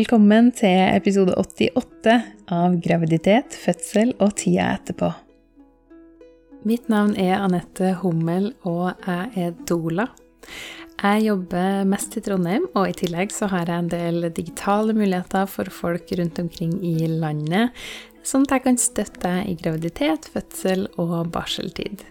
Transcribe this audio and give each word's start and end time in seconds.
Velkommen 0.00 0.46
til 0.56 0.78
episode 0.94 1.34
88 1.36 2.12
av 2.56 2.76
Graviditet, 2.80 3.52
fødsel 3.52 4.14
og 4.22 4.30
tida 4.38 4.70
etterpå. 4.78 5.10
Mitt 6.64 6.86
navn 6.88 7.12
er 7.20 7.34
Anette 7.36 7.90
Hummel, 8.00 8.46
og 8.64 8.94
jeg 9.04 9.44
er 9.44 9.58
doula. 9.68 10.06
Jeg 11.02 11.26
jobber 11.26 11.84
mest 11.90 12.16
i 12.16 12.22
Trondheim, 12.24 12.64
og 12.72 12.88
i 12.88 12.96
tillegg 12.96 13.34
så 13.34 13.50
har 13.52 13.68
jeg 13.68 13.84
en 13.84 13.92
del 13.92 14.30
digitale 14.32 14.96
muligheter 14.96 15.50
for 15.52 15.68
folk 15.82 16.08
rundt 16.16 16.40
omkring 16.46 16.78
i 16.80 17.10
landet, 17.10 17.76
sånn 18.24 18.48
at 18.48 18.56
jeg 18.56 18.68
kan 18.70 18.80
støtte 18.80 19.26
deg 19.26 19.52
i 19.52 19.58
graviditet, 19.60 20.30
fødsel 20.32 20.88
og 21.02 21.18
barseltid. 21.34 22.06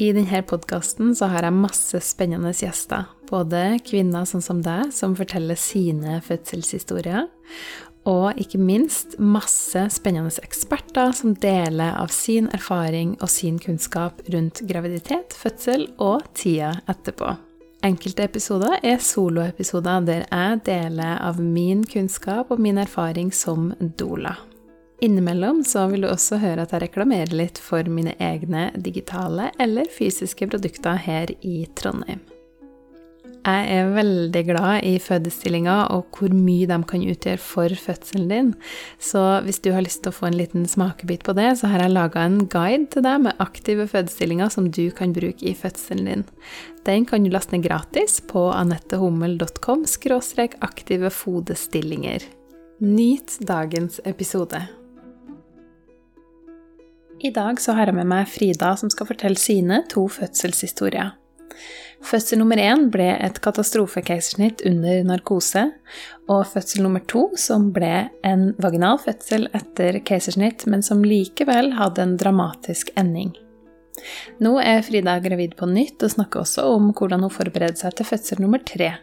I 0.00 0.14
denne 0.16 0.46
podkasten 0.48 1.12
har 1.20 1.44
jeg 1.44 1.60
masse 1.60 2.06
spennende 2.08 2.56
gjester. 2.56 3.10
Både 3.32 3.78
kvinner 3.86 4.26
sånn 4.28 4.44
som 4.44 4.60
deg, 4.64 4.90
som 4.92 5.16
forteller 5.16 5.56
sine 5.56 6.18
fødselshistorier, 6.24 7.30
og 8.08 8.40
ikke 8.40 8.58
minst 8.58 9.14
masse 9.22 9.84
spennende 9.94 10.32
eksperter 10.42 11.14
som 11.14 11.36
deler 11.38 11.94
av 12.00 12.10
sin 12.12 12.50
erfaring 12.52 13.14
og 13.22 13.30
sin 13.30 13.60
kunnskap 13.62 14.20
rundt 14.34 14.64
graviditet, 14.68 15.36
fødsel 15.38 15.86
og 16.02 16.26
tida 16.36 16.74
etterpå. 16.90 17.30
Enkelte 17.82 18.26
episoder 18.28 18.76
er 18.86 19.00
soloepisoder 19.02 20.04
der 20.06 20.24
jeg 20.26 20.60
deler 20.68 21.16
av 21.22 21.40
min 21.42 21.82
kunnskap 21.86 22.52
og 22.54 22.62
min 22.62 22.78
erfaring 22.78 23.32
som 23.34 23.72
doula. 23.98 24.36
Innimellom 25.02 25.64
så 25.66 25.88
vil 25.90 26.04
du 26.04 26.10
også 26.12 26.38
høre 26.38 26.62
at 26.62 26.74
jeg 26.74 26.84
reklamerer 26.84 27.34
litt 27.34 27.58
for 27.58 27.82
mine 27.90 28.14
egne 28.22 28.68
digitale 28.78 29.50
eller 29.62 29.90
fysiske 29.90 30.46
produkter 30.46 31.00
her 31.08 31.34
i 31.42 31.64
Trondheim. 31.74 32.22
Jeg 33.42 33.70
er 33.74 33.88
veldig 33.90 34.40
glad 34.46 34.84
i 34.86 35.00
fødestillinger 35.02 35.88
og 35.90 36.14
hvor 36.14 36.30
mye 36.30 36.68
de 36.70 36.76
kan 36.86 37.02
utgjøre 37.10 37.40
for 37.42 37.72
fødselen 37.74 38.28
din. 38.30 38.50
Så 39.02 39.18
hvis 39.42 39.58
du 39.64 39.72
har 39.74 39.82
lyst 39.82 40.04
til 40.04 40.12
å 40.12 40.14
få 40.14 40.28
en 40.28 40.36
liten 40.38 40.68
smakebit 40.70 41.24
på 41.26 41.34
det, 41.34 41.48
så 41.58 41.72
har 41.72 41.82
jeg 41.82 41.94
laga 41.96 42.22
en 42.22 42.44
guide 42.46 42.86
til 42.94 43.02
deg 43.02 43.24
med 43.24 43.40
aktive 43.42 43.88
fødestillinger 43.90 44.52
som 44.54 44.68
du 44.70 44.84
kan 44.94 45.14
bruke 45.16 45.42
i 45.42 45.56
fødselen 45.58 46.06
din. 46.06 46.22
Den 46.86 47.06
kan 47.08 47.26
du 47.26 47.32
laste 47.34 47.56
ned 47.56 47.66
gratis 47.66 48.20
på 48.30 48.44
anettehommel.com– 48.54 49.82
aktive 50.68 51.10
fodestillinger. 51.10 52.22
Nyt 52.78 53.40
dagens 53.42 53.98
episode. 54.04 54.62
I 57.22 57.30
dag 57.30 57.58
så 57.60 57.74
har 57.74 57.90
jeg 57.90 57.98
med 57.98 58.06
meg 58.10 58.30
Frida, 58.30 58.72
som 58.78 58.90
skal 58.90 59.10
fortelle 59.10 59.38
sine 59.38 59.82
to 59.90 60.06
fødselshistorier. 60.10 61.16
Fødsel 62.02 62.40
nummer 62.40 62.58
én 62.58 62.88
ble 62.92 63.06
et 63.14 63.38
katastrofekeisersnitt 63.44 64.64
under 64.68 65.04
narkose, 65.06 65.68
og 66.30 66.42
fødsel 66.50 66.82
nummer 66.84 67.04
to, 67.08 67.28
som 67.38 67.70
ble 67.74 68.08
en 68.26 68.50
vaginal 68.62 68.98
fødsel 69.02 69.46
etter 69.54 70.00
keisersnitt, 70.06 70.66
men 70.66 70.82
som 70.82 71.04
likevel 71.06 71.72
hadde 71.78 72.02
en 72.02 72.16
dramatisk 72.20 72.90
ending. 72.98 73.32
Nå 74.42 74.56
er 74.58 74.82
Frida 74.82 75.18
gravid 75.22 75.54
på 75.58 75.68
nytt 75.70 76.02
og 76.02 76.14
snakker 76.16 76.42
også 76.42 76.66
om 76.74 76.90
hvordan 76.96 77.22
hun 77.22 77.32
forbereder 77.32 77.78
seg 77.78 77.94
til 77.98 78.08
fødsel 78.08 78.42
nummer 78.42 78.62
tre. 78.66 78.94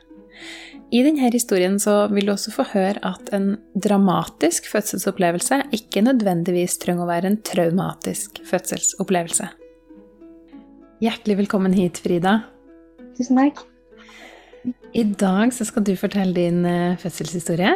I 0.89 1.03
denne 1.05 1.29
historien 1.29 1.77
vil 2.11 2.25
du 2.25 2.33
også 2.33 2.51
få 2.55 2.65
høre 2.71 2.97
at 3.05 3.29
en 3.37 3.51
dramatisk 3.77 4.67
fødselsopplevelse 4.71 5.61
ikke 5.77 6.01
nødvendigvis 6.07 6.79
trenger 6.81 7.05
å 7.05 7.11
være 7.11 7.29
en 7.29 7.41
traumatisk 7.45 8.41
fødselsopplevelse. 8.49 9.51
Hjertelig 10.99 11.43
velkommen 11.45 11.77
hit, 11.77 12.01
Frida. 12.03 12.41
Tusen 13.19 13.35
takk. 13.35 13.65
I 14.95 15.03
dag 15.03 15.51
så 15.51 15.65
skal 15.67 15.83
du 15.83 15.91
fortelle 15.99 16.31
din 16.35 16.63
eh, 16.65 16.95
fødselshistorie. 16.99 17.73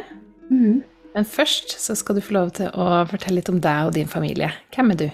Mm. 0.47 0.77
Men 1.13 1.25
først 1.27 1.75
så 1.83 1.95
skal 1.99 2.15
du 2.15 2.23
få 2.23 2.37
lov 2.37 2.53
til 2.55 2.69
å 2.71 3.03
fortelle 3.09 3.41
litt 3.41 3.51
om 3.51 3.59
deg 3.61 3.89
og 3.89 3.91
din 3.97 4.07
familie. 4.07 4.53
Hvem 4.71 4.93
er 4.93 4.99
du? 5.01 5.09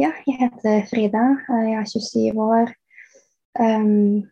Ja, 0.00 0.10
jeg 0.26 0.40
heter 0.40 0.82
Frida. 0.90 1.22
Jeg 1.54 1.78
er 1.78 1.86
27 1.92 2.42
år. 2.42 2.74
Um, 3.60 4.26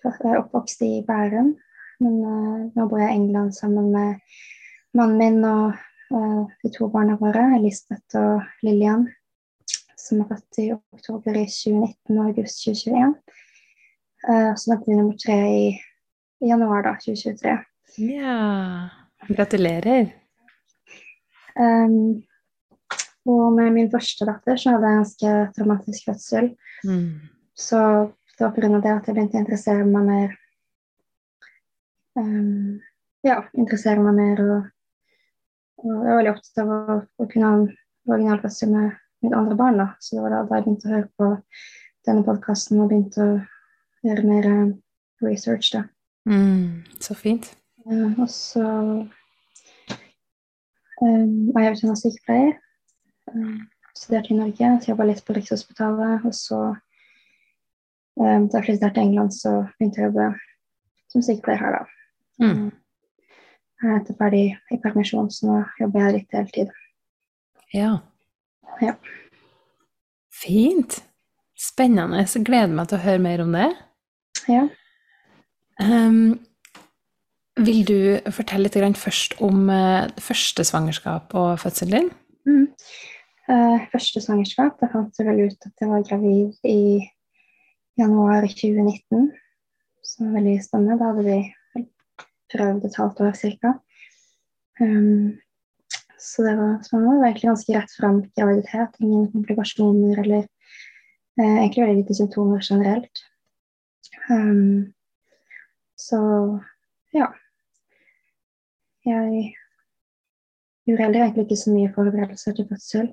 jeg 0.00 0.16
er 0.30 0.40
oppvokst 0.40 0.80
i 0.86 1.02
Bærum. 1.06 1.52
Men 2.00 2.18
uh, 2.24 2.58
nå 2.72 2.88
bor 2.88 3.04
jeg 3.04 3.12
i 3.12 3.18
England 3.20 3.52
sammen 3.58 3.92
med 3.92 4.16
mannen 4.96 5.20
min 5.20 5.44
og 5.44 5.76
uh, 6.14 6.48
de 6.64 6.72
to 6.72 6.88
barna 6.88 7.18
våre, 7.20 7.50
Elisabeth 7.58 8.16
og 8.16 8.64
Lillian, 8.64 9.04
som 10.00 10.24
er 10.24 10.32
født 10.32 10.64
i 10.64 10.70
oktober 10.72 11.36
i 11.36 11.46
2019 11.52 12.16
og 12.16 12.32
august 12.32 12.64
2021. 12.64 13.16
Uh, 14.28 14.52
så 14.56 14.72
venter 14.72 14.90
vi 14.92 14.98
nummer 14.98 15.18
tre 15.18 15.38
i, 15.50 15.64
i, 16.42 16.50
januar 16.50 16.84
da, 16.86 16.96
2023. 17.02 17.56
Ja, 18.08 18.36
gratulerer. 19.28 20.12
Um, 21.58 22.22
og 23.28 23.52
med 23.54 23.74
min 23.74 23.90
første 23.92 24.26
datter 24.26 24.58
så 24.58 24.74
hadde 24.74 24.88
jeg 24.88 24.98
en 24.98 25.02
ganske 25.02 25.34
traumatisk 25.56 26.06
fødsel. 26.08 26.52
Mm. 26.86 27.28
Så 27.54 27.82
det 28.38 28.46
var 28.46 28.54
pga. 28.56 28.70
det 28.78 28.94
at 28.94 29.10
jeg 29.10 29.16
begynte 29.16 29.38
å 29.38 29.44
interessere 29.44 29.84
meg 29.86 30.08
mer 30.08 30.38
um, 32.18 32.80
ja, 33.26 33.42
interessere 33.58 34.02
meg 34.02 34.18
mer. 34.18 34.42
Og, 34.42 34.66
og, 35.84 35.92
jeg 35.92 36.10
var 36.10 36.18
veldig 36.20 36.34
opptatt 36.34 36.62
av 36.64 36.74
å, 36.74 36.98
å 37.02 37.28
kunne 37.30 37.48
ha 37.48 37.60
en 37.60 37.70
vaginalfødsel 38.10 38.72
med 38.72 38.98
mitt 39.22 39.36
andre 39.38 39.58
barn. 39.58 39.80
Da. 39.80 39.88
Så 40.00 40.16
det 40.16 40.24
var 40.24 40.36
da, 40.36 40.44
da 40.48 40.58
jeg 40.58 40.66
begynte 40.66 40.88
å 40.88 40.94
høre 40.96 41.10
på 41.20 41.32
denne 42.08 42.26
podkasten 42.26 42.82
og 42.82 42.90
begynte 42.90 43.26
å 43.26 43.40
gjøre 44.06 44.24
mer 44.26 44.48
uh, 44.50 44.70
research. 45.24 45.72
Da. 45.74 45.82
Mm, 46.28 46.82
så 47.00 47.14
fint. 47.18 47.50
Uh, 47.86 48.18
og 48.18 48.28
så 48.30 48.66
um, 51.02 51.52
var 51.54 51.66
jeg 51.66 51.76
utdannet 51.76 52.02
sykepleier. 52.02 52.52
Um, 53.32 53.60
studerte 53.96 54.34
i 54.34 54.38
Norge, 54.38 54.70
så 54.80 54.92
jobba 54.92 55.08
litt 55.08 55.24
på 55.26 55.36
Rikshospitalet. 55.36 56.26
Og 56.28 56.34
så, 56.36 56.60
um, 58.20 58.46
da 58.48 58.60
jeg 58.60 58.68
flyttet 58.68 58.94
til 58.94 59.06
England, 59.06 59.34
så 59.36 59.50
begynte 59.78 60.02
jeg 60.02 60.08
å 60.08 60.12
jobbe 60.12 60.30
som 61.12 61.24
sykepleier 61.24 61.60
her, 61.60 61.80
da. 61.80 61.82
Mm. 62.42 62.70
Jeg 63.82 63.90
er 63.90 63.98
etter 63.98 64.16
ferdig 64.18 64.44
i 64.70 64.78
permisjon, 64.82 65.30
så 65.30 65.48
nå 65.48 65.56
jobber 65.80 66.06
jeg 66.06 66.14
litt 66.16 66.36
heltid. 66.38 66.68
Ja. 67.74 67.96
Ja. 68.80 68.94
Fint. 70.32 71.02
Spennende. 71.58 72.22
Så 72.26 72.42
gleder 72.46 72.72
meg 72.74 72.88
til 72.90 72.98
å 73.00 73.04
høre 73.04 73.22
mer 73.22 73.42
om 73.44 73.52
det. 73.54 73.68
Ja. 74.50 74.66
Um, 75.82 76.40
vil 77.60 77.82
du 77.84 77.98
fortelle 78.32 78.68
litt 78.68 78.98
først 78.98 79.36
om 79.44 79.68
uh, 79.68 80.08
første 80.20 80.64
svangerskap 80.64 81.34
og 81.36 81.58
fødselen 81.60 81.92
din? 81.92 82.10
Mm. 82.48 82.66
Uh, 83.50 83.78
første 83.92 84.22
svangerskap, 84.24 84.78
da 84.80 84.88
fant 84.92 85.18
jeg 85.18 85.28
vel 85.28 85.48
ut 85.48 85.66
at 85.68 85.82
jeg 85.84 85.90
var 85.90 86.06
gravid 86.06 86.54
i 86.64 87.02
januar 88.00 88.46
2019. 88.48 89.30
Som 90.02 90.28
var 90.28 90.40
veldig 90.40 90.58
spennende. 90.64 90.98
Da 90.98 91.10
hadde 91.12 91.26
vi 91.26 91.86
prøvd 92.52 92.86
et 92.86 93.00
halvt 93.00 93.20
år 93.26 93.36
ca. 93.42 93.74
Um, 94.80 95.38
så 96.22 96.46
det 96.46 96.56
var 96.58 96.80
spennende. 96.86 97.14
Det 97.14 97.20
var 97.20 97.28
egentlig 97.28 97.50
ganske 97.50 97.76
rett 97.76 97.98
fram 97.98 98.22
graviditet. 98.38 98.96
Ingen 99.00 99.28
komplikasjoner 99.34 100.24
eller 100.24 100.46
uh, 101.40 101.58
egentlig 101.58 101.84
veldig 101.84 102.00
lite 102.00 102.18
symptomer 102.18 102.64
generelt. 102.70 103.26
Um, 104.30 104.92
så 105.98 106.18
ja. 107.14 107.28
Jeg 109.04 109.54
gjorde 110.86 111.02
heller 111.02 111.24
egentlig 111.24 111.46
ikke 111.48 111.58
så 111.58 111.72
mye 111.74 111.92
forberedelser 111.94 112.54
til 112.56 112.68
fødsel. 112.70 113.10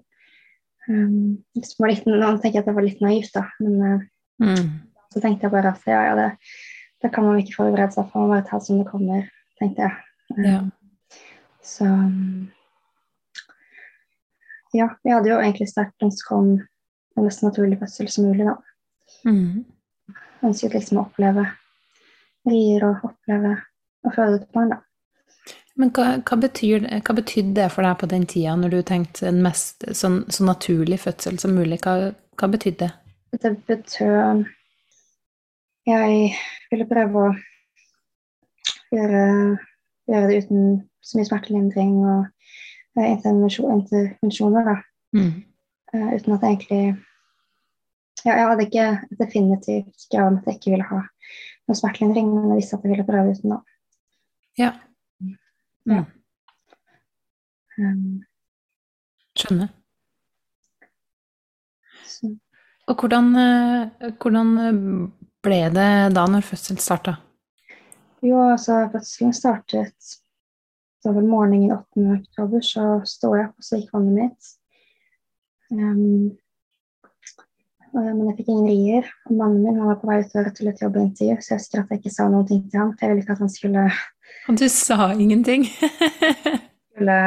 Um, 0.89 1.39
var 1.79 1.93
nå 2.05 2.29
tenker 2.41 2.59
jeg 2.59 2.63
at 2.63 2.69
det 2.69 2.75
var 2.77 2.85
litt 2.85 3.01
naivt, 3.01 3.33
da, 3.35 3.45
men 3.61 3.81
uh, 3.81 4.05
mm. 4.41 4.69
så 5.13 5.21
tenkte 5.21 5.45
jeg 5.45 5.53
bare 5.53 5.73
at 5.75 5.89
ja, 5.89 5.99
ja, 6.07 6.15
det, 6.17 6.29
det 7.03 7.11
kan 7.13 7.27
man 7.27 7.41
ikke 7.41 7.57
forberede 7.59 7.93
seg 7.93 8.07
på, 8.09 8.21
man 8.23 8.33
bare 8.33 8.47
ta 8.47 8.61
som 8.63 8.79
det 8.81 8.87
kommer, 8.89 9.27
tenkte 9.61 9.85
jeg. 9.85 10.45
Ja. 10.45 10.61
Så 11.65 11.85
ja, 14.73 14.87
vi 15.03 15.13
hadde 15.13 15.29
jo 15.29 15.39
egentlig 15.41 15.69
sterkt 15.69 16.05
ønske 16.05 16.35
om 16.35 16.49
en 16.59 17.25
mest 17.25 17.43
naturlig 17.43 17.79
fødsel 17.81 18.09
som 18.13 18.29
mulig, 18.29 18.45
da. 18.45 18.55
Mm. 19.25 19.65
Ønsket 20.45 20.75
liksom 20.75 20.99
å 20.99 21.07
oppleve 21.07 21.45
rier 22.47 22.85
og 22.87 23.09
oppleve 23.09 23.55
å 24.05 24.13
føde 24.15 24.39
et 24.39 24.53
barn, 24.55 24.75
da. 24.75 24.79
Men 25.79 25.91
hva, 25.95 26.05
hva, 26.27 26.37
betyr, 26.43 26.83
hva, 27.05 27.15
betydde 27.15 27.55
det 27.61 27.67
for 27.71 27.87
deg 27.87 27.99
på 28.01 28.09
den 28.11 28.25
tida, 28.27 28.55
når 28.59 28.73
du 28.73 28.79
tenkte 28.87 29.29
en 29.29 29.39
mest 29.43 29.85
sånn, 29.95 30.21
så 30.31 30.43
naturlig 30.47 30.99
fødsel 31.05 31.39
som 31.39 31.53
mulig? 31.55 31.79
Hva, 31.85 32.11
hva 32.39 32.49
betydde 32.51 32.89
det? 32.89 33.39
Det 33.39 33.53
betød 33.69 34.47
Jeg 35.87 36.33
ville 36.71 36.87
prøve 36.89 37.21
å 37.21 37.29
gjøre, 38.91 39.23
gjøre 40.09 40.29
det 40.29 40.41
uten 40.43 40.65
så 41.05 41.17
mye 41.17 41.29
smertelindring 41.29 41.93
og 42.03 42.25
uh, 42.99 43.05
intervensjoner, 43.05 44.67
da. 44.67 44.75
Mm. 45.15 45.31
Uh, 45.93 46.09
uten 46.17 46.35
at 46.35 46.43
jeg 46.43 46.57
egentlig 46.57 46.83
ja, 48.25 48.35
Jeg 48.35 48.47
hadde 48.49 48.65
ikke 48.67 48.85
definitivt 49.19 50.07
krav 50.11 50.27
om 50.31 50.37
at 50.39 50.47
jeg 50.47 50.59
ikke 50.59 50.73
ville 50.75 50.87
ha 50.89 51.01
noe 51.69 51.77
smertelindring, 51.77 52.29
men 52.33 52.53
jeg 52.53 52.61
visste 52.61 52.77
at 52.77 52.85
jeg 52.85 52.93
ville 52.93 53.07
prøve 53.07 53.33
uten, 53.35 53.55
da. 53.55 53.59
Ja. 54.59 54.71
Mm. 55.89 56.05
Um, 57.79 58.21
Skjønner. 59.37 59.69
så 62.05 62.35
Og 62.89 62.95
hvordan, 62.95 63.35
eh, 63.37 64.11
hvordan 64.17 64.55
ble 65.45 65.59
det 65.73 65.91
da 66.15 66.25
når 66.27 66.41
fødselen 66.41 66.81
starta? 66.81 67.19
Jo, 68.25 68.49
altså 68.51 68.89
fødselen 68.91 69.33
startet 69.33 70.17
var 71.03 71.15
vel 71.15 71.27
morgenen 71.27 71.71
8. 71.71 72.19
oktober, 72.19 72.61
så 72.65 72.85
sto 73.07 73.33
jeg 73.37 73.49
opp, 73.49 73.57
og 73.57 73.65
så 73.65 73.79
gikk 73.79 73.93
vannet 73.95 74.15
mitt. 74.17 74.49
Um, 75.71 75.79
eh, 75.79 76.37
men 77.93 78.27
jeg 78.29 78.37
fikk 78.39 78.51
ingen 78.53 78.69
rier. 78.69 79.09
Og 79.29 79.35
mannen 79.39 79.63
min 79.63 79.79
han 79.79 79.89
var 79.89 79.99
på 80.01 80.09
vei 80.09 80.19
ut 80.21 80.55
til 80.57 80.69
et 80.71 80.81
jobbintervju, 80.83 81.37
så 81.41 81.53
jeg 81.53 81.61
husker 81.61 81.81
at 81.83 81.91
jeg 81.93 82.01
ikke 82.01 82.13
sa 82.13 82.27
noen 82.29 82.47
ting 82.49 82.63
til 82.69 82.81
ham. 82.81 82.93
For 82.95 83.05
jeg 83.05 83.13
ville 83.13 83.25
ikke 83.25 83.35
at 83.37 83.43
han 83.43 83.53
skulle, 83.53 83.85
Og 84.49 84.57
du 84.59 84.65
sa 84.73 85.11
ingenting? 85.13 85.65
skulle 86.91 87.19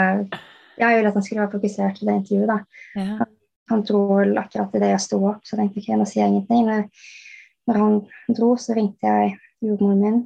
Jeg 0.79 0.97
ville 0.97 1.09
at 1.09 1.14
han 1.14 1.23
skulle 1.23 1.44
være 1.44 1.55
fokusert 1.55 2.03
i 2.03 2.09
det 2.09 2.19
intervjuet, 2.20 2.50
da. 2.50 2.59
ja. 2.97 3.31
Han 3.70 3.82
dro 3.88 4.03
vel 4.19 4.37
akkurat 4.37 4.75
idet 4.76 4.91
jeg 4.91 5.05
sto 5.05 5.19
opp, 5.31 5.44
så 5.47 5.55
jeg 5.55 5.61
tenkte 5.62 5.81
ikke, 5.81 5.97
nå 5.97 6.06
sier 6.09 6.25
jeg 6.25 6.32
ingenting. 6.32 6.67
Når, 6.69 6.82
når 7.70 7.79
han 7.81 7.99
dro, 8.37 8.53
så 8.61 8.76
ringte 8.76 9.09
jeg 9.09 9.37
jordmoren 9.64 10.03
min, 10.03 10.19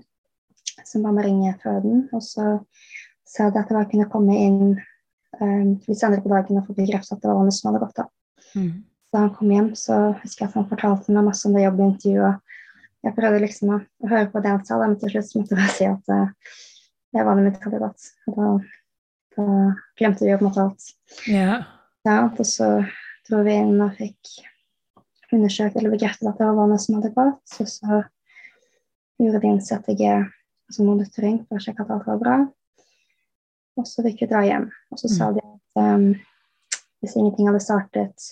som 0.89 1.05
ba 1.05 1.13
meg 1.15 1.29
ringe 1.29 1.53
føden. 1.63 2.07
Og 2.17 2.25
så 2.25 2.57
sa 3.29 3.51
de 3.51 3.61
at 3.61 3.71
jeg 3.71 3.77
bare 3.77 3.91
kunne 3.91 4.09
komme 4.11 4.39
inn 4.41 4.61
um, 5.41 5.77
litt 5.87 6.01
senere 6.01 6.25
på 6.25 6.33
dagen 6.33 6.59
og 6.59 6.67
få 6.67 6.77
bekreftet 6.79 7.17
at 7.17 7.23
det 7.23 7.31
var 7.31 7.39
vannet 7.39 7.59
som 7.59 7.71
hadde 7.71 7.83
gått 7.85 8.03
av. 8.03 8.11
Mm. 8.57 8.73
Da 9.17 9.23
han 9.23 9.31
kom 9.33 9.49
hjem, 9.49 9.71
så 9.81 9.95
husker 10.21 10.45
jeg 10.45 10.51
at 10.51 10.57
han 10.59 10.67
fortalte 10.69 11.13
meg 11.15 11.25
masse 11.25 11.49
om 11.49 11.55
det 11.57 11.63
jobbintervjuet. 11.63 12.43
Jeg 13.07 13.15
prøvde 13.17 13.39
liksom 13.41 13.71
å, 13.73 13.79
å 13.81 14.11
høre 14.11 14.27
på 14.29 14.43
det 14.45 14.51
han 14.53 14.65
sa, 14.67 14.77
men 14.83 14.97
til 15.01 15.15
slutt 15.15 15.31
måtte 15.39 15.55
jeg 15.55 15.61
bare 15.63 15.73
si 15.73 15.87
at 15.89 16.11
uh, 16.13 16.59
det 17.17 17.25
var 17.25 17.41
kandidat. 17.63 18.11
Da, 18.35 18.51
da 19.39 19.47
glemte 19.97 20.27
vi 20.27 20.35
å 20.35 20.37
på 20.37 20.45
en 20.45 20.51
måte 20.51 20.67
alt. 20.67 20.91
ja. 21.31 21.63
Ja, 22.07 22.21
og 22.29 22.45
så 22.47 22.69
dro 23.27 23.41
vi 23.43 23.57
inn 23.57 23.81
og 23.83 23.97
fikk 23.97 24.37
undersøkt 25.35 25.79
eller 25.81 25.97
bekreftet 25.97 26.29
at 26.29 26.39
det 26.39 26.47
var 26.47 26.59
vannet 26.61 26.85
som 26.85 27.01
hadde 27.01 27.15
gått. 27.17 27.41
Så, 27.49 27.67
så 27.67 28.03
gjorde 29.19 29.41
de 29.43 29.51
en 29.51 29.63
CTG, 29.65 30.05
altså 30.69 30.87
monitoring, 30.87 31.41
for 31.49 31.59
å 31.59 31.65
sjekke 31.65 31.83
at 31.83 31.95
alt 31.97 32.07
var 32.13 32.21
bra. 32.21 32.37
Og 33.81 33.89
så 33.89 34.05
fikk 34.05 34.23
vi 34.23 34.31
dra 34.31 34.45
hjem. 34.47 34.69
Og 34.93 35.01
så 35.01 35.11
sa 35.11 35.33
de 35.35 35.43
at 35.43 35.81
um, 35.83 36.11
hvis 37.03 37.17
ingenting 37.17 37.49
hadde 37.51 37.65
startet 37.65 38.29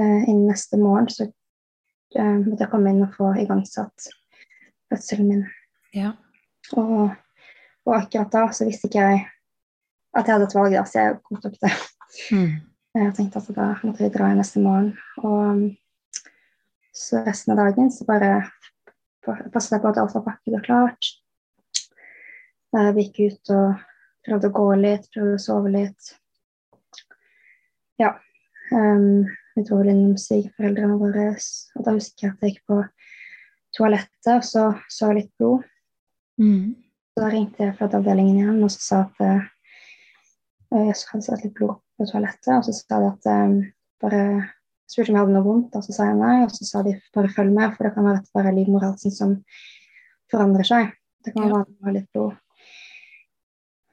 innen 0.00 0.48
neste 0.48 0.78
morgen, 0.80 1.08
så 1.12 1.26
uh, 1.28 2.38
måtte 2.40 2.64
jeg 2.64 2.70
komme 2.72 2.92
inn 2.92 3.04
og 3.04 3.14
få 3.16 3.32
igangsatt 3.42 4.08
fødselen 4.92 5.28
min. 5.28 5.46
ja. 5.96 6.14
Og, 6.78 7.10
og 7.84 7.94
akkurat 7.96 8.30
da 8.32 8.44
så 8.54 8.64
visste 8.68 8.86
ikke 8.88 9.02
jeg 9.02 9.22
at 10.12 10.28
jeg 10.28 10.34
hadde 10.36 10.46
et 10.46 10.54
valg, 10.54 10.74
da, 10.76 10.84
så 10.86 11.00
jeg 11.00 11.56
det. 11.60 11.72
Mm. 12.30 12.52
Jeg 12.94 13.14
tenkte 13.16 13.40
at 13.40 13.48
da 13.56 13.68
måtte 13.82 14.04
vi 14.04 14.10
dra 14.12 14.28
igjen 14.28 14.40
neste 14.42 14.60
morgen. 14.60 14.90
Og 15.24 15.38
um, 15.48 15.62
så 16.92 17.22
resten 17.24 17.54
av 17.54 17.62
dagen 17.62 17.88
så 17.90 18.04
bare 18.08 18.34
passet 19.24 19.78
jeg 19.78 19.82
på 19.82 19.92
at 19.92 20.00
alt 20.02 20.16
var 20.18 20.26
pakket 20.26 20.58
og 20.58 20.66
klart. 20.66 21.08
Eh, 22.76 22.90
Vi 22.96 23.06
gikk 23.06 23.20
ut 23.32 23.52
og 23.56 23.80
prøvde 24.26 24.50
å 24.50 24.56
gå 24.58 24.66
litt, 24.82 25.08
prøvde 25.14 25.38
å 25.38 25.42
sove 25.42 25.72
litt. 25.72 26.12
Ja. 28.00 28.12
Um, 28.72 29.24
vi 29.56 29.64
vel 29.68 29.90
innom 29.92 30.16
svigerforeldrene 30.20 30.98
våre, 31.00 31.26
og 31.76 31.84
da 31.86 31.96
husker 31.96 32.28
jeg 32.28 32.52
gikk 32.52 32.62
på 32.70 32.80
toalettet 33.76 34.32
og 34.36 34.46
så 34.46 34.64
så 34.90 35.10
litt 35.16 35.32
blod. 35.40 35.64
Mm. 36.40 36.74
Så 37.12 37.28
ringte 37.28 37.66
jeg 37.66 37.76
fødeavdelingen 37.76 38.40
igjen 38.40 38.64
og 38.64 38.72
så 38.72 38.84
sa 38.86 39.00
at 39.04 39.24
eh, 39.26 39.50
jeg 40.72 40.96
hadde 41.10 41.24
sett 41.26 41.44
litt 41.44 41.56
blod 41.56 41.76
på 41.98 42.08
toalettet, 42.08 42.52
og 42.56 42.64
så 42.66 42.74
sa 42.76 43.00
de 43.02 43.10
at 43.10 43.28
um, 43.28 43.58
bare 44.02 44.22
spurte 44.88 45.12
om 45.12 45.18
jeg 45.18 45.24
hadde 45.24 45.34
noe 45.36 45.46
vondt, 45.46 45.76
og 45.76 45.84
så 45.84 45.94
sa 45.96 46.08
jeg 46.08 46.18
nei, 46.20 46.36
og 46.46 46.54
så 46.54 46.68
sa 46.68 46.82
de 46.86 46.94
bare 47.14 47.32
følg 47.32 47.52
med, 47.52 47.74
for 47.76 47.86
det 47.86 47.92
kan 47.96 48.08
være 48.08 48.22
at 48.22 48.28
det 48.28 48.36
bare 48.38 48.52
er 48.52 48.56
livmorhalsen 48.56 49.14
som 49.14 49.34
forandrer 50.32 50.68
seg. 50.68 50.94
Det 51.22 51.34
kan 51.36 51.52
være 51.52 51.66
ha 51.84 51.94
litt 51.94 52.08
blod. 52.14 52.38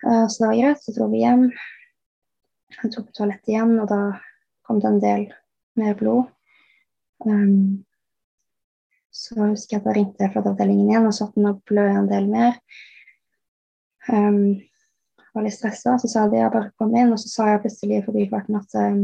Uh, 0.06 0.25
så 0.31 0.39
det 0.39 0.47
var 0.47 0.57
greit, 0.61 0.83
så 0.85 0.95
dro 0.95 1.09
vi 1.11 1.23
hjem. 1.25 1.45
Jeg 2.77 2.94
tok 2.95 3.09
på 3.09 3.17
toalettet 3.19 3.51
igjen, 3.51 3.75
og 3.83 3.91
da 3.91 4.01
kom 4.67 4.79
det 4.79 4.89
en 4.89 5.03
del 5.03 5.27
mer 5.77 5.95
blod. 6.00 6.30
Um, 7.25 7.86
så 9.12 9.36
husker 9.50 9.75
jeg 9.75 9.81
at 9.81 9.89
jeg 9.89 9.98
ringte 9.98 10.31
fødeavdelingen 10.33 10.89
igjen 10.89 11.10
og 11.10 11.13
så 11.13 11.27
at 11.27 11.36
den 11.36 11.62
blø 11.68 11.86
en 11.92 12.10
del 12.10 12.30
mer. 12.31 12.57
Um, 14.07 14.60
var 15.36 15.45
litt 15.45 15.57
stressa, 15.57 15.98
så 16.01 16.10
sa 16.10 16.25
de 16.30 16.39
jeg 16.39 16.54
bare 16.54 16.71
kom 16.80 16.95
inn, 16.95 17.12
og 17.13 17.19
så 17.21 17.30
sa 17.30 17.50
jeg 17.51 17.62
plutselig 17.66 18.00
i 18.00 18.06
forbifarten 18.06 18.57
at 18.57 18.80
um, 18.81 19.04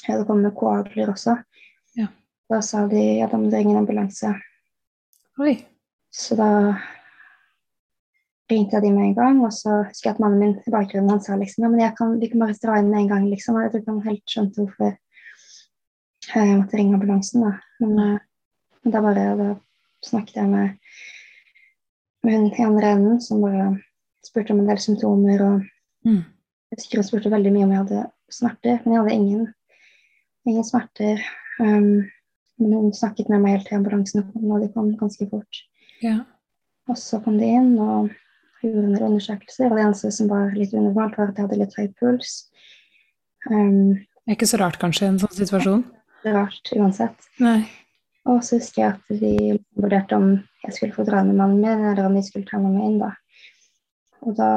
jeg 0.00 0.10
hadde 0.10 0.26
kommet 0.28 0.48
med 0.48 0.56
koagler 0.58 1.12
også. 1.12 1.36
Ja. 1.98 2.08
Da 2.50 2.60
sa 2.64 2.84
de 2.90 3.04
ja, 3.20 3.28
da 3.30 3.38
må 3.40 3.48
du 3.48 3.56
ringe 3.56 3.74
en 3.76 3.84
ambulanse. 3.84 4.34
Oi. 5.40 5.54
Så 6.14 6.36
da 6.38 6.48
ringte 8.50 8.76
jeg 8.76 8.84
de 8.84 8.92
med 8.92 9.08
en 9.08 9.16
gang, 9.16 9.40
og 9.46 9.52
så 9.56 9.80
husker 9.88 10.10
jeg 10.10 10.16
at 10.16 10.20
mannen 10.22 10.42
min 10.42 10.58
i 10.60 10.74
bakgrunnen 10.74 11.14
han 11.14 11.22
sa 11.24 11.38
liksom 11.40 11.64
ja, 11.64 11.70
men 11.72 11.82
jeg 11.82 11.96
kan, 11.98 12.18
vi 12.20 12.28
kan 12.30 12.44
bare 12.44 12.58
dra 12.62 12.76
inn 12.80 12.90
med 12.92 13.04
en 13.04 13.10
gang, 13.14 13.24
liksom. 13.30 13.56
Og 13.56 13.64
jeg 13.64 13.72
tror 13.72 13.82
ikke 13.82 13.94
han 13.94 14.08
helt 14.10 14.34
skjønte 14.34 14.62
hvorfor 14.62 14.92
jeg 16.34 16.58
måtte 16.58 16.76
ringe 16.78 16.94
ambulansen, 16.98 17.44
da. 17.46 17.52
Men, 17.80 17.98
eh, 17.98 18.18
men 18.84 18.92
da 18.94 19.00
bare 19.04 19.26
da 19.38 19.48
snakket 20.04 20.36
jeg 20.36 20.48
med, 20.50 20.74
med 22.24 22.34
hun 22.38 22.50
i 22.52 22.64
andre 22.66 22.90
enden, 22.96 23.20
som 23.20 23.40
bare 23.44 23.68
spurte 24.24 24.52
om 24.52 24.60
en 24.60 24.68
del 24.68 24.78
symptomer 24.82 25.42
og 25.44 25.62
Mm. 26.04 26.20
jeg 26.70 26.76
husker 26.76 26.98
hun 27.00 27.04
spurte 27.08 27.30
veldig 27.32 27.50
mye 27.52 27.64
om 27.64 27.70
jeg 27.72 27.78
hadde 27.80 28.00
smerter, 28.30 28.80
men 28.84 28.92
jeg 28.92 29.00
hadde 29.00 29.14
ingen, 29.14 29.46
ingen 30.46 30.64
smerter. 30.68 31.22
Um, 31.60 32.10
men 32.58 32.72
hun 32.76 32.92
snakket 32.92 33.30
med 33.30 33.40
meg 33.40 33.54
helt 33.54 33.66
til 33.68 33.78
ambulansen 33.78 34.22
kom, 34.32 34.50
og 34.52 34.60
de 34.60 34.68
kom 34.74 34.90
ganske 35.00 35.24
fort. 35.30 35.60
Ja. 36.02 36.18
Og 36.88 36.98
så 37.00 37.22
kom 37.24 37.38
de 37.38 37.46
inn 37.46 37.78
og 37.78 38.10
gjorde 38.60 38.84
en 38.84 38.92
del 38.94 39.06
undersøkelser, 39.08 39.70
og 39.70 39.78
det 39.78 39.84
eneste 39.86 40.12
som 40.12 40.28
var 40.28 40.52
litt 40.52 40.74
unormalt, 40.76 41.16
var 41.16 41.32
at 41.32 41.36
jeg 41.40 41.46
hadde 41.46 41.60
litt 41.62 41.78
høy 41.78 41.88
puls. 41.98 42.50
Um, 43.50 43.94
Det 44.24 44.32
er 44.32 44.36
ikke 44.36 44.52
så 44.52 44.60
rart, 44.60 44.78
kanskje, 44.80 45.06
i 45.06 45.08
en 45.14 45.18
sånn 45.24 45.36
situasjon. 45.40 45.84
Rart 46.32 46.70
uansett. 46.76 47.26
Nei. 47.40 47.64
Og 48.26 48.40
så 48.44 48.56
husker 48.56 48.80
jeg 48.82 48.92
at 48.94 49.20
de 49.20 49.58
vurderte 49.76 50.16
om 50.16 50.30
jeg 50.64 50.72
skulle 50.72 50.94
få 50.96 51.04
dra 51.04 51.22
med 51.24 51.36
mannen 51.36 51.60
min, 51.60 51.84
eller 51.90 52.06
om 52.06 52.14
de 52.16 52.22
skulle 52.24 52.46
ta 52.48 52.56
med 52.58 52.72
meg 52.72 52.84
inn, 52.88 52.98
da. 53.02 53.10
Og 54.24 54.32
da, 54.38 54.50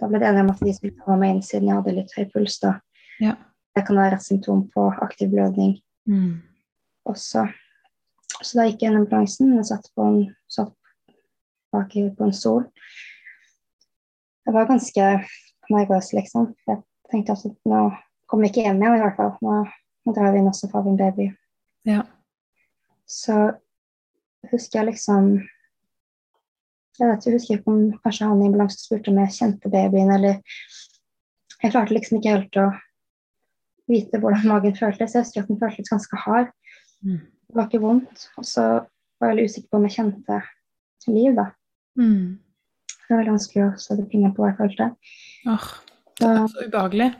da 0.00 0.08
ble 0.10 0.18
det 0.18 0.26
enige 0.32 0.42
om 0.42 0.50
at 0.50 0.64
de 0.66 0.72
skulle 0.74 0.96
ta 0.98 1.10
med 1.12 1.20
meg 1.22 1.34
inn 1.36 1.42
siden 1.46 1.68
jeg 1.70 1.76
hadde 1.78 1.94
litt 1.94 2.16
høy 2.16 2.24
puls, 2.32 2.58
da. 2.64 2.72
Ja. 3.22 3.36
Det 3.76 3.84
kan 3.86 3.96
være 4.00 4.18
et 4.18 4.24
symptom 4.26 4.66
på 4.74 4.88
aktiv 5.04 5.30
blødning 5.30 5.76
Mm. 6.06 6.42
også. 7.08 7.48
Så 8.42 8.54
da 8.58 8.66
gikk 8.68 8.82
jeg 8.82 8.90
inn 8.92 8.98
ambulansen 9.00 9.58
og 9.58 9.64
satt, 9.66 9.86
på 9.96 10.02
en, 10.06 10.36
satt 10.48 10.72
bak 11.72 11.94
i- 11.96 12.10
på 12.10 12.24
en 12.24 12.32
stol. 12.32 12.66
Jeg 14.46 14.54
var 14.54 14.66
ganske 14.68 15.06
nervøs, 15.70 16.12
liksom. 16.14 16.54
Jeg 16.68 16.82
tenkte 17.10 17.32
at 17.32 17.56
nå 17.66 17.80
kommer 18.28 18.44
vi 18.46 18.50
ikke 18.52 18.62
hjem 18.68 18.82
igjen, 18.82 18.94
i 18.96 19.02
hvert 19.02 19.16
fall. 19.16 19.36
Nå, 19.42 19.66
nå 20.06 20.14
drar 20.14 20.32
vi 20.32 20.40
inn 20.40 20.50
også 20.50 20.70
får 20.70 20.84
vi 20.84 20.92
en 20.92 21.00
baby. 21.00 21.26
Ja. 21.86 22.02
Så 23.06 23.36
husker 24.50 24.80
jeg 24.80 24.92
liksom 24.92 25.36
Jeg 26.96 27.10
vet, 27.10 27.26
jeg 27.26 27.36
husker 27.36 27.58
ikke 27.58 27.72
om 27.74 27.80
kanskje 28.00 28.26
han 28.30 28.40
i 28.40 28.46
ambulansen 28.48 28.80
spurte 28.80 29.12
om 29.12 29.18
jeg 29.20 29.34
kjente 29.36 29.70
babyen, 29.70 30.10
eller 30.14 30.38
Jeg 31.62 31.72
klarte 31.74 31.92
liksom 31.92 32.18
ikke 32.18 32.32
helt 32.32 32.58
å 32.60 32.70
vite 33.90 34.18
hvordan 34.20 34.48
magen 34.48 34.74
føltes. 34.76 35.14
Jeg 35.14 35.24
husker 35.24 35.44
at 35.44 35.50
den 35.50 35.60
føltes 35.60 35.92
ganske 35.92 36.18
hard. 36.24 36.50
Mm. 37.04 37.20
Det 37.20 37.58
var 37.58 37.68
ikke 37.68 37.82
vondt. 37.84 38.26
Og 38.40 38.48
så 38.48 38.64
var 38.66 39.30
jeg 39.30 39.34
veldig 39.34 39.46
usikker 39.50 39.70
på 39.70 39.78
om 39.78 39.86
jeg 39.86 39.96
kjente 39.96 40.40
liv, 41.12 41.36
da. 41.36 41.46
Mm. 42.00 42.38
Det 43.06 43.12
var 43.14 43.20
veldig 43.22 43.36
vanskelig 43.36 43.64
å 43.64 43.70
sette 43.80 44.08
fingeren 44.10 44.34
på 44.34 44.42
hva 44.42 44.50
jeg 44.50 44.58
følte. 44.60 44.88
Åh, 45.52 45.66
det 46.18 46.30
er 46.32 46.40
så 46.50 46.66
ubehagelig. 46.66 47.10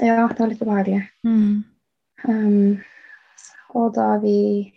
Ja, 0.00 0.26
det 0.28 0.42
var 0.42 0.50
litt 0.52 0.62
ubehagelig. 0.62 1.00
Mm. 1.26 1.62
Um, 2.28 2.80
og 3.78 3.94
da 3.96 4.16
vi 4.22 4.72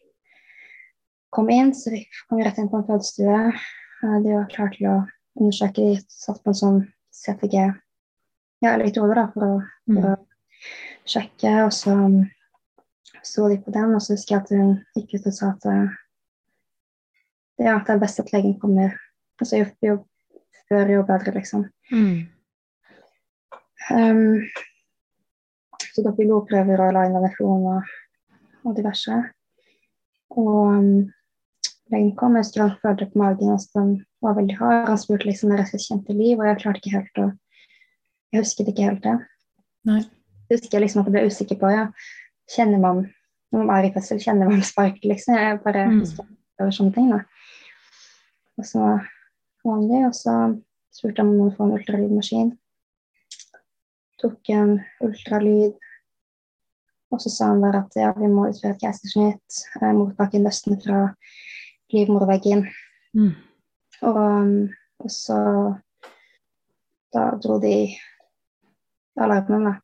kom 1.34 1.50
inn, 1.50 1.74
så 1.76 1.92
vi 1.94 2.04
kom 2.28 2.40
vi 2.40 2.46
rett 2.46 2.60
inn 2.62 2.70
på 2.72 2.80
en 2.80 2.88
fødestue. 2.88 3.40
Uh, 4.04 4.18
de 4.24 4.36
var 4.36 4.52
klare 4.52 4.76
til 4.76 4.90
å 4.92 4.98
undersøke. 5.40 5.82
De 5.82 6.04
satt 6.14 6.44
på 6.44 6.54
en 6.54 6.60
sånn 6.60 6.80
CTG, 7.14 7.58
ja, 8.64 8.76
elektroder, 8.76 9.20
da, 9.20 9.26
for 9.34 9.48
å, 9.48 9.58
for 9.90 10.04
Mm. 10.04 10.14
å 10.14 11.10
sjekke. 11.10 11.52
Og 11.66 11.74
så 11.76 11.92
um, 11.92 12.22
sto 13.24 13.50
de 13.52 13.58
på 13.60 13.74
den, 13.76 13.96
og 13.96 14.02
så 14.04 14.16
husker 14.16 14.38
jeg 14.38 14.44
at 14.44 14.54
hun 14.56 14.76
gikk 14.96 15.18
ut 15.18 15.28
og 15.32 15.36
sa 15.36 15.50
at 15.52 15.66
uh, 15.68 16.00
ja, 17.60 17.78
det 17.80 17.94
er 17.94 18.00
best 18.02 18.20
at 18.20 18.32
legen 18.34 18.56
kommer 18.60 18.96
altså, 19.42 19.60
jo, 19.60 19.66
jo 19.84 19.98
før, 20.70 20.90
jo 20.90 21.04
bedre, 21.08 21.34
liksom. 21.36 21.68
Mm. 21.92 22.30
Um, 23.92 24.48
så 25.94 26.04
tok 26.04 26.18
vi 26.20 26.28
blodprøver 26.30 26.82
og 26.82 26.96
la 26.96 27.06
inn 27.08 27.18
veneflon 27.18 27.68
og, 27.76 27.92
og 28.66 28.78
diverse. 28.78 29.20
Og 30.34 30.56
um, 30.74 30.88
legen 31.94 32.14
kom. 32.18 32.38
Jeg 32.40 32.50
han 32.58 32.76
følte 32.82 33.10
på 33.12 33.22
magen, 33.22 33.54
og 33.54 33.68
den 33.78 33.94
var 34.24 34.38
veldig 34.40 34.58
hard. 34.58 34.88
Han 34.90 35.02
spurte 35.02 35.30
liksom 35.30 35.52
når 35.52 35.66
jeg 35.66 35.86
kjente 35.88 36.18
liv, 36.18 36.40
og 36.40 36.50
jeg 36.50 36.62
klarte 36.64 36.82
ikke 36.82 36.98
helt 36.98 37.24
å 37.24 37.32
Jeg 38.34 38.42
husket 38.42 38.70
ikke 38.72 38.88
helt 38.88 39.04
det. 39.04 39.18
Nei. 39.86 40.00
Jeg 40.50 40.58
husker 40.58 40.82
liksom 40.82 41.04
at 41.04 41.10
jeg 41.10 41.14
ble 41.14 41.28
usikker 41.30 41.60
på 41.62 41.70
ja, 41.70 41.84
Kjenner 42.50 42.82
man 42.82 43.04
når 43.54 43.68
man 43.68 43.76
er 43.78 43.88
i 43.88 43.94
fødsel, 43.94 44.18
kjenner 44.22 44.50
man 44.50 44.64
spark, 44.66 44.98
liksom? 45.06 45.36
Jeg 45.38 45.60
bare 45.62 45.86
Mm. 45.88 46.02
over 46.60 46.72
sånne 46.72 46.94
ting, 46.94 47.12
da. 47.12 47.20
Og 48.58 48.66
så 48.66 48.80
vanlig, 49.66 50.06
og 50.08 50.16
så 50.16 50.34
spurte 50.94 51.22
han 51.22 51.30
om 51.30 51.48
å 51.48 51.56
få 51.56 51.68
en 51.68 51.78
ultralydmaskin. 51.78 52.58
Tok 54.24 54.54
en 54.56 54.78
ultralyd, 55.04 55.76
og 57.12 57.22
så 57.22 57.30
sa 57.30 57.50
han 57.52 57.62
bare 57.62 57.84
at 57.84 57.98
ja, 58.00 58.12
vi 58.16 58.30
må 58.32 58.48
utføre 58.50 58.74
et 58.74 58.82
keisersnitt. 58.82 59.64
eh, 59.82 59.92
Motbakken 59.94 60.46
løsner 60.48 60.80
fra 60.82 61.02
livmorveggen. 61.94 62.64
Mm. 63.14 63.34
Og, 64.02 64.16
um, 64.18 64.54
og 65.04 65.12
så 65.12 65.40
da 67.14 67.28
dro 67.44 67.60
de 67.62 67.76
alarmen, 69.22 69.68
da. 69.70 69.76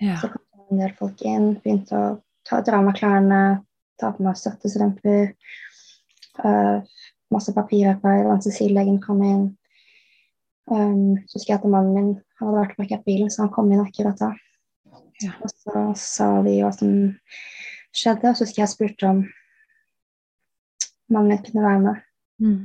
Ja. 0.00 0.20
Så 0.20 0.30
kom 0.30 0.70
en 0.70 0.84
del 0.84 0.94
folk 0.98 1.24
inn, 1.26 1.54
begynte 1.64 1.98
å 1.98 2.14
ta, 2.46 2.60
dra 2.64 2.78
med 2.84 2.96
klærne, 2.98 3.42
ta 4.00 4.12
på 4.14 4.22
meg 4.26 4.38
støttestrømper. 4.38 5.32
Uh, 6.38 6.84
masse 7.32 7.52
papirarbeid. 7.56 8.28
Anestesilegen 8.28 9.00
kom 9.02 9.24
inn. 9.26 9.46
Um, 10.66 11.18
så 11.28 11.38
husker 11.38 11.52
jeg 11.52 11.60
at 11.60 11.68
mannen 11.70 11.94
min 11.94 12.08
hadde 12.40 12.56
vært 12.56 12.74
og 12.74 12.80
parkert 12.80 13.04
bilen, 13.06 13.30
så 13.30 13.44
han 13.44 13.52
kom 13.54 13.70
inn 13.70 13.84
akkurat 13.84 14.18
da. 14.18 14.32
Ja. 15.22 15.32
Og 15.40 15.52
så 15.52 15.84
sa 16.00 16.30
de 16.44 16.56
hva 16.58 16.72
som 16.74 16.94
skjedde, 17.94 18.32
og 18.32 18.36
så 18.36 18.44
husker 18.44 18.64
jeg 18.64 18.72
spurte 18.72 19.10
om 19.10 19.22
mannen 21.12 21.30
min 21.30 21.44
kunne 21.44 21.64
være 21.64 21.84
med. 21.84 22.02
Mm. 22.42 22.58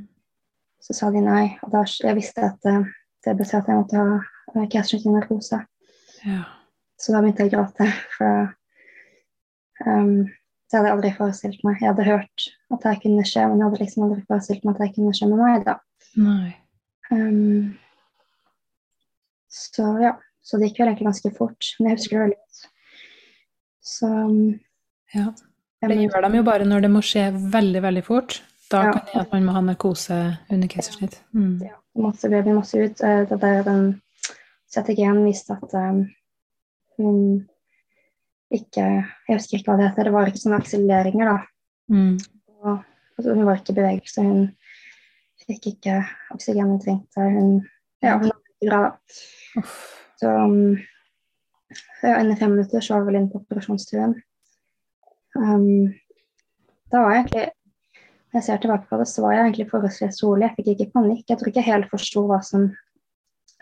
Så 0.81 0.97
sa 0.97 1.11
de 1.13 1.21
nei, 1.21 1.43
og 1.61 1.75
da 1.75 1.83
jeg 1.85 2.17
visste 2.17 2.47
at 2.47 2.57
det, 2.65 2.79
det 3.25 3.37
betød 3.37 3.59
at 3.61 3.69
jeg 3.69 3.83
måtte 3.83 4.01
ha 4.01 4.17
uh, 4.17 4.65
keisersnitt 4.65 5.13
narkose. 5.13 5.61
Ja. 6.25 6.41
Så 7.01 7.13
da 7.13 7.21
begynte 7.21 7.45
jeg 7.45 7.53
å 7.53 7.59
gråte. 7.59 7.87
For 8.17 8.49
um, 9.85 10.25
det 10.25 10.79
hadde 10.79 10.89
jeg 10.89 10.95
aldri 10.95 11.13
forestilt 11.17 11.63
meg. 11.67 11.79
Jeg 11.81 11.91
hadde 11.91 12.07
hørt 12.09 12.49
at 12.73 12.85
det 12.87 12.97
kunne 13.05 13.27
skje, 13.27 13.45
men 13.45 13.61
jeg 13.61 13.67
hadde 13.67 13.83
liksom 13.83 14.07
aldri 14.07 14.25
forestilt 14.25 14.65
meg 14.65 14.73
at 14.75 14.83
det 14.83 14.91
kunne 14.97 15.13
skje 15.17 15.29
med 15.29 15.41
meg. 15.45 15.65
da. 15.69 15.77
Nei. 16.17 16.51
Um, 17.11 17.77
så 19.51 19.85
ja, 20.01 20.15
så 20.41 20.57
det 20.57 20.69
gikk 20.71 20.81
vel 20.81 20.91
egentlig 20.91 21.09
ganske 21.09 21.31
fort. 21.35 21.71
Men 21.79 21.91
jeg 21.91 21.99
husker 21.99 22.17
det 22.17 22.23
veldig 22.25 22.39
godt. 22.41 22.61
Så 23.91 24.07
um, 24.07 24.59
Ja. 25.15 25.31
Det 25.81 25.97
gjør 25.97 26.21
de 26.29 26.37
jo 26.37 26.43
bare 26.45 26.65
når 26.69 26.83
det 26.85 26.91
må 26.93 27.01
skje 27.01 27.23
veldig, 27.33 27.81
veldig 27.81 28.03
fort. 28.05 28.41
Da 28.71 28.83
Ja. 28.85 28.91
kan 28.93 29.05
det 29.07 29.21
at 29.21 29.31
man 29.33 29.45
må 29.45 29.51
ha 29.55 29.61
narkose 29.65 30.17
under 30.49 30.67
keisersnitt. 30.67 31.19
Mm. 31.33 31.61
ja, 31.65 31.75
det 31.95 32.01
måtte, 32.01 32.53
masse 32.53 32.77
ut. 32.77 33.01
Eh, 33.01 33.25
Det 33.27 33.39
der 33.41 33.63
den 33.63 34.01
CTG-en 34.71 35.25
viste 35.25 35.57
at 35.57 35.73
um, 35.73 36.05
hun 36.97 37.47
ikke 38.51 38.83
Jeg 39.27 39.37
husker 39.37 39.57
ikke 39.57 39.71
hva 39.71 39.77
det 39.79 39.89
heter. 39.89 40.03
Det 40.03 40.13
var 40.13 40.27
ikke 40.27 40.41
sånne 40.43 40.59
akselereringer, 40.59 41.25
da. 41.25 41.37
Mm. 41.89 42.19
Og, 42.61 42.83
altså, 43.17 43.33
hun 43.33 43.45
var 43.45 43.55
ikke 43.59 43.71
i 43.71 43.79
bevegelse. 43.79 44.23
Hun 44.23 44.55
fikk 45.47 45.67
ikke 45.71 45.97
oksygen 46.35 46.67
hun 46.69 46.81
trengte. 46.83 47.27
Hun, 47.35 47.53
ja, 48.03 48.17
hun 48.17 48.31
bra, 48.69 48.81
da. 48.85 48.91
Uff. 49.61 49.79
Så 50.21 50.29
um, 50.29 50.77
ja, 52.01 52.19
innen 52.19 52.37
fem 52.37 52.51
minutter 52.51 52.81
så 52.81 52.93
var 52.93 53.01
vi 53.01 53.09
vel 53.09 53.19
inne 53.21 53.31
på 53.31 53.41
operasjonsstuen. 53.41 54.13
Um, 55.35 55.93
da 56.91 57.01
var 57.01 57.15
jeg 57.15 57.21
egentlig 57.21 57.49
Når 58.31 58.37
jeg 58.39 58.45
ser 58.45 58.59
tilbake 58.63 58.87
på 58.89 58.97
det, 58.99 59.07
så 59.11 59.21
var 59.25 59.33
jeg 59.33 59.43
egentlig 59.45 59.69
forholdsvis 59.71 60.21
rolig. 60.23 60.45
Jeg 60.45 60.55
fikk 60.55 60.67
ikke 60.71 60.93
panikk. 60.93 61.23
Jeg 61.27 61.39
tror 61.39 61.49
ikke 61.49 61.59
jeg 61.59 61.67
helt 61.67 61.89
forsto 61.91 62.21
hva 62.29 62.37
som 62.47 62.69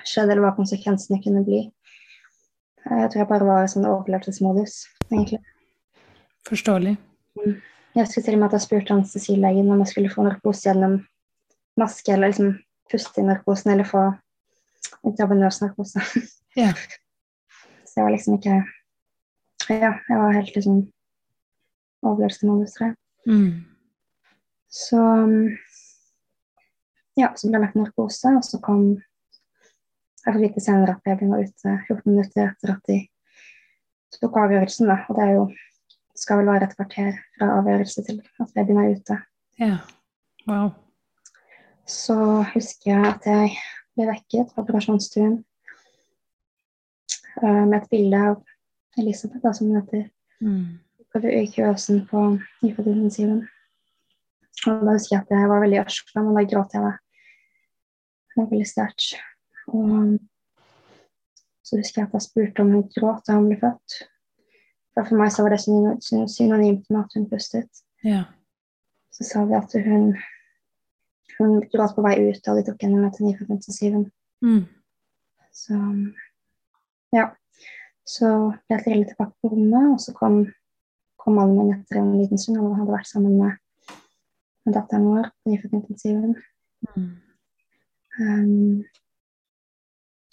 skjedde, 0.06 0.36
eller 0.36 0.44
hva 0.46 0.51
konsekvensene 0.58 1.18
kunne 1.24 1.41
bli. 1.48 1.62
Jeg 2.86 3.08
tror 3.10 3.22
jeg 3.24 3.29
bare 3.32 3.48
var 3.48 3.65
i 3.65 3.72
sånn 3.72 3.88
overlevelsesmodus, 3.89 4.75
egentlig. 5.10 5.39
Forståelig. 6.46 6.94
Jeg 7.96 8.12
skulle 8.12 8.27
til 8.27 8.38
og 8.38 8.44
med 8.44 8.51
at 8.51 8.60
jeg 8.60 8.65
spurte 8.68 8.94
anestesilegen 8.94 9.74
om 9.74 9.82
jeg 9.82 9.91
skulle 9.94 10.13
få 10.13 10.27
narkose 10.27 10.70
gjennom 10.70 11.00
maske, 11.82 12.13
eller 12.13 12.29
liksom 12.29 12.53
puste 12.91 13.24
i 13.24 13.25
narkosen, 13.25 13.74
eller 13.74 13.89
få 13.89 14.06
intravenøs 15.05 15.62
narkose. 15.62 16.03
Ja. 16.58 16.74
Så 17.86 18.00
jeg 18.00 18.05
var 18.05 18.13
liksom 18.15 18.39
ikke 18.39 18.55
Ja, 19.69 19.91
jeg 20.10 20.17
var 20.17 20.34
helt 20.34 20.55
liksom 20.55 20.79
overlevelse 22.01 22.48
tror 22.74 22.86
jeg. 22.88 22.96
Mm. 23.27 23.65
Så 24.69 24.98
um, 24.98 25.50
ja, 27.19 27.29
så 27.36 27.48
ble 27.50 27.60
jeg 27.60 27.65
lagt 27.65 27.77
narkose, 27.77 28.34
og 28.38 28.43
så 28.46 28.60
kom 28.63 28.84
Jeg 30.25 30.34
får 30.34 30.41
vite 30.41 30.62
senere 30.62 30.96
at 30.98 31.05
babyen 31.05 31.31
var 31.31 31.46
ute 31.46 31.75
14 31.88 32.01
minutter 32.10 32.50
etter 32.50 32.74
at 32.74 32.89
de 32.89 32.98
tok 34.19 34.36
avgjørelsen, 34.41 34.89
da. 34.89 34.98
Og 35.08 35.15
det 35.15 35.25
er 35.25 35.34
jo 35.38 35.46
det 35.50 36.24
skal 36.24 36.41
vel 36.41 36.50
være 36.51 36.67
et 36.67 36.75
kvarter 36.75 37.13
fra 37.38 37.48
avgjørelse 37.62 38.03
til 38.03 38.19
at 38.43 38.51
babyen 38.58 38.81
er 38.81 38.98
ute. 38.98 39.22
ja. 39.60 39.77
Wow. 40.50 40.72
Så 41.86 42.15
husker 42.53 42.91
jeg 42.91 43.05
at 43.05 43.25
jeg 43.25 43.55
ble 44.00 44.08
vekket 44.10 44.53
fra 44.53 44.63
operasjonsstuen 44.63 45.36
uh, 47.44 47.65
med 47.68 47.77
et 47.82 47.91
bilde 47.91 48.24
av 48.32 48.39
Elisabeth, 49.00 49.44
da, 49.44 49.53
som 49.53 49.70
hun 49.70 49.82
heter, 49.82 50.08
Mm. 50.39 50.79
i 51.20 51.51
kuvøsen 51.51 52.06
på 52.08 52.20
nyfødtintensiven. 52.63 53.41
Og 54.68 54.86
da 54.86 54.94
husker 54.94 55.15
jeg 55.15 55.25
at 55.25 55.34
jeg 55.36 55.50
var 55.51 55.60
veldig 55.63 55.79
ørska, 55.82 56.22
men 56.22 56.36
da 56.36 56.44
gråt 56.48 56.75
jeg 56.77 56.94
Det 58.29 58.38
var 58.38 58.50
veldig 58.53 58.68
sterkt. 58.68 59.18
Og 59.68 60.20
så 61.63 61.77
husker 61.77 62.01
jeg 62.01 62.08
at 62.08 62.13
jeg 62.13 62.22
spurte 62.22 62.62
om 62.62 62.72
hun 62.72 62.86
gråt 62.96 63.27
da 63.27 63.36
hun 63.36 63.50
ble 63.50 63.58
født. 63.60 63.96
For 64.94 65.10
for 65.10 65.20
meg 65.20 65.32
så 65.34 65.44
var 65.44 65.56
det 65.56 65.62
synonymt 66.32 66.89
med 66.89 67.00
at 67.01 67.15
hun 67.18 67.27
pustet. 67.29 67.84
Ja. 68.03 68.24
Så 69.12 69.27
sa 69.27 69.44
de 69.46 69.58
at 69.58 69.75
hun, 69.86 70.13
hun 71.39 71.60
gråt 71.72 71.96
på 71.96 72.03
vei 72.05 72.15
ut, 72.29 72.41
og 72.48 72.58
de 72.58 72.65
tok 72.67 72.84
henne 72.86 73.01
med 73.01 73.15
til 73.15 73.29
nyfødtintensiven. 73.29 74.08
Mm. 74.46 74.65
Så 75.55 75.77
ja. 77.15 77.29
Så 78.10 78.29
ble 78.65 78.77
jeg 78.77 78.86
trillet 78.86 79.12
tilbake 79.12 79.36
på 79.38 79.51
rommet, 79.51 79.91
og 79.93 80.00
så 80.01 80.13
kom, 80.17 80.39
kom 81.22 81.36
mannen 81.38 81.60
min 81.60 81.75
etter 81.75 82.00
en 82.01 82.15
liten 82.17 82.41
stund. 82.41 82.58
Han 82.58 82.79
hadde 82.79 82.96
vært 82.96 83.10
sammen 83.10 83.36
med, 83.38 83.60
med 84.65 84.77
datteren 84.77 85.05
vår 85.12 85.29
på 85.29 85.53
nyfødtintensiven. 85.53 86.34
Mm. 86.96 87.12
Um, 88.19 88.81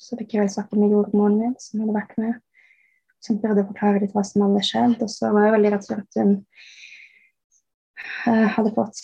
så 0.01 0.17
fikk 0.17 0.35
jeg 0.35 0.47
vel 0.47 0.53
snakke 0.55 0.81
med 0.81 0.95
jordmoren 0.95 1.37
min, 1.43 1.55
som 1.61 1.85
hadde 1.85 1.99
vært 1.99 2.17
med. 2.23 2.41
Som 3.25 3.43
prøvde 3.43 3.67
å 3.67 3.69
forklare 3.69 4.01
litt 4.01 4.17
hva 4.17 4.25
som 4.25 4.47
hadde 4.47 4.65
skjedd. 4.65 4.97
Og 5.05 5.13
så 5.13 5.33
var 5.35 5.49
jeg 5.49 5.57
veldig 5.59 5.73
redd 5.77 5.89
for 5.91 6.01
at 6.01 6.21
hun 6.23 6.37
uh, 8.25 8.49
hadde 8.57 8.73
fått 8.77 9.03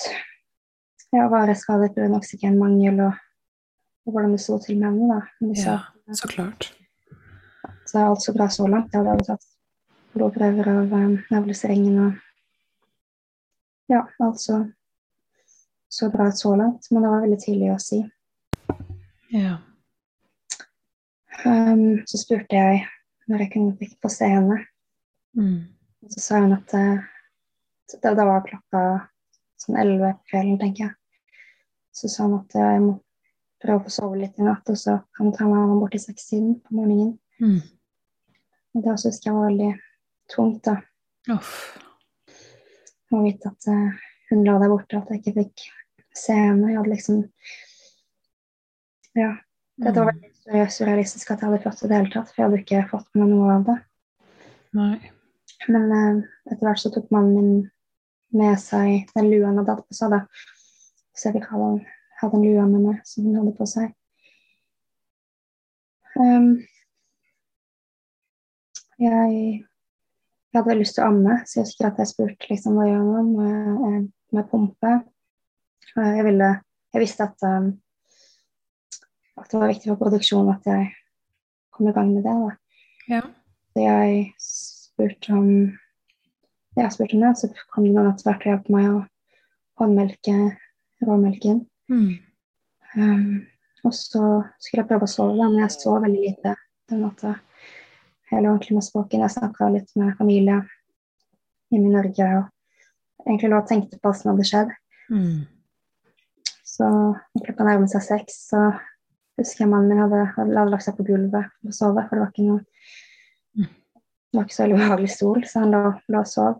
ja, 1.12 1.28
vareskader 1.28 1.92
pga. 1.92 2.08
oksygenmangel 2.16 3.00
og, 3.06 3.18
og 4.06 4.14
hvordan 4.14 4.32
det 4.32 4.40
sto 4.40 4.58
til 4.58 4.78
med 4.80 4.90
henne. 4.90 5.14
da. 5.14 5.50
Ja, 5.62 5.78
så 6.14 6.28
klart. 6.28 6.72
Så 7.86 7.98
er 7.98 8.08
alt 8.08 8.22
så 8.22 8.32
bra 8.32 8.48
så 8.48 8.66
langt. 8.66 8.92
Jeg 8.92 9.04
hadde 9.04 9.26
tatt 9.26 9.48
blodprøver 10.14 10.68
av 10.72 10.92
um, 10.92 11.18
nevlestrengen 11.30 11.98
og 12.06 12.20
Ja, 13.90 14.06
alt 14.24 14.40
så, 14.40 14.56
så 15.92 16.08
bra 16.08 16.30
så 16.32 16.54
langt. 16.56 16.86
Men 16.90 17.04
det 17.04 17.10
var 17.12 17.24
veldig 17.26 17.38
tidlig 17.42 17.68
å 17.74 17.80
si. 17.82 17.98
Ja. 19.34 19.58
Um, 21.44 22.00
så 22.08 22.20
spurte 22.20 22.56
jeg 22.56 22.86
når 23.28 23.44
jeg 23.44 23.52
kunne 23.52 23.90
få 24.00 24.10
se 24.12 24.30
henne. 24.32 24.62
Mm. 25.36 25.68
Og 26.02 26.14
så 26.14 26.24
sa 26.24 26.40
hun 26.40 26.56
at 26.56 26.72
det, 26.72 26.86
det, 27.92 28.14
det 28.16 28.26
var 28.30 28.46
klokka 28.48 28.82
sånn 29.60 29.78
elleve 29.82 30.14
på 30.16 30.32
kvelden, 30.32 30.58
tenker 30.62 30.86
jeg. 30.86 30.96
Så 31.92 32.08
sa 32.08 32.24
han 32.26 32.38
at 32.40 32.54
jeg 32.56 32.80
må 32.84 32.94
prøve 33.62 33.78
å 33.80 33.84
få 33.86 33.92
sove 33.92 34.18
litt 34.18 34.38
i 34.40 34.46
natt, 34.46 34.68
og 34.72 34.78
så 34.80 34.96
kan 35.14 35.28
han 35.28 35.34
ta 35.36 35.46
meg 35.50 35.76
bort 35.80 35.94
i 35.94 36.00
sekstiden 36.02 36.56
på 36.64 36.74
morgenen. 36.78 37.12
Mm. 37.42 37.60
Det 38.74 38.88
også 38.90 39.10
husker 39.12 39.28
jeg 39.30 39.36
var 39.36 39.50
veldig 39.50 39.72
tungt, 40.32 40.62
da. 40.64 40.78
Uff. 41.30 41.78
å 43.12 43.20
vite 43.22 43.50
at 43.52 43.66
eh, 43.68 44.00
hun 44.30 44.44
la 44.46 44.54
deg 44.62 44.70
borte, 44.72 44.96
at 44.96 45.10
jeg 45.12 45.20
ikke 45.20 45.34
fikk 45.42 45.64
se 46.16 46.32
henne. 46.32 46.70
Jeg 46.72 46.78
hadde 46.80 46.94
liksom 46.94 47.18
Ja. 49.14 49.34
Dette 49.82 50.00
var 50.00 50.12
Mm. 50.12 50.20
veldig 50.46 50.70
surrealistisk 50.72 51.30
at 51.30 51.40
jeg 51.40 51.48
hadde 51.50 51.62
fått 51.62 51.80
det 51.80 51.84
i 51.84 51.88
det 51.88 51.96
hele 51.98 52.12
tatt, 52.12 52.28
for 52.32 52.42
jeg 52.42 52.50
hadde 52.50 52.62
ikke 52.62 52.88
fått 52.90 53.08
med 53.14 53.28
meg 53.28 53.36
noe 53.36 53.52
av 53.58 53.64
det. 53.68 53.76
Nei. 54.74 55.10
Men 55.68 55.92
eh, 55.92 56.22
etter 56.50 56.64
hvert 56.66 56.80
så 56.80 56.90
tok 56.92 57.10
mannen 57.10 57.34
min 57.36 57.70
med 58.32 58.58
seg 58.58 59.06
den 59.14 59.28
lua 59.30 59.46
han 59.50 59.58
hadde 59.60 59.74
hatt 59.76 59.88
på 59.88 59.94
seg, 59.94 60.10
da. 60.10 60.20
Så 61.16 61.28
jeg 61.28 61.38
fikk 61.38 61.50
ha 61.52 61.60
den, 61.60 61.82
ha 62.20 62.30
den 62.32 62.46
lua 62.46 62.64
med 62.68 62.86
meg 62.86 63.02
som 63.08 63.26
hun 63.26 63.36
hadde 63.40 63.52
på 63.58 63.66
seg. 63.68 63.92
Um, 66.16 66.54
jeg, 69.00 69.36
jeg 70.52 70.58
hadde 70.58 70.78
lyst 70.78 70.96
til 70.96 71.04
å 71.04 71.10
amme, 71.10 71.38
så 71.48 71.60
jeg 71.60 71.68
husker 71.68 71.88
at 71.88 72.00
jeg 72.00 72.12
spurte 72.12 72.50
liksom, 72.50 72.76
hva 72.78 72.88
gjør 72.88 73.06
man. 73.08 73.30
med, 73.36 74.10
med 74.32 74.48
pumpe? 74.50 74.96
Jeg, 75.92 76.24
ville, 76.24 76.50
jeg 76.94 77.04
visste 77.04 77.28
at, 77.28 77.44
um, 77.44 77.70
at, 79.36 79.48
det 79.50 79.60
var 79.60 79.72
viktig 79.72 79.92
for 79.92 80.00
produksjonen 80.04 80.54
at 80.54 80.68
jeg 80.68 80.90
kom 81.72 81.88
i 81.88 81.96
gang 81.96 82.12
med 82.14 82.28
det. 82.28 82.36
Ja. 83.10 83.22
Så 83.72 83.84
jeg 83.84 84.26
spurte 84.40 85.36
om 85.36 85.48
jeg 86.76 86.92
spurte 86.92 87.16
om 87.18 87.24
det, 87.26 87.32
så 87.36 87.48
kom 87.68 87.84
det 87.84 87.92
noen 87.92 88.12
etter 88.12 88.30
hvert 88.30 88.44
og 88.44 88.48
hjalp 88.48 88.68
meg 88.72 88.86
å 88.88 89.00
håndmelke 89.82 90.36
råmelken. 91.08 91.62
Mm. 91.92 92.12
Um, 92.96 93.46
og 93.82 93.94
så 93.96 94.22
skulle 94.62 94.82
jeg 94.82 94.90
prøve 94.90 95.08
å 95.08 95.10
sove, 95.10 95.36
da, 95.38 95.48
men 95.48 95.64
jeg 95.64 95.74
sov 95.74 96.02
veldig 96.04 96.22
lite 96.22 96.54
den 96.90 97.02
natta. 97.06 97.36
Helt 98.32 98.48
ordentlig 98.48 98.78
med 98.78 98.86
språken. 98.86 99.24
Jeg 99.24 99.34
snakka 99.34 99.70
litt 99.74 99.90
med 99.98 100.16
familie 100.18 100.60
hjemme 101.72 101.88
i 101.88 101.94
Norge 101.96 102.28
og 102.38 103.26
egentlig 103.26 103.50
lå 103.52 103.58
og 103.60 103.68
tenkte 103.68 103.98
på 103.98 104.08
hva 104.08 104.16
som 104.16 104.32
hadde 104.32 104.46
skjedd. 104.48 104.72
Mm. 105.12 105.42
Så 106.72 106.88
klokka 107.42 107.66
nærmet 107.66 107.92
seg 107.92 108.04
seks, 108.06 108.38
så 108.52 108.70
husker 109.40 109.64
jeg 109.64 109.72
mannen 109.72 109.92
min 109.92 110.02
hadde, 110.02 110.24
hadde 110.36 110.68
lagt 110.70 110.86
seg 110.86 110.96
på 110.96 111.06
gulvet 111.06 111.50
for 111.58 111.72
å 111.72 111.76
sove, 111.76 112.04
for 112.06 112.16
det 112.16 112.24
var 112.24 112.32
ikke 112.34 112.48
noe 112.50 112.62
Mm. 113.52 113.68
det 113.68 114.38
var 114.38 114.44
ikke 114.46 114.54
så 114.54 114.62
veldig 114.62 114.76
behagelig 114.78 115.10
stol, 115.12 115.42
så 115.44 115.60
han 115.60 115.74
lå, 115.74 115.80
lå 116.08 116.20
og 116.22 116.28
sov. 116.28 116.54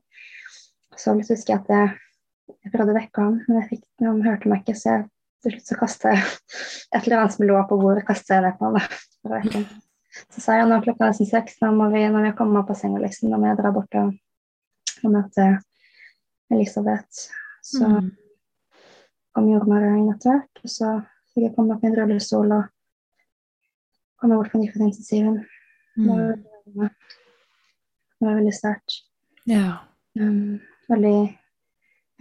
Så 1.01 1.15
husker 1.17 1.55
jeg 1.55 1.61
at 1.63 1.71
jeg, 1.73 1.93
jeg 2.63 2.73
prøvde 2.75 2.93
å 2.93 2.99
vekke 2.99 3.25
ham, 3.25 3.41
men 3.49 3.67
fikk, 3.69 3.83
han 4.03 4.23
hørte 4.25 4.51
meg 4.51 4.63
ikke, 4.63 4.77
så 4.79 4.89
jeg 4.91 5.09
til 5.43 5.55
slutt 5.57 5.71
så 5.73 5.79
kastet 5.81 6.13
jeg 6.13 6.21
et 6.95 7.01
eller 7.07 7.17
annet 7.19 7.35
som 7.35 7.47
lå 7.49 7.57
på 7.67 7.79
bordet, 7.81 8.05
kastet 8.07 8.37
jeg 8.37 8.45
det 8.45 8.53
på 8.61 8.69
ham. 8.71 9.65
Så 10.31 10.43
sa 10.45 10.59
jeg 10.59 10.69
nå 10.69 10.77
er 10.77 10.85
klokka 10.85 11.09
nesten 11.09 11.27
seks, 11.31 11.57
nå 11.63 11.71
må 11.75 11.89
vi, 11.95 12.03
når 12.13 12.29
vi 12.29 12.33
kommer 12.39 12.61
opp 12.61 12.71
av 12.75 12.77
senga, 12.79 13.01
liksom, 13.03 13.31
da 13.33 13.39
må 13.41 13.49
jeg 13.49 13.59
dra 13.63 13.71
bort 13.75 13.97
og, 13.99 14.13
og 15.03 15.15
møte 15.15 15.47
Elisabeth. 16.53 17.31
Så 17.65 17.87
Mm. 17.89 18.11
kom 19.33 19.47
jordmødrene 19.49 20.13
etter 20.13 20.31
hvert, 20.35 20.61
og 20.61 20.71
så 20.71 20.89
fikk 21.33 21.47
jeg 21.47 21.55
komme 21.57 21.75
opp 21.75 21.85
i 21.85 21.89
en 21.89 21.97
rullestol 21.97 22.53
og 22.53 22.65
komme 24.21 24.37
bort 24.37 24.53
på 24.53 24.61
nyfødtintensiven. 24.61 25.39
Mm. 25.97 26.43
det 26.77 28.27
var 28.27 28.37
veldig 28.37 28.55
sterkt. 28.55 28.99
Ja. 29.49 29.79
Um, 30.21 30.61
veldig 30.93 31.39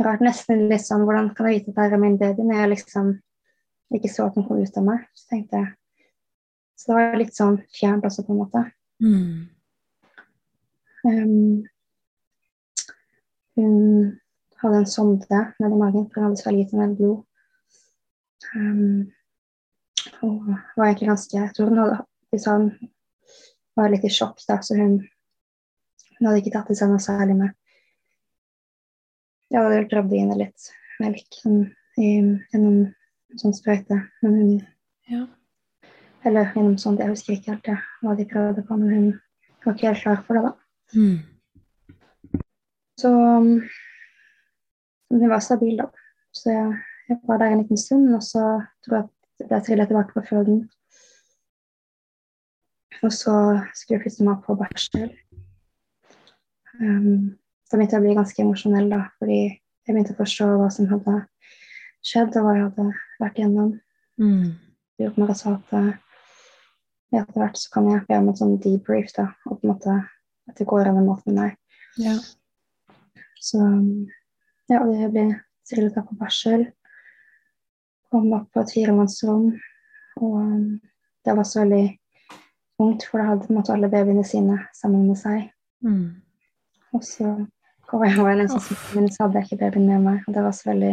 rart. 0.06 0.24
Nesten 0.24 0.68
litt 0.72 0.86
sånn 0.86 1.06
Hvordan 1.08 1.32
kan 1.36 1.50
jeg 1.50 1.62
vite 1.62 1.74
at 1.74 1.92
det 1.92 1.98
er 1.98 2.02
min 2.02 2.18
baby 2.20 2.46
når 2.48 2.62
jeg 2.62 2.74
liksom 2.76 3.14
ikke 3.92 4.12
så 4.12 4.28
at 4.28 4.38
den 4.38 4.48
kom 4.48 4.62
ut 4.62 4.80
av 4.80 4.88
meg? 4.88 5.08
Så 5.18 5.34
tenkte 5.34 5.62
jeg 5.62 5.74
Så 6.80 6.90
det 6.90 6.98
var 6.98 7.20
litt 7.20 7.36
sånn 7.38 7.60
fjernt 7.78 8.08
også, 8.08 8.26
på 8.26 8.34
en 8.34 8.42
måte. 8.42 8.64
Mm. 9.02 9.50
Um, 11.06 11.64
hun 13.58 13.76
hadde 14.62 14.80
en 14.80 14.90
sonde 14.90 15.42
nedi 15.62 15.78
magen, 15.78 16.08
for 16.10 16.22
hun 16.22 16.30
hadde 16.30 16.42
så 16.42 16.50
en 16.50 16.62
del 16.72 16.96
blod. 16.98 17.20
Um, 18.56 19.12
og 20.26 20.48
var 20.78 20.88
egentlig 20.88 21.12
ganske 21.12 21.38
Jeg 21.38 21.54
tror 21.54 21.70
hun 21.70 21.82
hadde 21.84 22.42
sa 22.42 22.58
hun 22.58 22.72
var 23.78 23.92
litt 23.92 24.06
i 24.08 24.12
sjokk, 24.12 24.40
da, 24.48 24.60
så 24.64 24.76
hun, 24.80 24.98
hun 26.18 26.28
hadde 26.28 26.42
ikke 26.42 26.54
tatt 26.56 26.72
i 26.72 26.78
seg 26.78 26.92
noe 26.92 27.04
særlig 27.04 27.38
med 27.40 27.56
Ja, 29.52 29.66
det 29.68 29.90
prøvde 29.92 30.14
å 30.14 30.16
gi 30.16 30.24
henne 30.24 30.40
litt 30.40 30.72
melk 31.02 31.38
sånn, 31.42 31.64
gjennom 32.00 32.76
en 33.32 33.42
sånn 33.42 33.56
sprøyte. 33.58 33.98
Men 34.24 34.38
hun 34.40 34.52
Ja. 35.12 35.26
Eller 36.24 36.52
gjennom 36.54 36.78
sånn, 36.78 37.00
jeg 37.02 37.10
husker 37.10 37.34
ikke 37.34 37.56
helt 37.56 37.68
ja, 37.68 37.78
hva 38.06 38.14
de 38.16 38.28
prøvde 38.30 38.64
på, 38.64 38.78
men 38.78 38.92
hun 38.94 39.08
var 39.66 39.76
ikke 39.76 39.90
helt 39.90 40.04
klar 40.04 40.20
for 40.28 40.38
det, 40.38 40.44
da. 40.46 40.54
Mm. 40.94 42.42
Så 43.02 43.10
um, 43.10 43.50
hun 45.10 45.30
var 45.34 45.42
stabil, 45.42 45.80
da. 45.82 45.90
Så 46.32 46.54
jeg, 46.54 46.78
jeg 47.10 47.20
var 47.28 47.42
der 47.42 47.56
en 47.56 47.64
liten 47.64 47.82
stund, 47.82 48.14
og 48.16 48.22
så 48.24 48.46
tror 48.86 48.98
jeg 49.00 49.10
at 49.42 49.56
jeg 49.56 49.66
trillet 49.66 49.90
tilbake 49.90 50.14
på 50.14 50.26
føden. 50.30 50.62
Og 53.02 53.12
så 53.12 53.36
skulle 53.74 53.98
jeg 53.98 54.04
flytte 54.06 54.30
meg 54.30 54.46
på 54.46 54.56
barsel. 54.62 55.10
Um, 56.78 57.41
da 57.72 57.80
begynte 57.80 57.96
jeg 57.96 58.04
å 58.04 58.06
bli 58.06 58.18
ganske 58.18 58.44
emosjonell, 58.44 58.90
da, 58.92 59.02
fordi 59.22 59.40
jeg 59.48 59.94
begynte 59.94 60.16
å 60.16 60.20
forstå 60.20 60.48
hva 60.60 60.70
som 60.74 60.90
hadde 60.92 61.18
skjedd, 62.04 62.36
og 62.36 62.46
hva 62.46 62.56
jeg 62.58 62.66
hadde 62.68 62.88
vært 63.22 63.40
igjennom. 63.40 63.70
Mm. 64.22 64.50
meg 65.18 65.32
sa 65.40 65.56
at 65.56 65.76
eh, 65.80 65.94
etter 67.16 67.40
hvert 67.40 67.60
så 67.60 67.72
kan 67.74 67.88
jeg 67.90 68.04
be 68.10 68.20
om 68.20 68.28
en 68.32 68.38
sånn 68.38 68.58
debrief, 68.64 69.14
da, 69.16 69.30
og 69.48 69.62
på 69.62 69.66
en 69.66 69.72
måte 69.74 69.96
at 70.50 70.60
det 70.60 70.68
går 70.68 70.90
an 70.90 71.00
en 71.00 71.08
måte 71.08 71.32
med 71.32 71.40
meg. 71.40 71.58
Ja. 72.02 72.18
Så 73.42 73.60
ja, 74.70 74.82
og 74.82 74.92
jeg 74.94 75.12
ble 75.14 75.26
trillet 75.68 75.98
opp 76.00 76.12
på 76.12 76.20
barsel. 76.20 76.68
Kom 78.12 78.32
opp 78.36 78.50
på 78.54 78.64
et 78.64 78.74
firemannsrom. 78.76 79.50
Og 80.22 80.36
um, 80.38 80.68
det 81.24 81.34
var 81.34 81.44
også 81.44 81.64
veldig 81.64 81.86
tungt, 82.80 83.08
for 83.08 83.20
da 83.20 83.30
hadde 83.30 83.48
på 83.48 83.54
en 83.54 83.60
måte 83.60 83.74
alle 83.76 83.90
babyene 83.92 84.24
sine 84.28 84.60
sammen 84.78 85.08
med 85.10 85.20
seg. 85.20 85.50
Mm. 85.86 86.22
Og 86.96 87.04
så 87.08 87.34
kom 87.92 88.04
jeg 88.08 88.18
var 88.18 88.40
en 88.40 88.50
sånn 88.50 88.78
men 88.96 89.10
så 89.12 89.26
hadde 89.26 89.42
jeg 89.42 89.50
ikke 89.50 89.62
babyen 89.66 89.88
med 89.90 90.06
meg, 90.06 90.20
og 90.26 90.36
det 90.36 90.44
var 90.46 90.56
så 90.56 90.70
veldig 90.72 90.92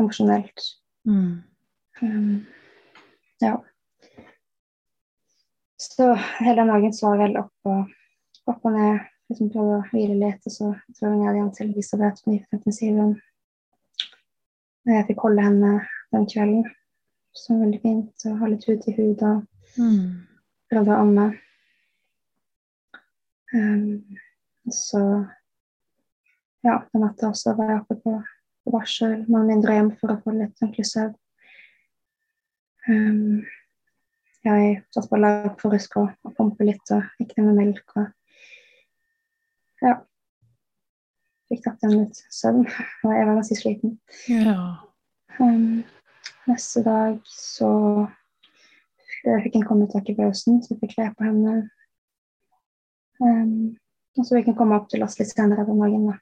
emosjonelt. 0.00 0.64
Mm. 1.08 1.32
Um, 2.02 2.46
ja. 3.44 3.52
Så 5.80 6.08
hele 6.40 6.56
den 6.62 6.72
dagen 6.72 6.96
så 6.96 7.12
jeg 7.14 7.22
vel 7.26 7.38
opp 7.42 7.70
og, 7.70 7.92
opp 8.48 8.64
og 8.66 8.74
ned. 8.76 9.04
Liksom 9.26 9.50
prøvde 9.50 9.80
å 9.80 9.86
hvile 9.90 10.16
litt, 10.20 10.44
og 10.46 10.54
så 10.54 10.68
dro 10.94 11.10
jeg 11.10 11.18
ned 11.18 11.34
igjen 11.34 11.52
til 11.56 11.70
Elisabeth 11.72 12.22
på 12.22 12.32
nyfødtintensiven. 12.32 13.16
Og 14.86 14.92
jeg 14.94 15.06
fikk 15.08 15.24
holde 15.26 15.46
henne 15.48 15.72
den 16.14 16.28
kvelden. 16.30 16.68
Så 17.36 17.56
veldig 17.58 17.80
fint 17.82 18.22
Og 18.30 18.38
ha 18.40 18.48
litt 18.48 18.64
hud 18.64 18.86
i 18.88 18.94
hud 18.96 19.24
og 19.26 19.44
Mm. 19.76 20.24
prøvde 20.70 20.94
å 20.94 21.00
amme. 21.02 21.24
Um, 23.52 24.16
og 24.64 24.72
så 24.72 25.02
ja, 26.66 26.80
den 26.92 27.04
natta 27.04 27.30
også 27.30 27.54
var 27.58 27.70
jeg 27.70 27.82
oppe 27.84 27.96
på, 28.02 28.16
på 28.66 28.80
med 29.30 29.46
min 29.46 29.62
drøm 29.62 29.76
hjem 29.78 29.92
for 30.00 30.12
å 30.12 30.18
få 30.24 30.34
litt 30.34 30.58
ordentlig 30.62 30.86
søvn. 30.90 31.14
Um, 32.86 33.46
jeg 34.46 34.76
satt 34.94 35.08
på 35.10 35.18
lag 35.18 35.48
for 35.60 35.70
å 35.70 35.78
huske 35.78 36.02
å, 36.02 36.32
pumpe 36.36 36.66
litt 36.66 36.92
og 36.94 37.06
gikk 37.18 37.34
ned 37.36 37.48
med 37.48 37.58
melk 37.62 37.96
og 37.98 38.12
ja. 39.82 39.96
Fikk 41.50 41.62
tatt 41.62 41.82
igjen 41.84 42.00
litt 42.00 42.20
søvn. 42.34 42.64
Og 43.06 43.12
jeg 43.14 43.26
var 43.28 43.36
ganske 43.36 43.56
sliten. 43.58 43.92
Ja. 44.26 44.54
Um, 45.38 45.84
neste 46.48 46.82
dag 46.82 47.20
så 47.30 47.68
jeg 49.26 49.44
fikk 49.44 49.60
hun 49.60 49.66
komme 49.68 49.86
tak 49.92 50.08
i 50.10 50.16
pausen, 50.16 50.58
så 50.62 50.72
jeg 50.72 50.80
fikk 50.80 50.96
kle 50.96 51.06
på 51.14 51.26
henne. 51.26 51.54
Um, 53.20 53.76
og 54.16 54.26
så 54.26 54.38
fikk 54.38 54.50
hun 54.50 54.58
komme 54.58 54.80
opp 54.80 54.88
til 54.90 55.04
oss 55.06 55.18
litt 55.20 55.30
senere 55.30 55.68
den 55.68 55.82
dagen. 55.82 56.08
Da. 56.08 56.16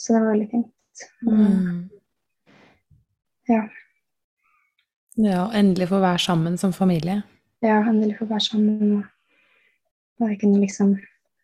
Så 0.00 0.14
det 0.14 0.20
var 0.22 0.30
veldig 0.32 0.48
fint. 0.50 1.02
Mm. 1.26 1.90
Ja. 3.50 3.62
Ja, 5.20 5.42
og 5.44 5.54
endelig 5.58 5.88
få 5.90 5.98
være 6.00 6.18
sammen 6.22 6.56
som 6.58 6.72
familie. 6.72 7.18
Ja, 7.62 7.80
endelig 7.90 8.16
få 8.18 8.24
være 8.30 8.40
sammen 8.40 8.92
og 8.96 9.04
bare 10.20 10.38
kunne 10.40 10.60
liksom 10.62 10.94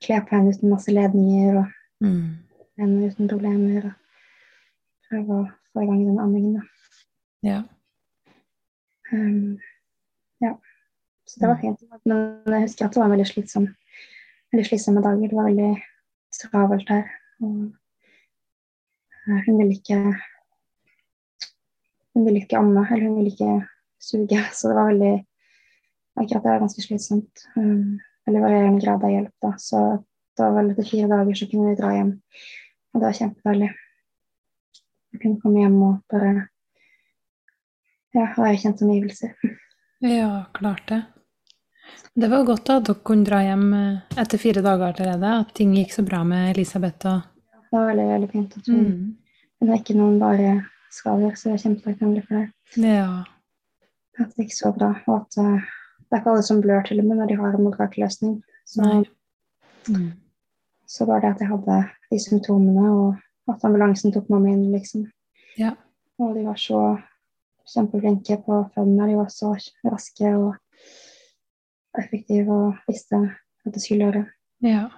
kle 0.04 0.20
på 0.24 0.36
henne 0.36 0.54
uten 0.54 0.70
masse 0.72 0.92
ledninger 0.92 1.58
og 1.60 1.66
Mm. 2.00 2.36
henne 2.78 3.06
uten 3.10 3.28
problemer. 3.28 3.84
Og 3.86 3.92
prøve 5.10 5.36
å 5.40 5.50
få 5.72 5.82
i 5.82 5.86
gang 5.86 6.04
den 6.06 6.18
andingen, 6.20 6.54
Da. 6.54 6.62
Ja. 7.42 7.62
Um, 9.12 9.58
ja. 10.40 10.54
Så 11.26 11.40
det 11.40 11.48
var 11.48 11.58
fint. 11.60 11.80
Men 12.04 12.42
jeg 12.46 12.62
husker 12.62 12.84
at 12.86 12.94
det 12.94 13.00
var 13.02 13.08
veldig 13.08 13.26
slitsom, 13.26 13.68
veldig 14.52 14.66
slitsomme 14.68 15.02
dager. 15.02 15.28
Det 15.28 15.36
var 15.36 15.48
veldig 15.50 15.82
travelt 16.32 16.88
her. 16.88 17.04
Og 17.40 17.72
hun 19.26 19.58
ville 19.58 19.74
ikke 19.74 20.00
Hun 22.14 22.24
ville 22.24 22.40
ikke 22.40 22.56
amme, 22.56 22.86
eller 22.90 23.08
hun 23.08 23.16
ville 23.18 23.32
ikke 23.32 23.66
suge. 24.00 24.42
Så 24.56 24.68
det 24.68 24.76
var 24.76 24.92
veldig 24.92 25.16
Akkurat 26.16 26.42
det 26.42 26.48
var 26.48 26.62
ganske 26.62 26.82
slitsomt. 26.82 27.42
Um, 27.56 27.98
eller 28.26 28.40
varierende 28.40 28.80
grad 28.80 29.02
av 29.04 29.10
hjelp, 29.12 29.34
da. 29.42 29.50
Så 29.60 29.80
det 30.36 30.44
var 30.44 30.54
vel 30.56 30.70
etter 30.72 30.86
fire 30.88 31.08
dager 31.10 31.36
så 31.36 31.48
kunne 31.50 31.68
vi 31.68 31.76
dra 31.76 31.90
hjem. 31.92 32.12
Og 32.94 33.02
det 33.02 33.04
var 33.04 33.18
kjempedeilig. 33.18 33.68
Vi 35.12 35.20
kunne 35.20 35.42
komme 35.42 35.60
hjem 35.60 35.76
og 35.84 35.98
bare 36.12 36.30
ja, 38.16 38.30
være 38.32 38.54
i 38.54 38.62
kjente 38.64 38.88
omgivelser. 38.88 39.36
ja, 40.16 40.30
klart 40.56 40.88
det. 40.88 41.02
Det 42.16 42.32
var 42.32 42.48
godt 42.48 42.64
da 42.64 42.78
at 42.80 42.88
dere 42.88 43.04
kunne 43.04 43.28
dra 43.28 43.42
hjem 43.44 43.66
eh, 43.76 44.18
etter 44.24 44.40
fire 44.40 44.64
dager 44.64 44.88
allerede, 44.88 45.32
at 45.44 45.52
ting 45.56 45.76
gikk 45.76 45.92
så 45.92 46.04
bra 46.06 46.22
med 46.24 46.54
Elisabeth 46.54 47.12
og 47.12 47.35
Det 47.70 47.78
var 47.78 47.86
veldig, 47.90 48.06
veldig 48.12 48.30
fint. 48.30 48.56
at 48.56 48.66
hun, 48.66 48.84
mm. 48.86 49.16
hun 49.60 49.70
er 49.70 49.80
ikke 49.80 49.96
noen 49.98 50.18
bare 50.20 50.52
skader, 50.92 51.34
så 51.34 51.48
jeg 51.50 51.54
er 51.58 51.62
kjempetakknemlig 51.64 52.22
for 52.26 52.34
det. 52.38 52.46
Ja. 52.82 53.24
At 54.18 54.30
det 54.36 54.46
gikk 54.46 54.54
så 54.56 54.72
bra. 54.76 54.92
Og 55.06 55.16
at 55.20 55.38
uh, 55.42 55.60
det 56.06 56.14
er 56.16 56.20
ikke 56.22 56.30
alle 56.34 56.42
som 56.46 56.60
blør 56.62 56.82
til 56.86 57.00
og 57.02 57.08
med 57.08 57.16
når 57.20 57.28
de 57.32 57.36
har 57.40 57.54
en 57.58 57.64
mirakeløsning. 57.68 58.38
Så, 58.66 59.04
Mm. 59.88 60.12
så 60.86 61.04
var 61.06 61.20
det 61.20 61.28
at 61.34 61.40
jeg 61.40 61.48
hadde 61.48 61.74
de 62.10 62.18
symptomene, 62.18 62.86
og 62.90 63.52
at 63.54 63.64
ambulansen 63.64 64.10
tok 64.12 64.26
mamma 64.30 64.48
inn, 64.50 64.72
liksom. 64.72 65.04
Ja. 65.58 65.70
Og 66.18 66.34
de 66.34 66.42
var 66.46 66.56
så 66.58 66.80
kjempeflinke 67.70 68.40
på 68.46 68.64
fødende. 68.74 69.06
De 69.10 69.16
var 69.16 69.28
så 69.30 69.52
raske 69.86 70.32
og 70.36 70.56
effektive 71.98 72.50
og 72.52 72.74
visste 72.88 73.20
at 73.66 73.74
det 73.74 73.82
skulle 73.82 74.04
gjøre. 74.08 74.24
ja. 74.62 74.88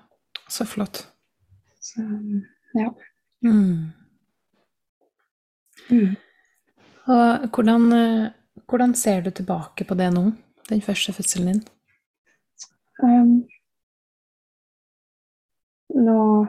Så 0.49 0.65
flott. 0.65 1.03
Så 1.81 2.01
ja. 2.79 2.91
Mm. 3.45 3.91
Mm. 5.91 6.17
Og 7.09 7.49
hvordan, 7.55 7.93
eh, 7.93 8.31
hvordan 8.69 8.95
ser 8.95 9.21
du 9.21 9.31
tilbake 9.31 9.85
på 9.85 9.95
det 9.95 10.13
nå? 10.15 10.33
Den 10.69 10.83
første 10.83 11.13
fødselen 11.13 11.47
din? 11.53 11.63
Um, 13.03 13.49
nå 15.95 16.47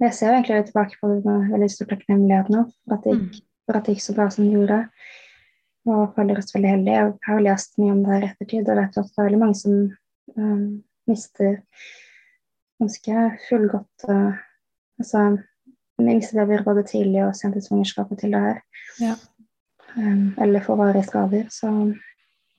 Jeg 0.00 0.14
ser 0.14 0.32
egentlig 0.32 0.64
tilbake 0.64 0.96
på 1.00 1.08
det 1.08 1.24
med 1.24 1.52
veldig 1.52 1.70
stor 1.70 1.86
takknemlighet 1.88 2.48
nå, 2.52 2.64
for 2.84 2.96
at, 2.96 3.04
det 3.04 3.14
gikk, 3.16 3.44
for 3.64 3.78
at 3.78 3.86
det 3.86 3.94
gikk 3.94 4.02
så 4.04 4.14
bra 4.16 4.26
som 4.30 4.44
det 4.44 4.52
gjorde. 4.52 4.80
Og 5.86 6.12
føler 6.16 6.38
oss 6.38 6.52
veldig 6.54 6.72
heldige. 6.74 6.96
Jeg 6.96 7.14
har 7.24 7.38
jo 7.38 7.44
lest 7.46 7.78
mye 7.78 7.94
om 7.94 8.02
det 8.02 8.12
her 8.12 8.26
i 8.26 8.28
ettertid, 8.28 8.68
og 8.68 8.76
vet 8.76 8.98
at 9.00 9.08
det 9.08 9.22
er 9.22 9.28
veldig 9.28 9.40
mange 9.40 9.58
som 9.62 9.78
um, 10.36 10.66
mister 11.08 11.56
ganske 12.82 13.24
fullgodt 13.48 14.08
uh, 14.10 14.36
Altså 14.98 15.22
mister 15.98 16.40
babyer 16.40 16.64
både 16.64 16.84
tidlig 16.88 17.22
og 17.24 17.36
sent 17.36 17.56
i 17.56 17.62
svangerskapet 17.64 18.20
til 18.20 18.34
det 18.36 18.42
her. 18.42 18.60
Ja. 19.00 19.14
Um, 19.96 20.34
eller 20.42 20.64
får 20.64 20.76
varige 20.76 21.06
skader. 21.08 21.48
Så 21.50 21.72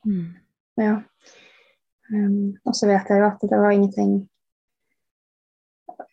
Mm. 0.05 0.33
ja. 0.77 1.01
Um, 2.13 2.55
og 2.65 2.75
så 2.75 2.87
vet 2.87 3.09
jeg 3.09 3.19
jo 3.19 3.25
at 3.25 3.41
det 3.41 3.57
var 3.59 3.71
ingenting 3.71 4.29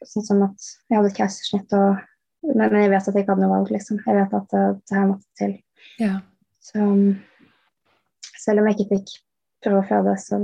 Sånn 0.04 0.24
som 0.26 0.42
at 0.42 0.64
jeg 0.90 0.98
hadde 0.98 1.10
et 1.12 1.16
keisersnitt 1.16 1.72
og 1.72 2.00
men, 2.44 2.72
men 2.72 2.82
jeg 2.82 2.90
vet 2.92 3.06
at 3.08 3.14
jeg 3.14 3.24
ikke 3.24 3.32
hadde 3.32 3.44
noe 3.46 3.54
valg, 3.54 3.70
liksom. 3.72 4.00
Jeg 4.04 4.16
vet 4.18 4.34
at 4.36 4.50
uh, 4.52 4.74
det 4.76 4.96
her 4.98 5.06
måtte 5.08 5.38
til. 5.40 5.54
Ja. 5.96 6.18
Så 6.60 6.82
um, 6.82 7.14
selv 8.36 8.60
om 8.60 8.68
jeg 8.68 8.76
ikke 8.76 8.98
fikk 8.98 9.12
prøve 9.64 9.80
å 9.80 9.86
føde, 9.88 10.16
så, 10.20 10.40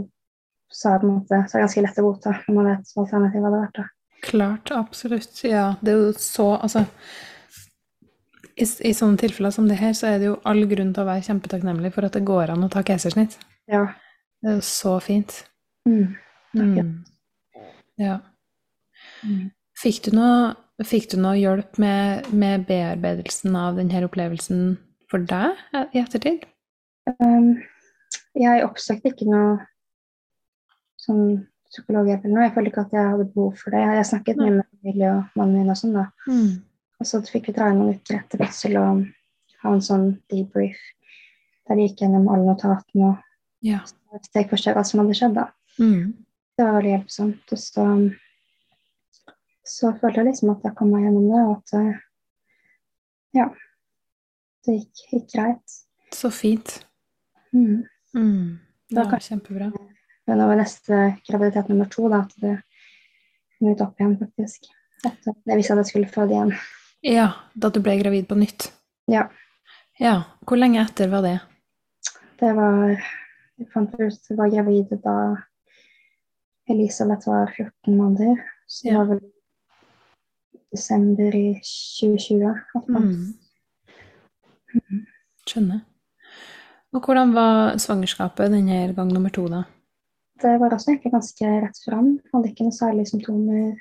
så, 0.73 0.95
er 0.95 0.95
det 0.95 1.03
på 1.03 1.11
en 1.11 1.19
måte, 1.19 1.41
så 1.45 1.57
er 1.57 1.59
det 1.59 1.67
ganske 1.67 1.85
lett 1.85 2.01
å 2.01 2.07
godta 2.07 2.33
når 2.47 2.57
man 2.57 2.71
vet 2.71 2.95
hva 2.95 3.05
alternativet 3.05 3.49
hadde 3.49 3.61
vært. 3.67 3.83
da. 3.83 3.85
Klart, 4.23 4.71
absolutt. 4.75 5.45
Ja, 5.45 5.75
det 5.81 5.93
er 5.93 6.01
jo 6.03 6.13
så 6.19 6.53
Altså 6.61 6.85
i, 8.61 8.67
I 8.91 8.93
sånne 8.97 9.17
tilfeller 9.21 9.53
som 9.55 9.69
det 9.71 9.79
her, 9.81 9.95
så 9.97 10.11
er 10.11 10.19
det 10.21 10.29
jo 10.29 10.39
all 10.49 10.67
grunn 10.69 10.93
til 10.93 11.05
å 11.05 11.09
være 11.09 11.25
kjempetakknemlig 11.31 11.93
for 11.95 12.05
at 12.05 12.17
det 12.17 12.27
går 12.29 12.53
an 12.53 12.67
å 12.67 12.69
ta 12.73 12.83
keisersnitt. 12.85 13.39
Ja. 13.71 13.87
Det 14.41 14.51
er 14.53 14.59
jo 14.59 14.67
så 14.67 14.99
fint. 15.05 15.39
Mm. 15.89 16.19
Takk. 16.53 16.75
Mm. 16.77 16.91
Ja. 18.01 18.19
Mm. 19.25 19.49
Fikk 19.81 20.03
du 20.07 20.11
noe, 20.19 20.53
fikk 20.85 21.09
du 21.13 21.17
noe 21.23 21.39
hjelp 21.41 21.81
med, 21.81 22.29
med 22.37 22.67
bearbeidelsen 22.69 23.57
av 23.57 23.81
denne 23.81 24.05
opplevelsen 24.05 24.75
for 25.11 25.25
deg 25.31 25.57
i 25.95 26.03
ettertid? 26.03 26.45
Um, 27.17 27.55
jeg 28.37 28.65
oppsøkte 28.67 29.15
ikke 29.15 29.29
noe 29.31 29.57
sånn 31.01 31.25
psykologhjelp 31.71 32.25
eller 32.25 32.35
noe. 32.37 32.45
Jeg 32.49 32.55
følte 32.57 32.71
ikke 32.73 32.85
at 32.87 32.95
jeg 32.97 33.11
hadde 33.13 33.29
behov 33.35 33.55
for 33.61 33.75
det. 33.75 33.81
Jeg 33.97 34.07
snakket 34.11 34.41
mye 34.41 34.55
med 34.59 34.67
familie 34.71 35.11
og 35.15 35.39
mannen 35.39 35.57
min 35.61 35.73
og 35.75 35.79
sånn, 35.79 35.95
da. 35.97 36.07
Mm. 36.27 36.51
Og 37.01 37.09
så 37.09 37.21
fikk 37.25 37.49
vi 37.51 37.55
dra 37.57 37.69
inn 37.71 37.79
noen 37.81 37.97
uker 37.99 38.19
etter 38.19 38.43
fødsel 38.43 38.77
og 38.81 39.05
ha 39.63 39.75
en 39.75 39.85
sånn 39.85 40.09
debrief 40.33 40.81
der 41.69 41.79
de 41.79 41.87
gikk 41.87 42.03
gjennom 42.03 42.27
alle 42.33 42.49
notatene 42.49 43.13
Ja. 43.63 43.79
og 44.11 44.25
steg 44.27 44.49
for 44.51 44.59
steg 44.61 44.75
hva 44.75 44.83
som 44.85 45.01
hadde 45.03 45.15
skjedd. 45.17 45.37
da. 45.39 45.47
Mm. 45.79 46.13
Det 46.59 46.67
var 46.67 46.77
veldig 46.81 46.93
hjelpsomt. 46.97 47.53
Og 47.55 47.61
så, 47.63 47.85
så 49.65 49.93
følte 50.01 50.21
jeg 50.25 50.31
liksom 50.33 50.51
at 50.57 50.67
jeg 50.67 50.77
kom 50.81 50.91
meg 50.93 51.07
gjennom 51.07 51.29
det, 51.31 51.45
og 51.47 51.53
at 51.61 51.77
eh, 51.79 52.01
ja, 53.39 53.47
det 54.67 54.77
gikk, 54.81 55.05
gikk 55.13 55.29
greit. 55.37 55.79
Så 56.13 56.33
fint. 56.35 56.81
Mm. 57.55 57.85
Mm. 58.17 58.59
Det 58.91 59.07
var 59.07 59.23
kjempebra. 59.23 59.71
Men 60.31 60.47
var 60.47 60.59
neste 60.61 60.99
graviditet 61.27 61.69
nummer 61.73 61.89
to 61.91 62.07
da, 62.13 62.21
at 62.23 62.35
det 62.43 62.57
kom 63.59 63.73
ut 63.73 63.81
opp 63.83 63.99
igjen, 64.01 64.17
faktisk. 64.21 64.69
At 65.09 65.27
jeg 65.27 65.57
visste 65.59 65.75
at 65.75 65.81
jeg 65.83 65.89
skulle 65.91 66.11
føde 66.13 66.37
igjen. 66.37 66.53
Ja, 67.03 67.31
da 67.57 67.71
du 67.73 67.81
ble 67.83 67.97
gravid 67.99 68.29
på 68.31 68.37
nytt. 68.39 68.69
Ja. 69.11 69.25
Ja. 69.99 70.15
Hvor 70.47 70.61
lenge 70.61 70.83
etter 70.85 71.11
var 71.13 71.25
det? 71.27 71.39
Det 72.41 72.55
var 72.57 72.95
Jeg 73.61 73.69
fant 73.75 73.93
ut 73.93 74.01
at 74.01 74.31
jeg 74.31 74.37
var 74.39 74.49
gravid 74.55 74.93
da 75.05 75.15
Elisabeth 76.71 77.27
var 77.29 77.51
14 77.57 77.97
måneder. 77.99 78.39
Så 78.69 78.85
det 78.87 78.93
Ja. 78.93 78.99
var 79.03 79.07
vel 79.11 79.21
desember 80.73 81.35
i 81.35 81.61
2020. 81.61 82.55
at 82.77 82.89
Mm. 82.89 83.35
Skjønner. 85.49 85.81
Og 86.93 87.01
hvordan 87.05 87.33
var 87.35 87.77
svangerskapet 87.79 88.51
denne 88.53 88.95
gang 88.95 89.13
nummer 89.13 89.31
to, 89.31 89.49
da? 89.49 89.65
Det 90.41 90.55
var 90.61 90.73
også 90.73 90.91
egentlig 90.95 91.13
ganske 91.13 91.47
rett 91.65 91.79
fram. 91.85 92.07
Hadde 92.33 92.49
ikke 92.51 92.65
noe 92.65 92.73
særlige 92.77 93.07
symptomer. 93.11 93.75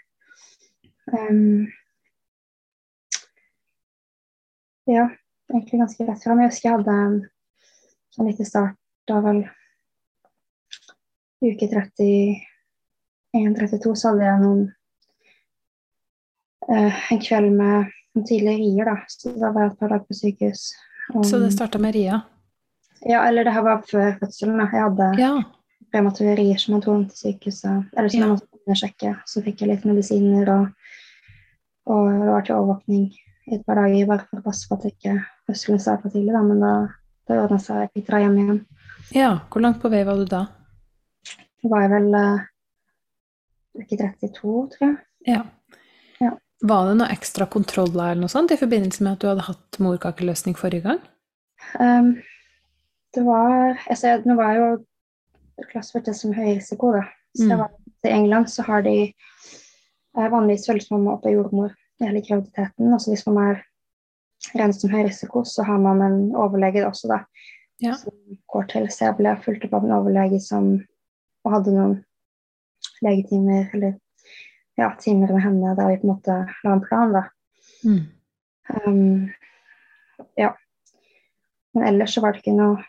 Um, 1.14 1.68
ja, 4.90 5.06
egentlig 5.54 5.80
ganske 5.82 6.08
rett 6.10 6.24
fram. 6.24 6.40
Jeg 6.44 6.50
husker 6.52 6.70
jeg 6.70 6.78
hadde 6.80 6.98
sånn 8.16 8.28
litt 8.30 8.42
i 8.44 8.48
start 8.48 8.76
da 9.10 9.18
vel 9.26 9.40
uke 11.46 11.66
31-32 11.72 13.96
så 13.96 14.06
hadde 14.12 14.26
jeg 14.28 14.42
noen 14.44 14.62
uh, 16.70 16.94
en 17.14 17.22
kveld 17.24 17.52
med 17.56 17.76
noen 18.16 18.26
tidlige 18.28 18.58
rier, 18.60 18.86
da. 18.90 18.96
Så 19.08 19.26
da 19.40 19.48
var 19.56 19.62
jeg 19.68 19.72
et 19.76 19.80
par 19.80 19.90
dager 19.94 20.08
på 20.10 20.14
sykehus. 20.18 20.64
Og- 21.16 21.26
Så 21.26 21.36
det 21.42 21.54
starta 21.56 21.78
med 21.80 21.96
Ria? 21.96 22.16
Ja, 23.08 23.20
eller 23.30 23.44
det 23.48 23.54
her 23.56 23.64
var 23.64 23.82
før 23.88 24.18
fødselen. 24.20 24.58
da. 24.60 24.66
Jeg 24.74 24.84
hadde 24.84 25.08
Ja. 25.22 25.34
Premature 25.92 26.46
som 26.62 26.76
hadde 26.76 26.86
tok 26.86 27.08
til 27.10 27.18
sykehuset. 27.34 27.90
Eller 27.98 28.10
som 28.10 28.20
Ja. 28.20 28.26
jeg 28.26 28.34
måtte 28.36 28.62
undersøke. 28.68 29.16
Så 29.26 29.44
fikk 29.44 29.62
jeg 29.62 29.70
litt 29.70 29.86
medisiner 29.90 30.50
og, 30.54 30.68
og 31.90 32.10
det 32.12 32.30
var 32.34 32.46
til 32.46 32.56
overvåkning 32.56 33.08
i 33.50 33.56
et 33.58 33.66
par 33.66 33.76
dager 33.82 34.06
bare 34.10 34.26
for 34.30 34.40
å 34.40 34.46
passe 34.46 34.68
på 34.70 34.78
at 34.78 34.86
ikke 34.92 35.16
fødselen 35.50 35.80
starta 35.82 36.10
tidlig. 36.14 36.34
Da. 36.36 36.42
Men 36.46 36.60
da, 36.64 36.74
da 37.28 37.42
ordna 37.44 37.58
seg. 37.60 37.82
Jeg 37.88 37.92
fikk 37.98 38.08
dra 38.12 38.20
hjem 38.24 38.38
igjen. 38.44 38.62
ja. 39.16 39.32
Hvor 39.50 39.62
langt 39.66 39.82
på 39.82 39.90
vei 39.90 40.04
var 40.06 40.16
du 40.22 40.26
da? 40.30 40.46
Da 41.64 41.70
var 41.74 41.82
jeg 41.88 41.92
vel 41.92 42.14
eh, 42.16 42.44
uke 43.82 43.98
32, 43.98 44.70
tror 44.76 44.86
jeg. 44.86 44.98
Ja. 45.28 45.42
Ja. 46.22 46.34
Var 46.64 46.90
det 46.90 46.98
noe 47.00 47.12
ekstra 47.14 47.46
kontroller 47.52 48.12
eller 48.14 48.22
noe 48.26 48.32
sånt 48.32 48.52
i 48.52 48.60
forbindelse 48.60 49.04
med 49.04 49.14
at 49.18 49.22
du 49.24 49.28
hadde 49.32 49.48
hatt 49.48 49.80
morkakeløsning 49.84 50.56
forrige 50.60 50.84
gang? 50.86 51.00
Um, 51.80 52.14
det 53.16 53.24
var 53.26 53.76
altså, 53.90 54.14
Nå 54.26 54.36
var 54.38 54.54
jeg 54.54 54.62
jo 54.62 54.70
klassifisert 55.70 56.18
som 56.18 56.34
høy 56.34 56.56
risiko, 56.56 56.94
da. 56.96 57.06
Så 57.38 57.46
Mm. 57.50 57.68
I 58.04 58.10
England 58.10 58.50
så 58.50 58.64
har 58.64 58.82
de 58.82 59.14
eh, 60.18 60.30
vanligvis 60.32 60.68
følges 60.68 60.92
man 60.92 61.04
med 61.04 61.14
opp 61.14 61.26
av 61.26 61.32
jordmor 61.32 61.74
i 62.00 62.06
hele 62.06 62.22
graviditeten. 62.22 62.94
Altså 62.94 63.12
hvis 63.12 63.26
man 63.28 63.38
er 63.44 63.64
regnet 64.56 64.80
som 64.80 64.90
høy 64.90 65.04
risiko, 65.04 65.44
så 65.44 65.64
har 65.68 65.80
man 65.84 66.02
en 66.02 66.20
overlege 66.36 66.86
også, 66.88 67.10
da. 67.12 67.20
Ja. 67.80 67.96
Som 67.96 68.14
går 68.48 68.70
til. 68.72 68.88
Så 68.92 69.06
jeg 69.06 69.18
ble 69.20 69.36
fulgt 69.44 69.66
opp 69.68 69.74
av 69.74 69.86
en 69.88 69.98
overlege 69.98 70.40
som 70.44 70.72
hadde 71.48 71.74
noen 71.76 71.98
legetimer, 73.04 73.70
eller 73.74 73.98
ja, 74.80 74.94
timer 75.00 75.34
med 75.34 75.44
henne 75.44 75.76
der 75.76 75.92
vi 75.92 76.00
på 76.00 76.08
en 76.08 76.14
måte 76.14 76.38
la 76.64 76.74
en 76.76 76.84
plan, 76.84 77.14
da. 77.16 77.24
Mm. 77.84 78.02
Um, 78.70 79.30
ja. 80.38 80.54
Men 81.74 81.88
ellers 81.94 82.16
så 82.16 82.24
var 82.24 82.34
det 82.34 82.44
ikke 82.44 82.56
noe 82.58 82.84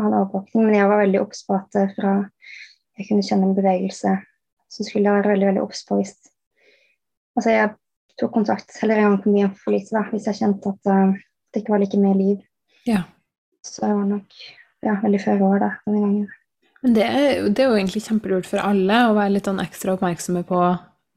annen 0.00 0.18
overvåkning. 0.20 0.66
Men 0.66 0.76
jeg 0.78 0.88
var 0.90 1.02
veldig 1.02 1.20
obs 1.22 1.44
på 1.46 1.56
at 1.58 1.78
eh, 1.78 1.92
fra 1.96 2.14
jeg 2.98 3.08
kunne 3.08 3.24
kjenne 3.26 3.48
en 3.48 3.56
bevegelse, 3.56 4.10
så 4.72 4.84
skulle 4.86 5.08
jeg 5.08 5.18
være 5.18 5.32
veldig 5.32 5.48
veldig 5.50 5.64
obs 5.64 5.84
på 5.88 6.00
hvis 6.00 6.14
Altså, 7.32 7.48
jeg 7.48 7.70
tok 8.20 8.34
kontakt 8.34 8.74
eller 8.84 8.98
en 9.00 9.06
gang 9.06 9.14
kom 9.22 9.36
igjen 9.38 9.54
for 9.56 9.72
lite, 9.72 9.88
da, 9.96 10.02
hvis 10.12 10.26
jeg 10.28 10.36
kjente 10.36 10.68
at 10.68 10.90
uh, 10.92 11.14
det 11.48 11.62
ikke 11.62 11.72
var 11.72 11.80
like 11.80 12.00
mye 12.00 12.18
liv. 12.18 12.42
Ja. 12.84 12.98
Så 13.64 13.86
jeg 13.86 13.96
var 13.96 14.10
nok 14.10 14.36
ja, 14.84 14.98
veldig 15.00 15.20
før 15.22 15.44
år 15.46 15.62
da, 15.62 15.70
denne 15.86 16.02
gangen. 16.02 16.26
Men 16.82 16.98
det 16.98 17.06
er, 17.06 17.48
det 17.48 17.64
er 17.64 17.70
jo 17.70 17.78
egentlig 17.78 18.02
kjempelurt 18.04 18.50
for 18.50 18.60
alle 18.60 18.98
å 19.06 19.16
være 19.16 19.32
litt 19.38 19.48
sånn 19.48 19.62
ekstra 19.64 19.94
oppmerksomme 19.96 20.42
på, 20.44 20.60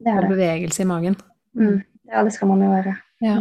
på 0.07 0.15
bevegelse 0.29 0.85
i 0.85 0.87
magen. 0.87 1.19
Mm. 1.59 1.81
Ja, 2.07 2.23
det 2.23 2.35
skal 2.35 2.51
man 2.53 2.63
jo 2.63 2.71
være. 2.71 2.95
Ja. 3.25 3.37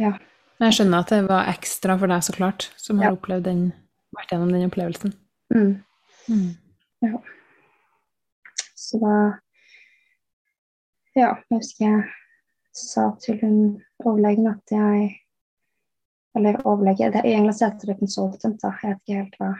Ja. 0.00 0.14
Men 0.58 0.70
jeg 0.70 0.78
skjønner 0.78 1.04
at 1.04 1.12
det 1.12 1.22
var 1.28 1.50
ekstra 1.52 1.98
for 2.00 2.10
deg, 2.10 2.24
så 2.24 2.34
klart, 2.34 2.70
som 2.80 2.98
har 2.98 3.12
Ja. 3.12 3.16
opplevd 3.18 3.46
den, 3.46 3.64
vært 4.18 4.34
gjennom 4.34 4.52
den 4.52 4.68
opplevelsen. 4.68 5.14
Mm. 5.54 5.72
Mm. 6.28 6.52
Så 8.84 9.00
da 9.02 9.16
Ja, 11.14 11.34
jeg 11.50 11.60
husker 11.60 11.84
jeg 11.84 12.04
sa 12.74 13.10
til 13.22 13.38
hun 13.42 13.58
overlegen 14.04 14.48
at 14.50 14.72
jeg 14.72 15.20
Eller 16.34 16.58
overlege 16.66 17.12
det, 17.14 17.22
I 17.24 17.36
England 17.36 17.60
heter 17.62 17.92
det 17.92 17.98
consultant, 18.00 18.58
da. 18.62 18.72
Jeg 18.82 18.90
vet 18.90 19.02
ikke 19.04 19.18
helt 19.20 19.36
hva, 19.38 19.50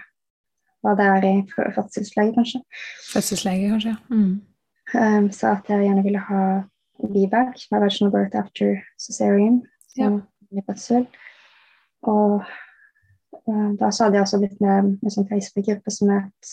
hva 0.82 0.94
det 0.98 1.04
er 1.06 1.26
i 1.28 1.34
fødselslege, 1.76 2.32
kanskje. 2.34 2.60
Fødselslege, 3.12 3.68
kanskje. 3.70 3.92
Mm. 4.10 4.32
Um, 4.98 5.28
sa 5.30 5.52
at 5.54 5.70
jeg 5.70 5.84
gjerne 5.84 6.02
ville 6.02 6.18
ha 6.18 6.40
biverk, 7.12 7.62
vaginal 7.70 8.10
birth 8.10 8.36
after 8.36 8.82
cesarean. 8.98 9.62
Ja. 9.96 10.10
Så. 10.74 11.04
Og 12.02 12.42
da 13.46 13.90
så 13.92 14.06
hadde 14.06 14.18
jeg 14.18 14.24
også 14.24 14.40
blitt 14.40 14.60
med 14.64 14.94
en 15.04 15.12
sånn 15.12 15.28
Facebook-gruppe 15.28 15.92
som 15.92 16.12
het 16.14 16.52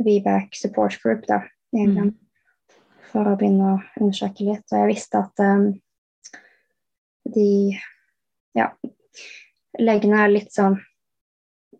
VBAC 0.00 0.56
Support 0.56 0.96
Group 1.02 1.26
da, 1.28 1.42
i 1.76 1.82
England, 1.84 2.14
mm. 2.16 2.78
for 3.12 3.28
å 3.28 3.36
begynne 3.36 3.74
å 3.74 3.80
undersøke 4.00 4.46
litt. 4.46 4.64
Og 4.72 4.78
jeg 4.80 4.90
visste 4.94 5.20
at 5.20 5.42
um, 5.44 5.66
de 7.36 7.50
ja, 8.56 8.70
legene 9.78 10.24
er 10.24 10.32
litt 10.32 10.52
sånn 10.54 10.78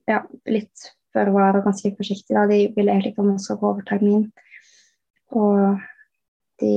ja, 0.09 0.21
litt 0.49 0.93
før 1.13 1.33
var 1.35 1.59
og 1.59 1.67
ganske 1.67 1.93
forsiktige. 1.97 2.37
Da. 2.37 2.47
De 2.51 2.73
ville 2.77 2.93
egentlig 2.93 3.13
ikke 3.15 3.25
at 3.25 3.31
man 3.31 3.43
skal 3.43 3.61
gå 3.61 3.73
over 3.73 3.85
termin. 3.89 4.27
Og 5.33 5.81
de 6.61 6.77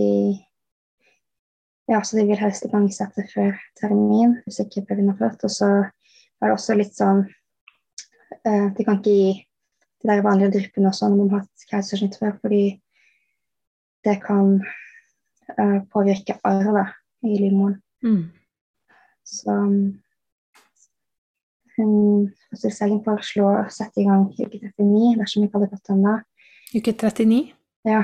ja, 1.85 1.99
så 2.01 2.17
de 2.17 2.23
vil 2.25 2.39
helst 2.39 2.65
igangsette 2.65 3.27
før 3.29 3.53
termin 3.77 4.39
hvis 4.45 4.63
ikke 4.63 4.87
babyen 4.89 5.11
er 5.13 5.19
født. 5.19 5.45
Og 5.45 5.53
så 5.53 5.69
er 6.45 6.51
det 6.51 6.59
også 6.59 6.77
litt 6.77 6.93
sånn 6.93 7.23
uh, 7.25 8.67
De 8.77 8.85
kan 8.85 8.99
ikke 8.99 9.13
gi 9.13 9.29
de 10.05 10.09
der 10.11 10.21
vanlige 10.25 10.53
dryppene 10.53 10.91
også 10.91 11.09
når 11.09 11.17
man 11.17 11.31
har 11.33 11.43
hatt 11.45 11.67
keisersnitt 11.71 12.17
før, 12.21 12.35
fordi 12.43 12.63
det 14.05 14.19
kan 14.21 14.59
uh, 14.61 15.79
påvirke 15.89 16.37
arret 16.45 16.93
i 17.25 17.39
livmoren. 17.41 17.79
Mm. 18.05 18.27
Så 19.25 19.55
hun 21.75 21.95
fødselslegen 22.51 23.01
foreslo 23.07 23.47
å 23.49 23.65
sette 23.73 24.03
i 24.03 24.05
gang 24.05 24.27
uke 24.29 24.45
39 24.45 25.15
dersom 25.19 25.41
vi 25.41 25.49
ikke 25.49 25.59
hadde 25.59 25.71
fått 25.73 25.91
ennå. 25.95 26.13
Uke 26.75 26.93
39? 26.93 27.41
Ja. 27.89 28.03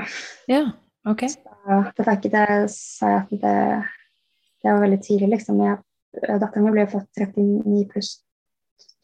ja. 0.50 0.64
Ok. 1.08 1.24
Så 1.30 2.02
var 2.02 2.18
ikke 2.18 2.32
det 2.34 2.58
sa 2.74 3.14
jeg 3.14 3.22
at 3.22 3.32
det, 3.46 3.56
det 4.62 4.74
var 4.74 4.82
veldig 4.82 5.00
tidlig, 5.06 5.30
liksom. 5.36 5.62
Datteren 6.18 6.66
min 6.66 6.74
ble 6.74 6.90
født 6.90 7.22
39 7.22 7.86
pluss 7.94 8.16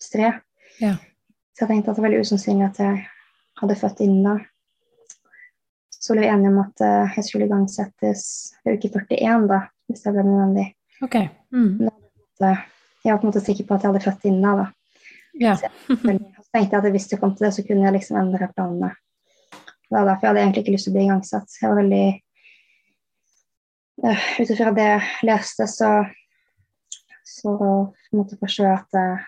3. 0.07 0.31
Ja. 0.79 0.95
Så 1.55 1.65
jeg 1.65 1.71
tenkte 1.73 1.91
at 1.91 1.99
det 1.99 2.03
var 2.03 2.09
veldig 2.09 2.23
usannsynlig 2.27 2.69
at 2.69 2.81
jeg 2.83 3.03
hadde 3.61 3.77
født 3.81 4.03
innen 4.05 4.27
da. 4.29 4.37
Så 5.99 6.15
ble 6.15 6.23
vi 6.23 6.31
enige 6.31 6.53
om 6.53 6.61
at 6.63 6.85
uh, 6.85 7.17
jeg 7.17 7.27
skulle 7.27 7.49
igangsettes 7.49 8.23
ved 8.65 8.79
uke 8.79 8.91
41, 8.95 9.49
da, 9.51 9.65
hvis 9.91 10.05
det 10.05 10.15
ble 10.15 10.25
nødvendig. 10.29 10.67
Okay. 11.03 11.27
Mm. 11.51 11.89
Jeg 12.39 13.13
var 13.13 13.19
på 13.19 13.27
en 13.27 13.33
måte 13.33 13.43
sikker 13.43 13.67
på 13.67 13.75
at 13.75 13.83
jeg 13.83 13.91
hadde 13.91 14.05
født 14.05 14.29
innen 14.31 14.63
da. 14.63 14.69
Ja. 15.39 15.57
så, 15.59 15.71
jeg, 15.91 16.21
tenkte 16.55 16.79
jeg 16.79 16.79
at 16.79 16.95
hvis 16.95 17.11
det 17.11 17.19
kom 17.21 17.35
til 17.35 17.49
det, 17.49 17.53
så 17.57 17.65
kunne 17.67 17.85
jeg 17.87 17.97
liksom 17.99 18.21
endre 18.21 18.49
planene. 18.55 18.93
Det 19.51 19.97
var 19.97 20.07
derfor 20.07 20.27
jeg 20.27 20.31
hadde 20.31 20.43
egentlig 20.45 20.65
ikke 20.65 20.77
lyst 20.77 20.87
til 20.87 20.95
å 20.95 20.97
bli 20.97 21.05
igangsatt. 21.09 21.59
Jeg 21.59 21.73
var 21.73 21.81
veldig 21.83 22.07
uh, 24.07 24.25
Ut 24.39 24.55
ifra 24.55 24.73
det 24.79 24.89
jeg 24.93 25.29
leste, 25.33 25.69
så 25.75 25.91
så 27.29 27.53
måtte 28.17 28.39
forstå 28.41 28.69
at 28.71 28.97
uh, 28.97 29.27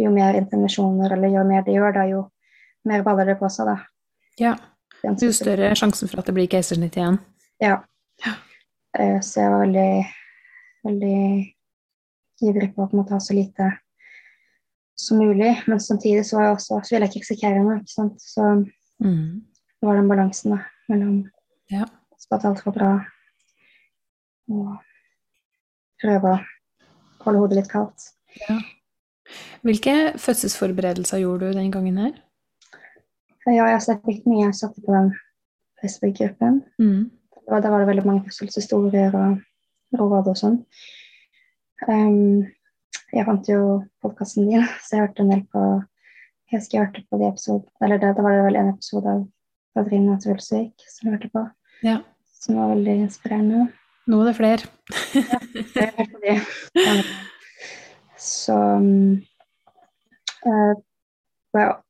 jo 0.00 0.10
mer 0.14 0.38
intervensjoner 0.38 1.16
eller 1.16 1.34
jo 1.34 1.44
mer 1.48 1.64
de 1.66 1.76
gjør, 1.76 1.94
da, 1.96 2.06
jo 2.10 2.22
mer 2.88 3.04
baller 3.06 3.32
det 3.32 3.38
på 3.40 3.50
seg. 3.52 3.72
da. 3.72 3.78
Ja. 4.40 4.56
Jo 5.02 5.32
større 5.34 5.72
sjansen 5.78 6.10
for 6.10 6.22
at 6.22 6.28
det 6.30 6.34
blir 6.36 6.50
keisersnitt 6.50 6.96
igjen. 6.98 7.18
Ja. 7.62 7.80
ja. 8.24 8.36
Uh, 8.94 9.18
så 9.24 9.42
jeg 9.42 9.52
var 9.52 9.64
veldig, 9.64 9.88
veldig 10.86 11.16
ivrig 12.42 12.68
på 12.74 12.86
å 12.86 13.06
ha 13.10 13.18
så 13.22 13.34
lite 13.36 13.70
som 14.98 15.18
mulig. 15.18 15.56
Men 15.66 15.80
samtidig 15.80 16.26
så, 16.26 16.40
jeg 16.40 16.56
også, 16.56 16.80
så 16.84 16.94
ville 16.94 17.08
jeg 17.08 17.14
ikke 17.14 17.24
risikere 17.24 17.64
noe. 17.64 17.80
ikke 17.80 17.94
sant? 17.94 18.22
Så 18.22 18.46
mm. 19.02 19.26
det 19.80 19.88
var 19.88 19.98
den 19.98 20.10
balansen 20.10 20.56
da, 20.56 20.62
mellom 20.92 21.18
ja. 21.72 21.88
at 22.32 22.46
alt 22.48 22.62
var 22.66 22.76
bra, 22.78 22.92
og 24.52 24.70
prøve 26.02 26.36
å 26.36 26.40
holde 27.26 27.42
hodet 27.42 27.60
litt 27.60 27.72
kaldt. 27.72 28.12
Ja. 28.46 28.58
Hvilke 29.62 30.12
fødselsforberedelser 30.18 31.22
gjorde 31.22 31.50
du 31.50 31.58
den 31.58 31.72
gangen 31.72 31.98
her? 31.98 32.12
Ja, 33.46 33.66
jeg 33.66 34.00
fikk 34.06 34.26
mye. 34.26 34.46
Jeg 34.46 34.58
satte 34.58 34.82
på 34.84 34.94
den 34.94 35.12
Facebook-gruppen. 35.82 36.62
Mm. 36.78 37.10
Der 37.48 37.70
var 37.70 37.78
det 37.78 37.88
veldig 37.88 38.06
mange 38.06 38.24
fødselshistorier 38.26 39.14
og 39.18 39.40
råd 39.98 40.30
og 40.30 40.38
sånn. 40.38 40.58
Um, 41.88 42.46
jeg 43.12 43.26
fant 43.26 43.48
jo 43.50 43.62
podkasten 44.04 44.48
din, 44.48 44.62
så 44.84 44.96
jeg 44.96 45.06
hørte 45.06 45.24
en 45.24 45.34
del 45.34 45.42
på 45.52 45.64
Jeg 46.52 46.60
husker 46.60 46.78
jeg 46.78 46.86
hørte 46.86 47.04
på 47.08 47.18
de 47.18 47.28
episode, 47.30 47.64
eller 47.80 48.00
det, 48.00 48.10
da 48.16 48.24
var 48.24 48.34
det 48.36 48.44
vel 48.44 48.58
en 48.60 48.74
episode 48.74 49.08
av 49.08 49.22
Katrine 49.72 50.18
Trulsvik 50.20 50.84
som 50.84 51.08
jeg 51.08 51.14
hørte 51.14 51.30
på, 51.32 51.46
ja. 51.88 51.96
som 52.44 52.60
var 52.60 52.74
veldig 52.74 52.96
inspirerende. 53.06 53.66
Nå 54.12 54.20
er 54.20 54.28
det 54.28 54.36
flere. 54.36 54.72
ja, 55.16 55.40
jeg 55.56 55.64
hørte 55.72 55.94
hørt 55.96 56.12
på 56.12 56.26
de. 56.26 56.96
Så 58.22 58.54
um, 58.54 59.22
uh, 60.46 60.74
well, 61.56 61.80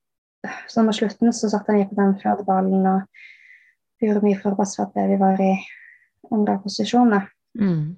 Sånn 0.72 0.88
mot 0.88 0.96
slutten 0.96 1.30
så 1.36 1.50
satt 1.52 1.68
jeg 1.70 1.84
i 1.84 1.88
på 1.90 1.96
den 1.98 2.16
fødeballen 2.18 2.86
og 2.90 4.02
gjorde 4.02 4.24
mye 4.24 4.38
for 4.40 4.54
å 4.54 4.58
passe 4.58 4.82
på 4.82 5.02
at 5.04 5.10
vi 5.12 5.18
var 5.20 5.38
i 5.38 5.52
andre 6.34 6.56
posisjoner. 6.64 7.28
Mm. 7.60 7.92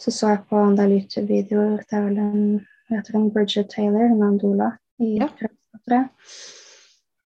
Så 0.00 0.10
så 0.10 0.32
jeg 0.32 0.40
på 0.50 0.58
en 0.58 0.74
del 0.78 0.96
YouTube-videoer. 0.96 1.84
Det 1.86 1.98
er 1.98 2.08
vel 2.08 2.18
en, 2.24 2.40
heter 2.90 3.20
en 3.20 3.30
Bridget 3.36 3.70
Taylor, 3.70 4.10
en 4.10 4.40
doula 4.42 4.72
i 4.98 5.14
ja. 5.20 5.28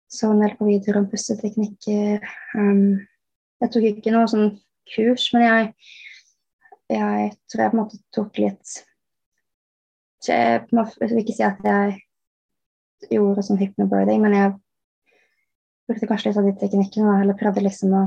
Så 0.09 0.31
en 0.31 0.41
del 0.41 0.55
på 0.57 0.65
videoer 0.65 1.03
om 1.03 1.07
pusteteknikker. 1.11 2.25
Um, 2.57 3.03
jeg 3.61 3.73
tok 3.73 3.87
ikke 3.91 4.15
noe 4.15 4.31
sånn 4.31 4.55
kurs, 4.95 5.29
men 5.35 5.45
jeg, 5.45 5.71
jeg 6.95 7.31
tror 7.51 7.63
jeg 7.63 7.73
på 7.73 7.77
en 7.77 7.83
måte 7.83 8.01
tok 8.15 8.41
litt 8.41 8.77
Jeg, 10.27 10.67
jeg 10.71 11.09
vil 11.11 11.23
ikke 11.23 11.35
si 11.37 11.45
at 11.45 11.59
jeg 11.65 11.97
gjorde 13.13 13.45
sånn 13.45 13.59
hypnobirthing, 13.61 14.23
men 14.23 14.35
jeg 14.35 14.53
brukte 15.87 16.09
kanskje 16.09 16.31
litt 16.31 16.39
av 16.41 16.47
de 16.47 16.55
teknikkene. 16.61 17.17
Eller 17.23 17.37
prøvde 17.39 17.65
liksom 17.65 17.95
å 17.95 18.05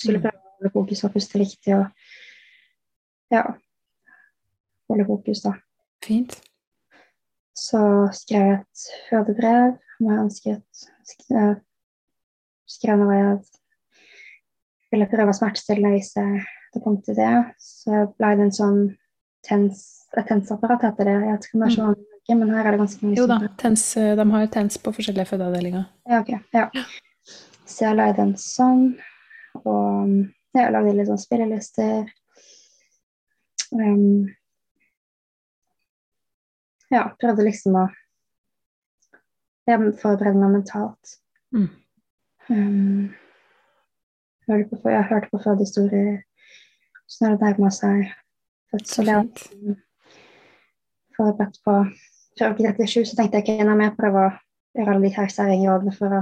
skulle 0.00 0.20
mm. 0.20 0.26
prøve 0.26 0.38
å 0.40 0.54
holde 0.56 0.74
fokus 0.76 1.04
og 1.06 1.14
puste 1.16 1.40
riktig. 1.42 1.76
og 1.76 3.34
ja, 3.34 3.44
holde 4.90 5.06
fokus, 5.06 5.44
da. 5.44 5.54
Fint. 6.04 6.38
Så 7.56 7.80
skrev 8.16 8.46
jeg 8.46 8.58
et 8.60 8.84
fødebrev 9.10 9.76
hvor 10.00 10.14
jeg 10.14 10.22
ønsket 10.24 10.86
skrev, 11.04 11.58
skrev 12.70 13.02
noe 13.02 13.18
jeg 13.18 13.34
ville 14.90 15.08
prøve 15.10 15.34
smertestillende 15.36 15.92
hvis 15.94 16.14
hvis 16.16 16.46
det 16.74 16.82
kom 16.84 16.96
til 17.02 17.18
det. 17.18 17.34
Så 17.60 18.06
ble 18.16 18.32
det 18.38 18.46
en 18.46 18.54
sånn 18.54 18.80
tens, 19.46 19.82
et 20.16 20.26
tensapparat, 20.28 20.82
heter 20.88 21.08
det. 21.08 21.16
Jeg 21.16 21.34
vet 21.34 21.46
ikke 21.46 21.58
om 21.58 21.64
det 21.64 21.68
er 21.70 21.76
sånn 21.76 21.94
mm. 21.94 22.40
men 22.40 22.52
her 22.54 22.66
er 22.66 22.74
det 22.76 22.82
ganske 22.82 23.06
mye 23.06 23.18
Jo 23.18 23.28
da, 23.30 23.38
tens, 23.60 23.84
eh, 23.98 24.12
de 24.18 24.26
har 24.32 24.50
tens 24.54 24.78
på 24.78 24.92
forskjellige 24.94 25.30
fødeavdelinger. 25.32 25.86
Ja, 26.10 26.20
ok. 26.20 26.34
Ja. 26.54 26.66
Så 27.66 27.86
jeg 27.86 27.98
lagde 27.98 28.24
en 28.24 28.36
sånn, 28.38 28.84
og 29.62 30.12
jeg 30.56 30.74
lagde 30.74 30.94
litt 30.96 31.10
sånn 31.10 31.22
spillelister. 31.22 32.10
Um, 33.70 34.26
ja, 36.90 37.04
prøvde 37.22 37.46
liksom 37.46 37.78
å 37.78 37.86
forberede 39.70 40.38
meg 40.38 40.56
mentalt. 40.58 41.18
Mm. 41.54 41.68
Um, 42.50 43.04
hørte 44.50 44.80
på, 44.82 44.90
jeg 44.90 45.06
hørte 45.10 45.30
på 45.30 45.42
fødehistorier 45.44 46.18
sånn 47.10 47.34
det 47.34 47.44
nærma 47.44 47.70
seg 47.74 48.10
fødsel. 48.70 49.10
Jeg 49.10 49.76
forberedt 51.16 51.60
på 51.64 51.84
Før 52.38 52.54
37 52.56 53.04
så 53.04 53.16
tenkte 53.16 53.36
jeg 53.36 53.44
ikke 53.44 53.64
okay, 53.66 53.82
jeg 53.82 53.96
prøve 53.98 54.20
å 54.24 54.28
gjøre 54.78 54.92
alle 54.94 55.04
de 55.04 55.12
her 55.12 55.32
særingrådene 55.34 55.92
for 55.92 56.14
å, 56.16 56.20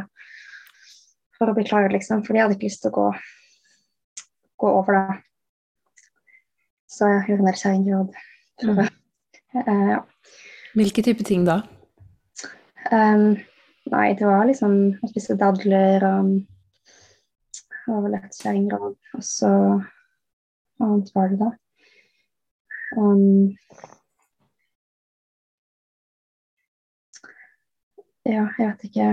for 1.37 1.53
å 1.53 1.55
bli 1.55 1.65
klar, 1.69 1.87
liksom. 1.93 2.25
For 2.27 2.35
jeg 2.35 2.47
hadde 2.47 2.57
ikke 2.57 2.67
lyst 2.67 2.83
til 2.83 2.91
å 2.91 2.97
gå, 2.97 3.05
gå 4.65 4.73
over 4.81 4.97
det. 4.97 5.19
Så 6.91 7.11
jeg 7.13 7.29
gjorde 7.29 7.45
en 7.45 7.51
del 7.51 7.61
særingråd. 7.61 8.19
Mm. 8.65 8.81
uh, 8.81 9.91
ja. 9.93 10.01
Hvilke 10.75 11.05
type 11.07 11.29
ting 11.29 11.47
da? 11.47 11.61
Um, 12.91 13.37
nei, 13.93 14.09
det 14.19 14.27
var 14.27 14.49
liksom 14.49 14.75
å 14.99 15.13
spise 15.13 15.39
dadler 15.39 16.05
og 16.09 16.35
Det 16.41 17.95
var 17.95 18.03
vel 18.05 18.19
et 18.19 18.43
kjerringråd. 18.43 18.99
Og 19.17 19.25
så 19.25 19.55
Hva 20.79 20.89
annet 20.89 21.15
var 21.15 21.31
det 21.31 21.39
da? 21.45 21.53
Um, 22.97 23.57
ja, 28.25 28.47
jeg 28.59 28.69
vet 28.69 28.85
ikke 28.89 29.09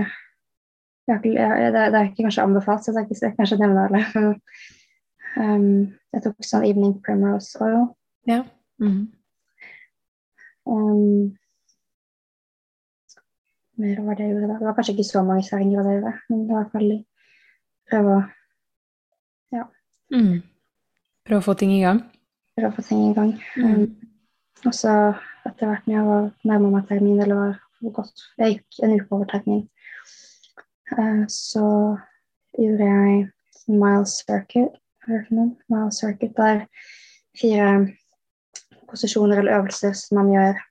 jeg, 1.06 1.20
jeg, 1.24 1.72
det, 1.72 1.72
det, 1.92 1.98
er 1.98 2.02
ikke 2.08 2.22
kanskje 2.22 2.42
anbefalt, 2.42 2.84
så 2.84 2.92
jeg 2.92 3.06
skal 3.06 3.28
ikke 3.28 3.36
kanskje 3.36 3.58
nevne 3.60 3.84
alle. 3.86 4.00
um, 5.42 5.66
jeg 6.12 6.24
tok 6.24 6.48
sånn 6.48 6.66
evening 6.66 6.96
primrose 7.04 7.60
oil. 7.62 7.84
Ja. 8.26 8.40
Mm. 8.82 9.04
Um, 10.66 11.36
mer 13.78 14.02
var 14.02 14.18
det 14.18 14.26
jeg 14.26 14.34
gjorde 14.34 14.50
da. 14.50 14.58
Det 14.58 14.66
var 14.66 14.76
kanskje 14.80 14.96
ikke 14.96 15.08
så 15.12 15.22
mange 15.22 15.46
særinger 15.46 15.86
det 15.86 15.94
gjorde, 15.98 16.16
men 16.28 16.42
det 16.42 16.56
var 16.56 16.58
i 16.58 16.64
hvert 16.64 16.74
fall 16.74 16.90
prøve 17.90 18.16
å 18.16 18.24
ja. 19.54 19.64
Mm. 20.10 20.42
Prøve 21.26 21.42
å 21.42 21.46
få 21.46 21.54
ting 21.60 21.76
i 21.76 21.82
gang? 21.84 22.02
Prøve 22.56 22.72
å 22.72 22.76
få 22.76 22.84
ting 22.86 23.02
i 23.10 23.14
gang. 23.16 23.32
Mm. 23.56 23.72
Um, 23.72 24.12
Og 24.66 24.74
så 24.74 24.92
etter 25.46 25.68
hvert 25.68 25.86
når 25.86 25.94
jeg 25.94 26.06
var 26.08 26.28
nærma 26.48 26.70
meg 26.72 26.86
termin, 26.88 27.20
eller 27.22 27.36
var 27.38 27.92
godt 27.98 28.22
Jeg 28.40 28.54
gikk 28.54 28.78
en 28.82 28.94
uke 28.96 29.12
over 29.12 29.28
termin, 29.30 29.66
uh, 30.96 31.24
så 31.28 31.66
gjorde 32.56 32.88
jeg 32.88 33.26
Miles 33.68 34.16
Circuit. 34.22 34.80
Miles 35.06 36.00
Circuit 36.00 36.32
der 36.36 36.64
fire 37.36 37.68
posisjoner 38.88 39.38
eller 39.38 39.58
øvelser 39.58 39.92
som 39.92 40.18
man 40.18 40.32
gjør 40.32 40.62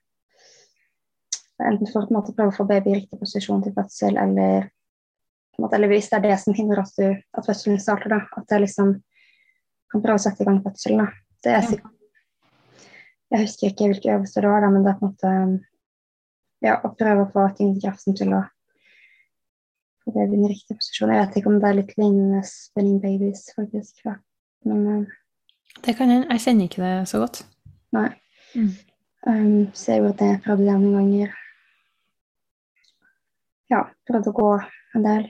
enten 1.64 1.88
for 1.88 2.04
å 2.04 2.22
prøve 2.26 2.50
å 2.50 2.56
få 2.56 2.66
baby 2.68 2.92
i 2.92 2.98
riktig 3.00 3.18
posisjon 3.20 3.62
til 3.64 3.74
fødsel, 3.76 4.18
eller, 4.20 4.66
eller 5.64 5.88
hvis 5.92 6.10
det 6.10 6.18
er 6.18 6.26
det 6.26 6.38
som 6.42 6.56
hindrer 6.56 6.82
at, 6.82 6.92
du, 6.98 7.14
at 7.16 7.46
fødselen 7.46 7.80
starter, 7.80 8.12
da, 8.12 8.18
at 8.36 8.52
jeg 8.52 8.66
liksom 8.66 8.92
kan 9.92 10.02
prøve 10.02 10.18
å 10.18 10.24
sette 10.26 10.44
i 10.44 10.48
gang 10.48 10.60
fødselen. 10.64 11.04
Da. 11.04 11.25
Det 11.46 11.54
er 11.54 11.62
sikkert 11.62 11.96
jeg 13.30 13.42
husker 13.42 13.66
ikke 13.70 13.88
hvilke 13.90 14.12
øvelser 14.14 14.40
det 14.40 14.50
var, 14.50 14.60
da, 14.60 14.68
men 14.70 14.84
det 14.84 14.92
er 14.92 14.98
på 14.98 15.06
en 15.06 15.12
måte 15.12 15.30
ja, 16.66 16.76
å 16.78 16.92
prøve 16.98 17.24
å 17.24 17.30
få 17.32 17.46
tyngdekraften 17.58 18.16
til 18.18 18.34
å 18.36 18.42
få 20.04 20.14
det 20.14 20.26
i 20.28 20.30
den 20.34 20.46
riktige 20.46 20.78
posisjonen. 20.78 21.16
Jeg 21.16 21.24
vet 21.24 21.38
ikke 21.40 21.50
om 21.50 21.56
det 21.62 21.68
er 21.68 21.78
litt 21.80 21.94
lignende 21.98 22.42
spinning 22.46 23.00
babies, 23.02 23.48
faktisk. 23.56 23.98
Ja. 24.06 24.14
Men 24.66 24.84
uh, 24.86 25.16
Det 25.82 25.96
kan 25.98 26.12
jeg. 26.12 26.22
Jeg 26.30 26.44
kjenner 26.44 26.70
ikke 26.70 26.84
det 26.84 26.92
så 27.10 27.22
godt. 27.22 27.42
Nei. 27.96 28.08
Mm. 28.54 28.70
Um, 29.26 29.66
så 29.74 29.96
jeg 29.96 30.06
at 30.12 30.22
jeg 30.22 30.42
prøvde 30.46 30.68
det 30.68 30.78
noen 30.78 30.96
ganger. 31.00 31.34
Ja, 33.74 33.82
prøvde 34.06 34.30
å 34.30 34.38
gå 34.38 34.52
en 34.94 35.06
del 35.06 35.26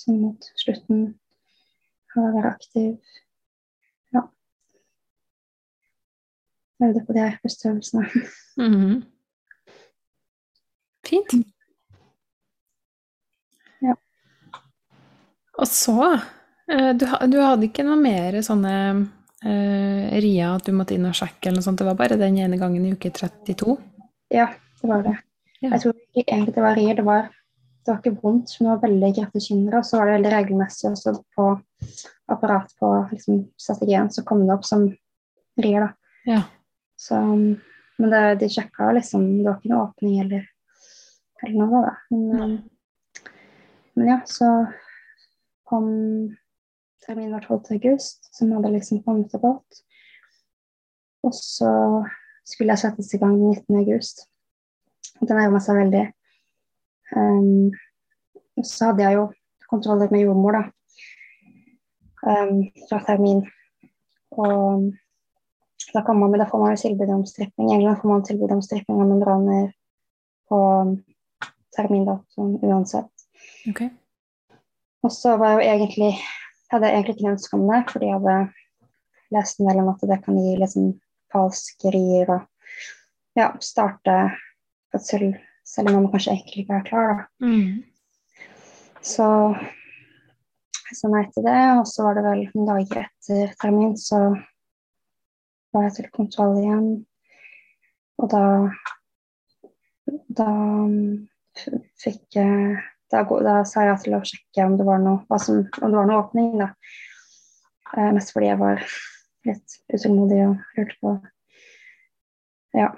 sånn 0.00 0.22
mot 0.24 0.48
slutten. 0.64 1.10
Å 2.16 2.24
Være 2.32 2.56
aktiv. 2.56 3.20
Øvde 6.88 7.04
på 7.06 7.16
de 7.16 7.30
pusteøvelsene. 7.42 8.06
Mm 8.56 8.74
-hmm. 8.74 9.02
Fint. 11.06 11.32
Ja. 13.80 13.94
Og 15.58 15.66
så 15.66 16.12
eh, 16.72 16.92
du, 16.94 17.06
du, 17.32 17.40
hadde 17.40 17.68
ikke 17.68 17.84
noe 17.84 17.96
mer 17.96 18.40
sånne 18.42 18.74
uh, 19.44 20.20
ria 20.22 20.54
at 20.54 20.66
du 20.66 20.72
måtte 20.72 20.94
inn 20.94 21.06
og 21.06 21.14
sjekke, 21.14 21.48
eller 21.48 21.58
noe 21.58 21.66
sånt. 21.66 21.78
Det 21.78 21.86
var 21.86 21.98
bare 21.98 22.20
den 22.20 22.38
ene 22.38 22.58
gangen 22.60 22.86
i 22.86 22.92
uke 22.92 23.10
32? 23.10 23.76
Ja, 24.30 24.48
det 24.80 24.88
var 24.88 25.02
det. 25.02 25.16
Ja. 25.60 25.70
Jeg 25.70 25.80
tror 25.80 25.94
ikke 26.14 26.32
egentlig 26.34 26.54
det 26.54 26.62
var 26.62 26.76
rier. 26.78 26.94
Det 26.94 27.04
var, 27.04 27.28
det 27.84 27.92
var 27.92 28.00
ikke 28.00 28.22
vondt, 28.22 28.56
men 28.60 28.68
det 28.68 28.74
var 28.74 28.88
veldig 28.88 29.12
hjertekynnere. 29.18 29.78
Og 29.78 29.84
så 29.84 29.98
var 29.98 30.06
det 30.06 30.18
veldig 30.18 30.34
regelmessig 30.36 30.90
også 30.90 31.16
på 31.36 31.48
apparat 32.32 32.72
på 32.78 33.08
liksom, 33.10 33.46
strategien, 33.60 34.10
så 34.10 34.24
kom 34.24 34.46
det 34.46 34.54
opp 34.54 34.64
som 34.66 34.86
rier, 35.60 35.88
da. 35.88 35.92
Ja. 36.26 36.42
Så, 37.02 37.18
men 37.98 38.10
det, 38.10 38.22
de 38.42 38.48
sjekka 38.52 38.92
liksom 38.94 39.24
Det 39.38 39.46
var 39.48 39.58
ikke 39.58 39.72
noe 39.72 39.86
åpning 39.88 40.20
eller, 40.22 40.44
eller 41.42 41.56
noe, 41.58 41.80
da. 41.82 41.94
Men, 42.14 42.42
um, 42.42 43.24
men, 43.96 44.06
ja, 44.06 44.20
så 44.28 44.50
kom 45.68 45.88
terminen 47.02 47.34
var 47.34 47.48
12. 47.48 47.74
august, 47.78 48.28
som 48.36 48.52
hadde 48.54 48.70
liksom 48.76 49.02
kommet 49.02 49.34
og 49.34 49.48
gått. 49.48 49.82
Og 51.26 51.34
så 51.34 51.72
skulle 52.46 52.74
jeg 52.74 52.84
settes 52.84 53.10
i 53.14 53.20
gang 53.22 53.34
19. 53.40 53.80
august. 53.82 54.26
Det 55.18 55.34
nærma 55.34 55.58
seg 55.62 55.82
veldig. 55.82 56.06
Um, 57.16 57.72
så 58.62 58.92
hadde 58.92 59.06
jeg 59.08 59.18
jo 59.18 59.26
kontroller 59.70 60.10
med 60.14 60.22
jordmor, 60.26 60.60
da. 60.60 60.64
Um, 62.22 62.62
fra 62.86 63.02
termin. 63.08 63.42
Og 64.38 64.92
da, 65.92 66.02
man, 66.12 66.36
da, 66.38 66.46
får 66.48 66.60
man 66.60 66.74
jo 66.74 66.82
tilbud 66.82 67.10
om 67.14 67.24
stripping. 67.28 67.70
I 67.70 67.74
England 67.78 68.00
får 68.00 68.08
man 68.08 68.24
tilbud 68.26 68.52
om 68.54 68.62
stripping 68.64 69.00
av 69.00 69.10
membraner 69.10 69.72
på 70.48 70.60
termin, 71.76 72.06
da, 72.08 72.18
sånn 72.34 72.56
uansett. 72.64 73.10
Okay. 73.68 73.90
Og 75.02 75.12
så 75.12 75.36
var 75.40 75.56
jeg 75.56 75.60
jo 75.60 75.74
egentlig 75.76 76.12
hadde 76.72 76.88
jeg 76.88 76.96
egentlig 76.96 77.14
ikke 77.16 77.26
noe 77.26 77.36
ønske 77.36 77.58
om 77.58 77.64
det, 77.68 77.80
fordi 77.90 78.08
jeg 78.08 78.18
hadde 78.18 79.36
lest 79.36 79.60
en 79.60 79.68
del 79.68 79.80
om 79.82 79.90
at 79.92 80.04
det 80.08 80.18
kan 80.24 80.38
gi 80.40 80.54
liksom 80.60 80.88
falskerier 81.32 82.32
og 82.32 82.48
ja, 83.38 83.48
starte 83.64 84.16
fødsel 84.92 85.32
selv 85.68 85.92
om 85.92 86.00
man 86.00 86.10
kanskje 86.12 86.34
egentlig 86.34 86.64
ikke 86.64 86.78
er 86.78 86.86
klar, 86.88 87.12
da. 87.12 87.46
Mm. 87.46 87.82
Så 89.02 89.26
jeg 90.92 90.98
sa 90.98 91.10
nei 91.12 91.22
til 91.32 91.46
det, 91.46 91.60
og 91.80 91.86
så 91.88 92.06
var 92.06 92.18
det 92.18 92.24
vel 92.26 92.42
noen 92.52 92.68
dager 92.68 93.04
etter 93.06 93.54
termin, 93.60 93.94
så 93.98 94.20
var 95.72 95.88
jeg 95.88 95.96
til 95.98 96.10
kontroll 96.14 96.58
igjen. 96.60 96.90
Og 98.22 98.30
da 98.30 98.44
da 100.36 100.48
fikk 102.02 102.36
jeg 102.36 102.80
da, 103.12 103.22
da, 103.44 103.58
sa 103.68 103.84
jeg 103.84 103.98
til 104.06 104.16
å 104.16 104.22
sjekke 104.24 104.66
om 104.66 104.78
det 104.78 104.86
var 104.88 105.02
noe, 105.02 105.38
som, 105.42 105.66
om 105.82 105.92
det 105.92 105.98
var 105.98 106.08
noe 106.08 106.20
åpning, 106.22 106.54
da. 106.60 106.70
Eh, 107.92 108.08
mest 108.16 108.32
fordi 108.32 108.48
jeg 108.48 108.60
var 108.62 108.80
litt 109.48 109.76
utålmodig 109.92 110.38
og 110.46 110.78
lurte 110.78 110.96
på 111.02 111.12
ja, 112.78 112.88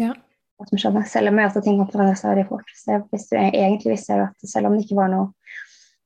ja. 0.00 0.10
hva 0.58 0.66
som 0.66 0.80
skjedde. 0.82 1.04
Selv 1.12 1.30
om 1.30 1.38
jeg 1.38 1.52
at 1.52 1.60
ting 1.62 1.78
kan 1.78 1.92
forandre 1.92 2.18
seg 2.18 2.32
veldig 2.32 2.48
fort. 2.48 2.74
Så 2.74 2.96
jeg 2.96 3.04
visste, 3.14 3.38
egentlig 3.38 3.94
visste 3.94 4.16
jeg 4.16 4.24
at 4.26 4.50
selv 4.50 4.70
om 4.70 4.74
det 4.74 4.82
ikke 4.88 4.98
var 4.98 5.12
noe 5.14 5.30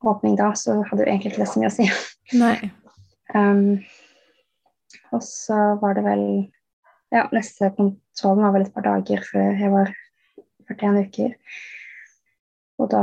åpning 0.05 0.37
da, 0.37 0.51
så 0.59 0.83
hadde 0.91 1.07
jo 1.07 1.09
egentlig 1.09 1.33
ikke 1.33 1.47
det 1.47 1.51
så 1.55 1.63
mye 1.63 1.73
å 1.73 1.79
si. 1.79 1.93
Nei. 2.37 2.59
Um, 3.35 3.81
og 5.17 5.25
så 5.25 5.79
var 5.81 5.97
det 5.99 6.05
vel 6.07 6.27
Ja, 7.15 7.29
neste 7.31 7.69
kontrollen 7.71 8.43
var 8.43 8.53
vel 8.57 8.65
et 8.67 8.73
par 8.75 8.83
dager 8.83 9.21
før 9.23 9.53
jeg 9.55 9.71
var 9.71 9.93
41 10.67 11.05
uker. 11.07 11.35
Og 12.83 12.89
da 12.91 13.03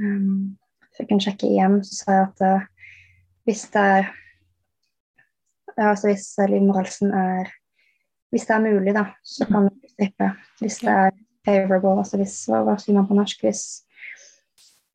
um, 0.00 0.54
fikk 0.96 1.12
en 1.12 1.20
sjekke 1.20 1.50
igjen, 1.50 1.76
så 1.84 1.98
sa 1.98 2.14
jeg 2.14 2.30
at 2.30 2.44
uh, 2.48 2.64
hvis 3.44 3.66
det 3.74 3.82
er 3.82 4.08
ja, 5.74 5.90
altså 5.90 6.08
hvis 6.08 6.24
livmorhalsen 6.48 7.12
er 7.12 7.52
Hvis 8.32 8.46
det 8.48 8.54
er 8.54 8.64
mulig, 8.64 8.94
da, 8.94 9.04
så 9.22 9.46
kan 9.46 9.68
du 9.68 9.88
slippe. 9.92 10.30
Hvis 10.58 10.80
det 10.80 10.90
er 10.90 11.10
favorable, 11.44 11.98
altså 11.98 12.16
hvis 12.16 12.48
Hva 12.48 12.78
sier 12.80 12.96
man 12.96 13.06
på 13.06 13.14
norsk? 13.14 13.44
Hvis 13.44 13.84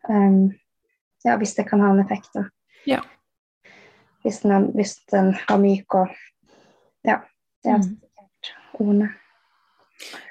um, 0.10 0.50
Ja, 1.26 1.38
hvis 1.38 1.54
det 1.54 1.70
kan 1.70 1.80
ha 1.86 1.94
en 1.94 2.02
effekt, 2.02 2.34
da. 2.34 2.48
Ja 2.88 3.04
hvis 4.23 4.41
den, 4.43 4.69
hvis 4.75 4.97
den 5.12 5.34
var 5.49 5.62
myk 5.62 6.01
og 6.01 6.13
Ja. 7.08 7.21
Det 7.63 7.71
er 7.71 7.77
mm. 7.77 7.97
ordene. 8.79 9.10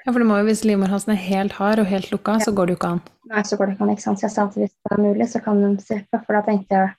Ja, 0.05 0.11
for 0.11 0.19
det 0.21 0.27
må 0.29 0.37
jo, 0.39 0.47
Hvis 0.47 0.63
livmorhalsen 0.65 1.13
er 1.13 1.21
helt 1.21 1.53
hard 1.59 1.81
og 1.81 1.89
helt 1.89 2.09
lukka, 2.11 2.39
ja. 2.39 2.45
så 2.45 2.53
går 2.55 2.65
det 2.65 2.73
jo 2.73 2.79
ikke 2.79 2.93
an. 2.95 3.01
Nei, 3.29 3.43
så 3.45 3.57
går 3.57 3.69
det 3.69 3.75
ikke 3.75 3.85
an. 3.85 3.91
ikke 3.93 4.05
sant? 4.05 4.21
Så 4.21 4.25
jeg 4.25 4.33
sa 4.33 4.45
at 4.47 4.57
hvis 4.57 4.73
det 4.73 4.95
er 4.95 5.03
mulig, 5.03 5.27
så 5.29 5.41
kan 5.45 5.61
den 5.61 5.77
strippe. 5.81 6.21
For 6.25 6.37
da 6.37 6.41
tenkte 6.47 6.79
jeg, 6.79 6.95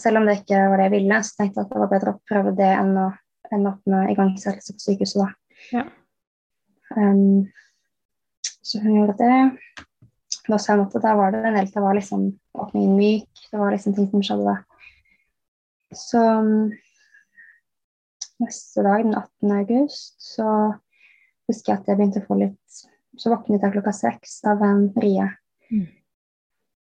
selv 0.00 0.22
om 0.22 0.28
det 0.28 0.38
ikke 0.40 0.62
var 0.72 0.80
det 0.80 0.86
jeg 0.88 0.94
ville, 0.94 1.18
så 1.20 1.36
tenkte 1.36 1.60
jeg 1.60 1.66
at 1.66 1.74
det 1.74 1.82
var 1.82 1.92
bedre 1.92 2.14
å 2.14 2.20
prøve 2.30 2.54
det 2.56 2.70
enn 2.78 2.94
å 2.96 3.08
ende 3.52 3.74
opp 3.74 3.92
med 3.92 4.12
igangsettelse 4.14 4.76
på 4.76 4.84
sykehuset, 4.86 5.20
da. 5.20 5.58
Ja. 5.76 5.84
Um, 6.96 7.50
så 8.64 8.80
hun 8.80 8.96
gjorde 8.96 9.18
det. 9.20 9.36
Da 10.48 10.58
sa 10.58 10.78
hun 10.78 10.86
at 10.86 10.96
der 11.04 11.18
var 11.18 11.34
det 11.34 11.42
en 11.44 11.58
del, 11.58 11.68
det 11.70 11.82
var 11.84 11.96
liksom 11.98 12.24
åpningen 12.56 12.96
myk, 12.96 13.44
det 13.52 13.60
var 13.60 13.74
liksom 13.74 13.94
ting 13.96 14.08
som 14.10 14.24
skjedde 14.24 14.48
da. 14.48 14.71
Så 15.92 16.20
neste 18.42 18.82
dag, 18.82 19.04
den 19.04 19.14
18. 19.14 19.52
august, 19.58 20.14
så 20.22 20.48
husker 21.50 21.72
jeg 21.72 21.80
at 21.80 21.90
jeg 21.90 21.98
begynte 21.98 22.22
å 22.22 22.28
få 22.28 22.38
litt 22.40 22.84
Så 23.20 23.28
våknet 23.28 23.60
jeg 23.60 23.74
klokka 23.74 23.92
seks 23.92 24.38
av 24.48 24.62
en 24.64 24.86
rie. 25.02 25.26
Mm. 25.68 25.88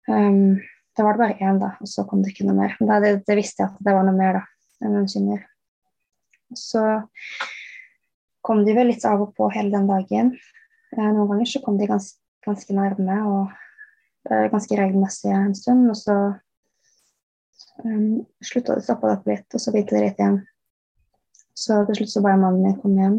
Um, 0.07 0.61
da 0.95 1.03
var 1.03 1.17
det 1.17 1.21
bare 1.21 1.43
én, 1.43 1.59
da, 1.59 1.73
og 1.83 1.89
så 1.91 2.05
kom 2.07 2.21
det 2.23 2.31
ikke 2.31 2.45
noe 2.47 2.55
mer. 2.55 2.77
Da, 2.79 2.99
det, 3.03 3.11
det, 3.27 3.35
visste 3.35 3.63
jeg 3.63 3.71
at 3.73 3.83
det 3.83 3.95
var 3.95 4.05
noe 4.07 4.15
mer 4.15 4.39
da, 4.39 4.43
enn 4.83 4.95
en 5.01 5.09
kynner. 5.11 5.43
Så 6.55 6.85
kom 8.47 8.63
de 8.63 8.75
vel 8.75 8.91
litt 8.93 9.03
av 9.07 9.23
og 9.23 9.33
på 9.35 9.49
hele 9.51 9.73
den 9.75 9.91
dagen. 9.91 10.31
Eh, 10.95 11.03
noen 11.03 11.27
ganger 11.33 11.51
så 11.51 11.61
kom 11.63 11.77
de 11.79 11.87
gans, 11.91 12.13
ganske 12.47 12.75
nærme 12.75 13.17
og 13.27 13.51
eh, 14.31 14.47
ganske 14.51 14.79
regelmessig 14.79 15.31
en 15.35 15.55
stund. 15.55 15.87
Og 15.91 15.99
så 15.99 16.17
Um, 17.83 18.25
slutta 18.45 18.75
det, 18.75 18.83
stoppa 18.85 19.09
det 19.09 19.17
opp 19.17 19.29
litt, 19.29 19.47
og 19.53 19.61
så 19.61 19.73
gikk 19.73 19.89
det 19.93 20.03
rett 20.03 20.19
igjen. 20.21 20.41
Så 21.57 21.81
til 21.87 21.97
slutt 21.97 22.13
så 22.13 22.21
ba 22.23 22.35
jeg 22.35 22.41
mannen 22.41 22.65
min 22.65 22.77
komme 22.81 23.01
hjem. 23.01 23.17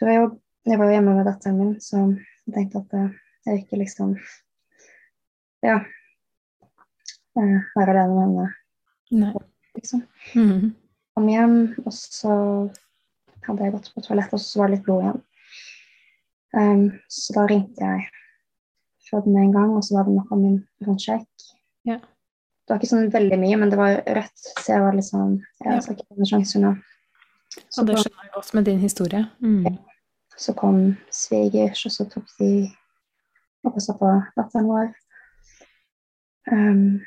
For 0.00 0.10
jeg, 0.10 0.30
jeg, 0.66 0.78
var 0.80 0.88
jo 0.88 0.96
hjemme 0.96 1.16
med 1.18 1.28
datteren 1.28 1.60
min, 1.60 1.74
så 1.82 2.00
jeg 2.46 2.54
tenkte 2.56 2.82
at 2.82 2.96
uh, 2.98 3.18
jeg 3.48 3.64
ikke 3.64 3.80
liksom 3.82 4.16
Ja. 5.64 5.80
Uh, 7.34 7.60
være 7.76 7.92
alene 7.92 8.14
med 8.14 8.24
henne. 8.24 8.48
Nei. 9.10 9.34
Liksom. 9.74 10.02
Mm 10.34 10.50
-hmm. 10.50 10.72
Kom 11.14 11.28
hjem, 11.28 11.74
og 11.86 11.92
så 11.92 12.32
hadde 13.46 13.64
jeg 13.64 13.72
gått 13.72 13.92
på 13.94 14.00
toalettet, 14.00 14.32
og 14.32 14.40
så 14.40 14.58
var 14.60 14.68
det 14.68 14.76
litt 14.76 14.84
blod 14.84 15.02
igjen. 15.02 15.22
Um, 16.54 16.92
så 17.08 17.32
da 17.36 17.46
ringte 17.46 17.84
jeg 17.84 18.08
føden 19.10 19.32
med 19.32 19.42
en 19.42 19.52
gang, 19.52 19.76
og 19.76 19.84
så 19.84 19.94
var 19.96 20.04
det 20.04 20.14
noe 20.14 20.26
av 20.30 20.38
min 20.38 20.58
rundsjekk. 20.86 21.28
Ja. 21.84 21.98
Det 22.64 22.72
var 22.72 22.80
ikke 22.80 22.88
sånn 22.88 23.10
veldig 23.12 23.38
mye, 23.40 23.56
men 23.60 23.72
det 23.72 23.76
var 23.76 23.98
rødt, 24.16 24.44
så 24.56 24.72
jeg 24.72 24.82
var 24.84 25.00
sånn 25.04 25.34
Jeg 25.60 25.82
skal 25.84 25.98
ikke 25.98 26.16
noen 26.16 26.30
sjanser 26.30 26.62
nå. 26.62 26.70
Så 27.68 27.84
det 27.84 27.98
skjønner 27.98 28.24
jeg 28.24 28.32
godt 28.34 28.54
med 28.56 28.64
din 28.70 28.80
historie. 28.80 29.20
Mm. 29.44 29.76
Så 30.40 30.54
kom 30.58 30.78
svigers, 31.12 31.84
og 31.86 31.92
så 31.94 32.06
tok 32.10 32.30
de 32.40 32.50
og 33.64 33.74
passa 33.76 33.94
på 33.96 34.10
datteren 34.36 34.68
vår. 34.68 34.88
Um, 36.50 37.00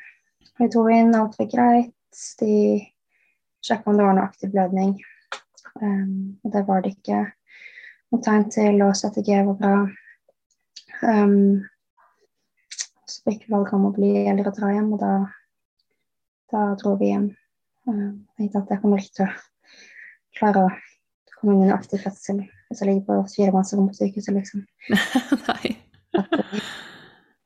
vi 0.58 0.68
dro 0.72 0.86
inn, 0.90 1.14
alt 1.14 1.36
var 1.38 1.50
greit. 1.50 2.22
De 2.40 2.54
sjekka 3.62 3.90
om 3.90 3.98
det 3.98 4.06
var 4.06 4.16
noe 4.16 4.26
aktiv 4.26 4.50
blødning. 4.54 4.94
Um, 5.82 6.38
og 6.42 6.54
det 6.54 6.64
var 6.66 6.82
det 6.82 6.94
ikke. 6.96 7.24
Noe 8.12 8.24
tegn 8.24 8.46
til, 8.54 8.80
og 8.86 8.96
CTG 8.98 9.42
var 9.50 9.58
bra. 9.60 9.74
Um, 11.02 11.66
så 13.08 13.22
fikk 13.26 13.46
vi 13.46 13.54
valg 13.54 13.70
om 13.76 13.86
å 13.88 13.94
bli 13.94 14.12
eller 14.24 14.48
å 14.48 14.54
dra 14.56 14.72
hjem, 14.74 14.90
og 14.96 15.02
da, 15.02 15.12
da 16.52 16.64
dro 16.80 16.94
vi 17.00 17.12
hjem. 17.12 17.28
Jeg 17.88 18.12
tenkte 18.36 18.62
at 18.62 18.72
jeg 18.74 18.82
kommer 18.82 19.02
ikke 19.02 19.16
til 19.18 19.26
å 19.26 19.32
klare 20.38 20.64
å 20.66 20.72
komme 21.38 21.54
inn 21.54 21.64
i 21.64 21.68
en 21.68 21.76
aktiv 21.76 22.02
fødsel 22.04 22.42
hvis 22.68 22.82
jeg 22.82 22.88
ligger 22.90 23.04
på 23.06 23.14
firemannsrom 23.32 23.86
på 23.88 23.96
sykehuset, 23.96 24.34
liksom. 24.36 24.64
Nei. 25.48 25.70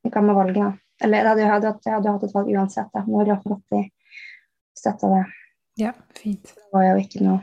Jeg 0.03 0.11
kan 0.11 0.25
med 0.27 0.35
valget, 0.35 0.59
da. 0.59 0.71
Eller 1.03 1.23
jeg 1.23 1.29
hadde, 1.29 1.47
hadde, 1.51 1.71
jeg 1.85 1.95
hadde 1.95 2.11
hatt 2.11 2.25
et 2.27 2.35
valg 2.35 2.51
uansett, 2.51 2.89
da. 2.91 3.03
Men 3.05 3.13
jeg 3.13 3.19
var 3.21 3.29
glad 3.29 3.45
for 3.45 3.55
at 3.55 3.63
de 3.71 4.81
støtta 4.81 5.11
det. 5.13 5.23
Ja, 5.79 5.93
fint. 6.19 6.51
Det 6.51 6.69
var 6.75 6.85
jo 6.85 6.99
ikke 7.01 7.23
noe 7.23 7.39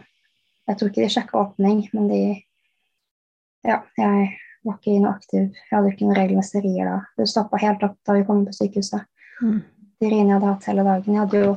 Jeg 0.69 0.79
tror 0.79 0.91
ikke 0.93 1.03
de 1.03 1.11
sjekka 1.11 1.41
åpning, 1.41 1.81
men 1.97 2.07
de 2.13 2.21
Ja, 3.67 3.81
jeg 3.99 4.29
var 4.65 4.77
ikke 4.77 5.01
noe 5.01 5.17
aktiv. 5.17 5.49
Jeg 5.57 5.73
hadde 5.73 5.95
ikke 5.95 6.07
noen 6.07 6.21
regelmessige 6.21 6.63
rier 6.69 6.93
da. 6.93 6.99
Det 7.17 7.27
stoppa 7.33 7.59
helt 7.65 7.83
opp 7.87 7.97
da 8.07 8.17
vi 8.17 8.27
kom 8.29 8.45
på 8.47 8.55
sykehuset. 8.55 9.09
Mm. 9.41 9.63
De 10.01 10.09
riene 10.09 10.33
jeg 10.33 10.39
hadde 10.39 10.51
hatt 10.51 10.69
hele 10.71 10.85
dagen. 10.87 11.15
Jeg 11.15 11.23
hadde 11.25 11.41
jo 11.45 11.55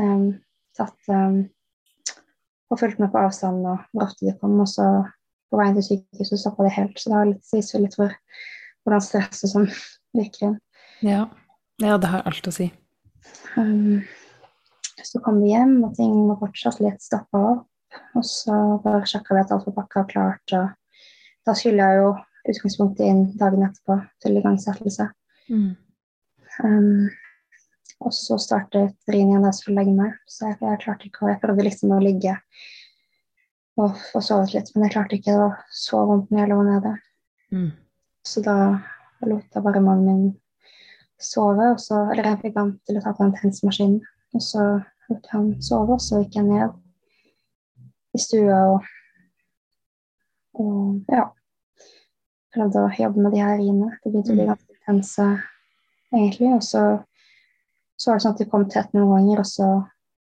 um, 0.00 0.26
tatt 0.78 1.12
um, 1.12 1.38
og 2.68 2.80
fulgt 2.80 3.00
med 3.00 3.10
på 3.12 3.20
avstanden 3.20 3.66
og 3.68 3.84
hvor 3.92 4.06
ofte 4.08 4.26
de 4.26 4.34
kom. 4.40 4.56
Og 4.62 4.68
så 4.70 4.86
på 5.48 5.60
veien 5.60 5.76
til 5.78 5.86
sykehuset 5.86 6.42
stoppa 6.42 6.66
det 6.66 6.76
helt. 6.76 6.96
Så 7.00 7.10
det 7.10 7.18
har 7.18 7.30
litt, 7.32 7.52
viser 7.54 7.84
litt 7.84 7.96
hvor, 7.98 8.14
hvordan 8.84 9.04
stresset 9.04 9.52
som 9.52 9.68
virker 10.18 10.50
inn. 10.50 10.56
Ja. 11.04 11.26
ja, 11.82 11.98
det 12.00 12.12
har 12.12 12.24
alt 12.28 12.48
å 12.48 12.54
si. 12.54 12.70
Um, 13.56 14.00
så 15.04 15.20
kom 15.24 15.42
vi 15.42 15.52
hjem, 15.52 15.78
og 15.86 15.94
ting 15.96 16.14
var 16.28 16.40
fortsatt 16.40 16.80
litt 16.84 17.04
stoppa 17.04 17.44
opp. 17.54 17.66
Og 18.18 18.24
så 18.26 18.54
bare 18.84 19.06
sjekka 19.08 19.36
vi 19.36 19.44
at 19.44 19.52
alt 19.54 19.68
var 19.70 19.78
pakka 19.78 20.02
og 20.02 20.10
klart. 20.10 20.56
Og 20.56 21.04
da 21.48 21.54
skulle 21.56 21.84
jeg 21.84 22.02
jo 22.02 22.10
utgangspunktet 22.48 23.06
inn 23.08 23.22
dagen 23.40 23.64
etterpå 23.64 23.96
til 24.24 24.40
igangsettelse. 24.40 25.08
Mm. 25.48 25.70
Um, 26.64 27.08
og 27.98 28.14
så 28.14 28.38
startet 28.40 28.94
Rin 29.10 29.30
igjen 29.32 29.42
da 29.42 29.50
jeg 29.50 29.58
skulle 29.58 29.82
legge 29.82 29.94
meg, 29.96 30.18
så 30.30 30.50
jeg, 30.50 30.58
jeg 30.62 30.82
klarte 30.84 31.08
ikke 31.08 31.24
å 31.24 31.30
Jeg 31.32 31.40
prøvde 31.42 31.66
liksom 31.66 31.94
å 31.96 32.02
ligge 32.02 32.36
og 33.78 33.94
få 34.10 34.22
sovet 34.24 34.54
litt, 34.56 34.70
men 34.74 34.86
jeg 34.86 34.94
klarte 34.96 35.18
ikke. 35.18 35.34
Det 35.34 35.38
var 35.38 35.58
så 35.70 36.02
vondt 36.08 36.32
når 36.32 36.40
jeg 36.40 36.50
lå 36.50 36.58
nede. 36.66 36.92
Mm. 37.54 37.68
Så 38.26 38.42
da 38.42 38.56
lot 39.22 39.54
jeg 39.54 39.64
bare 39.64 39.82
mannen 39.82 40.06
min 40.08 40.36
sove, 41.22 41.72
og 41.74 41.80
så, 41.82 42.04
eller 42.10 42.32
jeg 42.32 42.40
fikk 42.42 42.58
han 42.58 42.72
til 42.86 42.98
å 42.98 43.04
ta 43.04 43.14
på 43.14 43.24
den 43.24 43.34
tensmaskinen. 43.38 44.00
Og 44.34 44.44
så 44.44 44.64
lot 45.08 45.30
han 45.32 45.50
sove, 45.64 45.96
og 45.96 46.02
så 46.02 46.22
gikk 46.22 46.40
jeg 46.40 46.48
ned 46.48 46.74
i 48.16 48.22
stua 48.22 48.58
og, 48.72 48.88
og 50.58 51.14
ja, 51.14 51.28
prøvde 52.54 52.82
å 52.82 52.92
jobbe 52.98 53.24
med 53.24 53.36
de 53.36 53.44
her 53.44 53.58
riene. 53.60 53.92
Det 54.02 54.10
begynte 54.10 54.34
å 54.34 54.38
bli 54.38 54.48
ganske 54.48 54.74
intense, 54.74 55.28
egentlig. 56.14 56.52
Og 56.56 56.66
så, 56.66 56.84
så 57.98 58.10
var 58.10 58.18
det 58.18 58.24
sånn 58.24 58.36
at 58.36 58.42
de 58.42 58.48
kom 58.50 58.66
tett 58.70 58.92
noen 58.94 59.10
ganger, 59.16 59.42
og 59.42 59.48
så, 59.50 59.68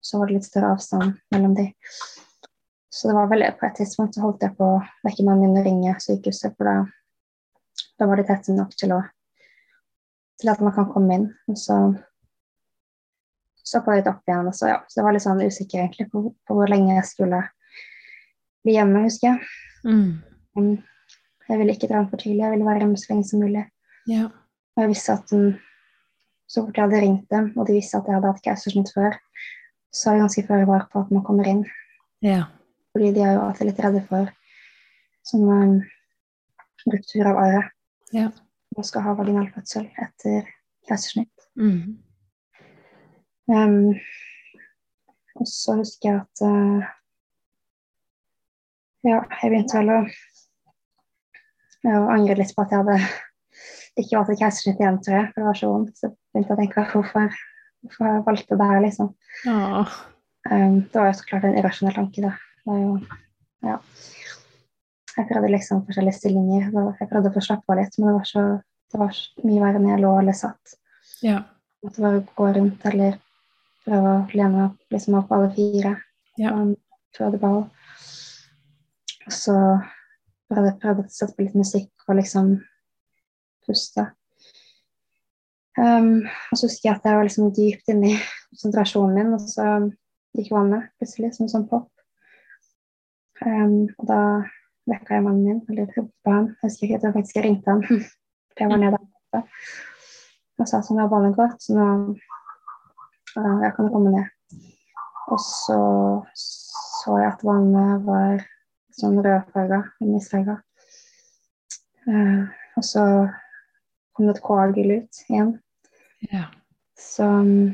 så 0.04 0.20
var 0.20 0.30
det 0.30 0.38
litt 0.38 0.48
større 0.48 0.76
avstand 0.76 1.18
mellom 1.34 1.56
de. 1.58 1.72
Så 2.94 3.10
det 3.10 3.16
var 3.18 3.32
vel 3.32 3.46
på 3.58 3.66
et 3.66 3.80
tidspunkt 3.80 4.14
så 4.14 4.22
holdt 4.22 4.46
jeg 4.46 4.54
på 4.60 4.68
å 4.76 4.82
vekke 5.06 5.26
mannen 5.26 5.50
min 5.50 5.62
og 5.64 5.66
ringe 5.66 5.96
sykehuset, 6.04 6.54
for 6.54 6.70
da, 6.70 6.76
da 7.98 8.08
var 8.10 8.22
de 8.22 8.28
tette 8.28 8.54
nok 8.54 8.76
til, 8.78 8.94
å, 8.94 9.02
til 10.42 10.54
at 10.54 10.62
man 10.62 10.76
kan 10.76 10.92
komme 10.94 11.18
inn. 11.18 11.26
Og 11.50 11.58
så 11.58 11.80
stoppa 13.64 13.98
litt 13.98 14.10
opp 14.12 14.22
igjen. 14.30 14.52
Og 14.52 14.54
så, 14.54 14.70
ja, 14.70 14.78
så 14.86 15.02
jeg 15.02 15.08
var 15.08 15.18
litt 15.18 15.26
sånn 15.26 15.42
usikker 15.42 15.82
egentlig 15.82 16.10
på, 16.14 16.28
på 16.46 16.58
hvor 16.60 16.70
lenge 16.70 16.94
jeg 17.00 17.10
skulle 17.10 17.42
bli 18.64 18.78
hjemme, 18.78 19.06
husker 19.08 19.32
jeg. 19.32 19.50
Mm. 19.90 20.78
Jeg 21.50 21.60
ville 21.60 21.74
ikke 21.74 21.90
dra 21.90 22.04
den 22.04 22.10
for 22.12 22.22
tidlig, 22.22 22.44
jeg 22.46 22.56
ville 22.56 22.68
være 22.70 22.86
hjemme 22.86 23.02
så 23.02 23.10
lenge 23.12 23.30
som 23.32 23.42
mulig. 23.44 23.66
Ja. 24.10 24.30
Og 24.76 24.86
jeg 24.86 24.94
visste 24.94 25.18
at 25.18 25.34
den, 25.34 25.56
så 26.54 26.62
fort 26.62 26.78
jeg 26.78 26.86
hadde 26.86 27.02
ringt 27.02 27.32
dem, 27.34 27.50
og 27.58 27.66
de 27.68 27.78
visste 27.80 27.98
at 27.98 28.10
jeg 28.10 28.20
hadde 28.20 28.30
hatt 28.30 28.44
keisersnitt 28.46 28.92
før, 28.94 29.16
så 29.94 30.12
er 30.12 30.18
jeg 30.18 30.24
ganske 30.24 30.46
føre 30.50 30.70
var 30.70 30.86
på 30.92 31.02
at 31.02 31.14
man 31.14 31.26
kommer 31.26 31.50
inn. 31.50 31.66
ja. 32.26 32.44
Fordi 32.94 33.08
de 33.10 33.22
er 33.26 33.32
jo 33.34 33.42
alltid 33.42 33.66
litt 33.66 33.80
redde 33.82 34.00
for 34.06 34.28
sånn 35.26 35.48
um, 35.50 35.72
ruptur 36.94 37.26
av 37.26 37.40
arret. 37.42 37.72
Ja. 38.14 38.28
Man 38.78 38.86
skal 38.86 39.02
ha 39.02 39.16
vaginal 39.18 39.48
fødsel 39.56 39.88
etter 39.98 40.52
keisersnitt. 40.86 41.48
Mm. 41.58 41.96
Um, 43.50 43.96
og 45.42 45.50
så 45.50 45.80
husker 45.80 46.12
jeg 46.12 46.20
at 46.22 46.44
uh, 46.46 46.92
Ja, 49.04 49.24
jeg 49.42 49.50
begynte 49.50 49.82
vel 49.82 49.90
å 49.92 49.98
å 51.84 52.04
angre 52.14 52.38
litt 52.40 52.54
på 52.56 52.64
at 52.64 52.72
jeg 52.72 52.86
hadde 52.86 53.00
ikke 54.00 54.18
var 54.18 54.28
til 54.30 54.40
keisersnitt 54.40 54.82
igjen, 54.82 55.00
tror 55.06 55.18
jeg. 55.20 55.30
For 55.32 55.42
det 55.42 55.50
var 55.50 55.60
så 55.60 55.70
vondt. 55.72 56.00
Så 56.00 56.10
begynte 56.34 56.52
jeg 56.52 56.58
å 56.58 56.62
tenke 56.62 56.86
hvorfor, 56.94 57.38
hvorfor 57.84 58.10
jeg 58.10 58.26
valgte 58.28 58.60
det 58.60 58.70
her, 58.72 58.84
liksom. 58.84 59.14
Ja. 59.46 59.86
Um, 60.50 60.78
det 60.92 61.00
var 61.00 61.10
jo 61.10 61.16
så 61.20 61.28
klart 61.30 61.48
en 61.48 61.58
irrasjonell 61.60 61.98
tanke, 61.98 62.26
da. 62.26 62.36
Det 62.64 62.72
var 62.72 62.84
jo 62.84 62.94
Ja. 63.64 63.80
Jeg 65.14 65.28
prøvde 65.30 65.52
liksom 65.54 65.84
forskjellige 65.86 66.18
stillinger. 66.18 66.72
Jeg 67.00 67.08
prøvde 67.12 67.30
å 67.30 67.34
få 67.36 67.44
slappe 67.46 67.70
av 67.70 67.78
litt, 67.78 67.94
men 68.00 68.10
det 68.10 68.16
var 68.16 68.26
så 68.26 68.46
det 68.94 69.00
var 69.02 69.14
så 69.18 69.48
mye 69.48 69.62
verre 69.62 69.80
når 69.82 69.90
jeg 69.90 70.02
lå 70.04 70.10
eller 70.22 70.36
satt. 70.38 70.74
Ja. 71.26 71.40
Jeg 71.82 71.88
måtte 71.88 72.04
bare 72.04 72.20
gå 72.38 72.50
rundt 72.58 72.84
eller 72.92 73.16
prøve 73.86 74.12
å 74.12 74.20
lene 74.38 74.52
meg 74.54 74.66
opp 74.68 74.96
liksom 74.96 75.18
opp 75.18 75.32
alle 75.34 75.50
fire. 75.56 75.94
Ja. 76.38 76.50
på 76.50 76.60
en 76.64 76.76
fødeball. 77.14 77.58
Og 79.24 79.34
så 79.34 79.56
prøvde 80.50 80.72
jeg 80.74 80.98
å 80.98 81.06
sette 81.10 81.36
på 81.38 81.46
litt 81.46 81.58
musikk 81.58 82.08
og 82.08 82.18
liksom 82.18 82.54
puste. 83.68 84.06
Um, 85.78 86.28
og 86.52 86.58
så 86.58 86.68
husker 86.68 86.90
jeg 86.90 86.96
at 87.00 87.08
jeg 87.08 87.18
var 87.18 87.26
liksom 87.26 87.54
dypt 87.56 87.90
inni 87.90 88.12
konsentrasjonen 88.52 89.16
min, 89.18 89.32
og 89.34 89.48
så 89.50 89.70
gikk 90.38 90.52
vannet 90.54 90.92
plutselig 91.00 91.34
som 91.38 91.50
sånn 91.50 91.66
pop. 91.70 91.90
Um, 93.44 93.90
og 93.98 94.06
da 94.10 94.20
vekka 94.90 95.18
jeg 95.18 95.26
mannen 95.26 95.48
min, 95.48 95.64
eller 95.72 95.90
ropte 95.90 96.14
på 96.24 96.36
han. 96.36 96.52
Jeg 96.60 96.70
husker 96.70 96.88
ikke 96.88 97.00
at 97.00 97.08
jeg 97.08 97.18
faktisk 97.18 97.42
ringte 97.46 97.74
han, 97.74 98.06
jeg 98.60 98.70
var 98.70 98.84
nede 98.84 99.02
der 99.34 99.48
Og 100.62 100.70
sa 100.70 100.84
sånn, 100.86 101.02
ja, 101.02 101.10
vannet 101.10 101.38
gått, 101.40 101.58
så 101.66 101.78
nå 101.78 101.88
uh, 102.14 103.58
jeg 103.66 103.74
kan 103.80 103.90
komme 103.90 104.14
ned. 104.14 104.60
Og 105.34 105.40
så 105.42 105.80
så 107.04 107.18
jeg 107.20 107.34
at 107.34 107.42
vannet 107.44 108.04
var 108.08 108.44
sånn 108.96 109.18
rødfarga, 109.26 109.82
misfarga. 110.08 110.60
Uh, 112.08 112.46
og 112.80 112.86
så 112.88 113.04
kom 114.14 114.28
det 114.28 114.38
et 114.38 114.44
koagul 114.46 114.98
ut 115.00 115.22
igjen. 115.28 115.54
Ja. 116.32 116.48
Så 117.00 117.26
um, 117.26 117.74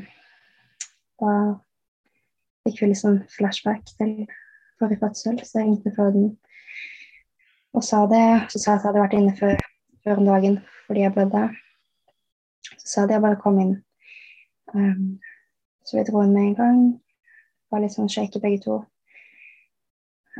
da 1.20 1.34
fikk 2.66 2.82
vi 2.82 2.92
liksom 2.92 3.20
flashback 3.32 3.84
til 3.98 4.14
forrige 4.80 5.00
fødsel, 5.02 5.40
så 5.44 5.60
jeg 5.60 5.68
ringte 5.68 5.92
føden 5.96 6.30
og 7.76 7.84
sa 7.84 8.04
det. 8.10 8.52
Så 8.52 8.58
sa 8.58 8.72
jeg 8.72 8.80
at 8.80 8.84
jeg 8.84 8.88
hadde 8.88 9.04
vært 9.04 9.18
inne 9.18 9.36
før, 9.36 9.60
før 10.04 10.22
om 10.22 10.30
dagen 10.30 10.60
fordi 10.86 11.04
jeg 11.04 11.14
blødde. 11.14 11.44
Så 12.78 12.86
sa 12.94 13.06
de 13.06 13.16
jeg 13.16 13.24
bare 13.24 13.40
kom 13.42 13.60
inn. 13.62 13.76
Um, 14.74 15.20
så 15.84 15.98
vi 15.98 16.06
dro 16.08 16.24
inn 16.24 16.34
med 16.34 16.50
en 16.50 16.56
gang. 16.58 16.80
Var 17.70 17.84
litt 17.84 17.94
sånn 17.94 18.10
shaky 18.10 18.42
begge 18.42 18.64
to. 18.64 18.80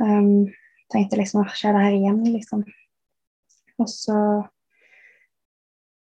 Um, 0.01 0.49
tenkte 0.91 1.19
liksom 1.19 1.41
hva 1.41 1.55
skjer 1.55 1.77
det 1.77 1.85
her 1.85 1.95
igjen, 1.95 2.23
liksom. 2.33 2.65
Og 3.79 3.89
så 3.89 4.17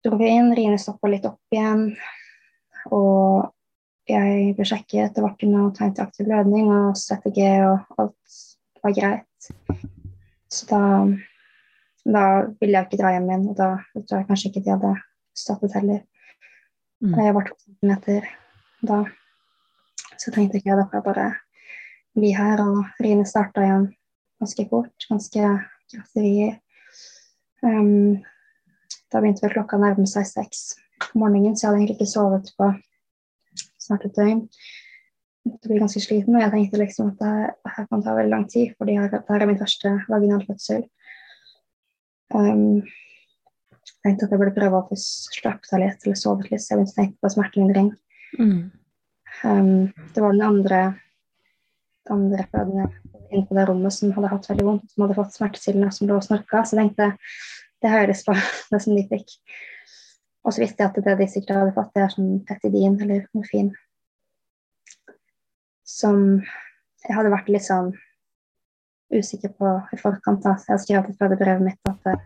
dro 0.03 0.17
vi 0.19 0.29
inn, 0.29 0.53
Rine 0.55 0.79
stoppa 0.81 1.09
litt 1.11 1.25
opp 1.27 1.55
igjen. 1.55 1.91
Og 2.91 3.51
jeg 4.09 4.55
ble 4.57 4.67
sjekket, 4.67 5.13
det 5.15 5.23
var 5.23 5.35
ikke 5.35 5.51
noe 5.51 5.71
tegn 5.75 5.93
til 5.95 6.05
aktiv 6.05 6.27
blødning, 6.27 6.71
og 6.73 6.97
CTG 6.99 7.39
og 7.63 8.01
alt 8.03 8.39
var 8.83 8.95
greit. 8.97 9.49
Så 10.51 10.67
da, 10.69 10.81
da 12.03 12.25
ville 12.59 12.75
jeg 12.75 12.89
ikke 12.89 12.99
dra 12.99 13.13
hjem 13.15 13.29
igjen, 13.31 13.47
og 13.53 13.57
da 13.57 13.69
tror 13.95 14.19
jeg 14.19 14.29
kanskje 14.29 14.51
ikke 14.51 14.65
de 14.65 14.73
hadde 14.75 14.93
stoppet 15.39 15.77
heller. 15.79 16.03
Mm. 17.03 17.15
Jeg 17.19 17.35
var 17.35 17.47
to 17.47 17.57
centimeter 17.63 18.27
da. 18.83 18.99
Så 20.19 20.31
tenkte 20.31 20.59
ikke 20.59 20.71
jeg 20.71 20.79
da 20.79 20.87
får 20.87 20.99
jeg 20.99 21.07
bare 21.07 21.29
bli 22.13 22.35
her, 22.35 22.61
og 22.63 23.03
Rine 23.03 23.25
starta 23.27 23.63
igjen 23.63 23.87
ganske 24.43 24.67
fort. 24.69 25.07
Ganske 25.09 25.47
kraftig. 25.91 26.59
Um, 27.63 28.19
da 29.13 29.21
begynte 29.21 29.45
vel 29.45 29.53
klokka 29.53 29.77
å 29.77 29.83
nærme 29.83 30.07
seg 30.09 30.25
seks 30.29 30.63
på 31.03 31.21
morgenen, 31.21 31.55
så 31.55 31.65
jeg 31.65 31.69
hadde 31.69 31.81
egentlig 31.81 31.97
ikke 31.99 32.13
sovet 32.13 32.49
på 32.57 32.69
snart 33.83 34.07
et 34.07 34.17
døgn. 34.17 34.41
Jeg 35.43 35.59
ble 35.67 35.79
ganske 35.81 36.01
sliten, 36.01 36.35
og 36.37 36.43
jeg 36.43 36.53
tenkte 36.53 36.79
liksom 36.79 37.11
at 37.11 37.23
det 37.23 37.71
her 37.75 37.87
kan 37.89 38.03
ta 38.03 38.15
veldig 38.15 38.31
lang 38.31 38.45
tid, 38.51 38.75
for 38.77 38.87
det 38.87 38.95
her 38.97 39.41
er 39.43 39.49
min 39.49 39.59
første 39.59 39.91
vaginalfødsel. 40.07 40.85
Um, 42.33 42.83
jeg 43.83 43.97
tenkte 44.07 44.27
at 44.27 44.33
jeg 44.33 44.39
burde 44.39 44.55
prøve 44.55 44.79
å 44.79 44.87
få 44.87 44.97
slappet 44.99 45.75
av 45.75 45.83
litt 45.83 46.07
eller 46.07 46.19
sovet 46.19 46.49
litt, 46.49 46.63
så 46.63 46.73
jeg 46.73 46.79
begynte 46.79 46.95
å 46.95 47.01
tenke 47.01 47.19
på 47.19 47.33
smertelindring. 47.35 47.91
Mm. 48.39 48.61
Um, 49.43 49.73
det 50.15 50.23
var 50.23 50.35
den 50.35 50.47
andre, 50.47 50.81
andre 52.13 52.47
fødende 52.51 52.87
inne 53.33 53.47
på 53.49 53.57
det 53.57 53.65
rommet 53.67 53.95
som 53.95 54.13
hadde 54.15 54.31
hatt 54.31 54.47
veldig 54.49 54.65
vondt, 54.67 54.89
som 54.93 55.05
hadde 55.05 55.17
fått 55.17 55.35
smertestillende 55.35 55.91
som 55.93 56.09
lå 56.09 56.17
og 56.19 56.25
snorka, 56.25 56.63
så 56.63 56.77
jeg 56.77 56.83
tenkte 56.83 57.11
det 57.83 57.93
høres 57.93 58.23
på, 58.25 58.35
det 58.71 58.81
som 58.83 58.97
de 58.97 59.05
fikk. 59.11 59.37
Og 60.43 60.51
så 60.55 60.63
visste 60.63 60.83
jeg 60.83 60.91
at 60.91 61.05
det 61.05 61.17
de 61.21 61.29
sikkert 61.31 61.59
hadde 61.61 61.75
fått, 61.75 61.93
det 61.95 62.03
er 62.03 62.13
sånn 62.13 62.37
petidin 62.47 62.99
eller 63.03 63.27
morfin 63.35 63.71
som 65.87 66.17
jeg 67.03 67.15
hadde 67.15 67.31
vært 67.33 67.51
litt 67.51 67.65
sånn 67.65 67.91
usikker 69.13 69.51
på 69.59 69.73
i 69.93 69.99
forkant. 69.99 70.41
Da. 70.45 70.55
Så 70.57 70.69
jeg 70.69 70.75
har 70.75 70.83
skrevet 70.83 71.19
fra 71.19 71.29
det 71.31 71.39
brevet 71.41 71.65
mitt 71.65 71.91
at 71.91 72.09
eh, 72.09 72.23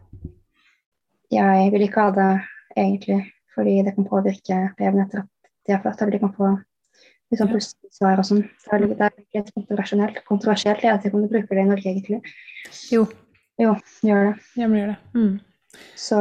jeg 1.33 1.71
vil 1.73 1.87
ikke 1.87 2.05
ha 2.05 2.13
det 2.15 2.29
egentlig 2.77 3.19
fordi 3.57 3.79
det 3.83 3.95
kan 3.95 4.05
påvirke 4.07 4.57
brevene 4.77 5.07
etter 5.07 5.23
at 5.23 5.31
de 5.65 5.73
har 5.73 5.81
født, 5.81 6.01
eller 6.03 6.13
de 6.13 6.21
kan 6.21 6.33
få 6.35 6.51
litt 6.53 7.39
sånn 7.41 7.49
plutselig 7.49 8.19
og 8.21 8.27
sånn. 8.29 8.43
Det 8.45 8.75
er 8.77 9.15
litt 9.17 9.49
kontroversielt. 9.55 10.19
Kontroversielt 10.27 10.85
er 10.85 10.93
at 10.93 11.07
jeg 11.07 11.15
kunne 11.15 11.31
bruke 11.31 11.57
det 11.57 11.63
i 11.63 11.71
Norge, 11.71 11.89
egentlig. 11.89 12.21
Jo. 12.93 13.07
Jo, 13.57 13.73
gjør 14.05 14.29
det. 14.29 14.33
Ja, 14.61 14.67
men 14.69 14.77
gjør 14.77 14.91
det. 14.93 14.97
Mm. 15.17 15.33
Så 15.97 16.17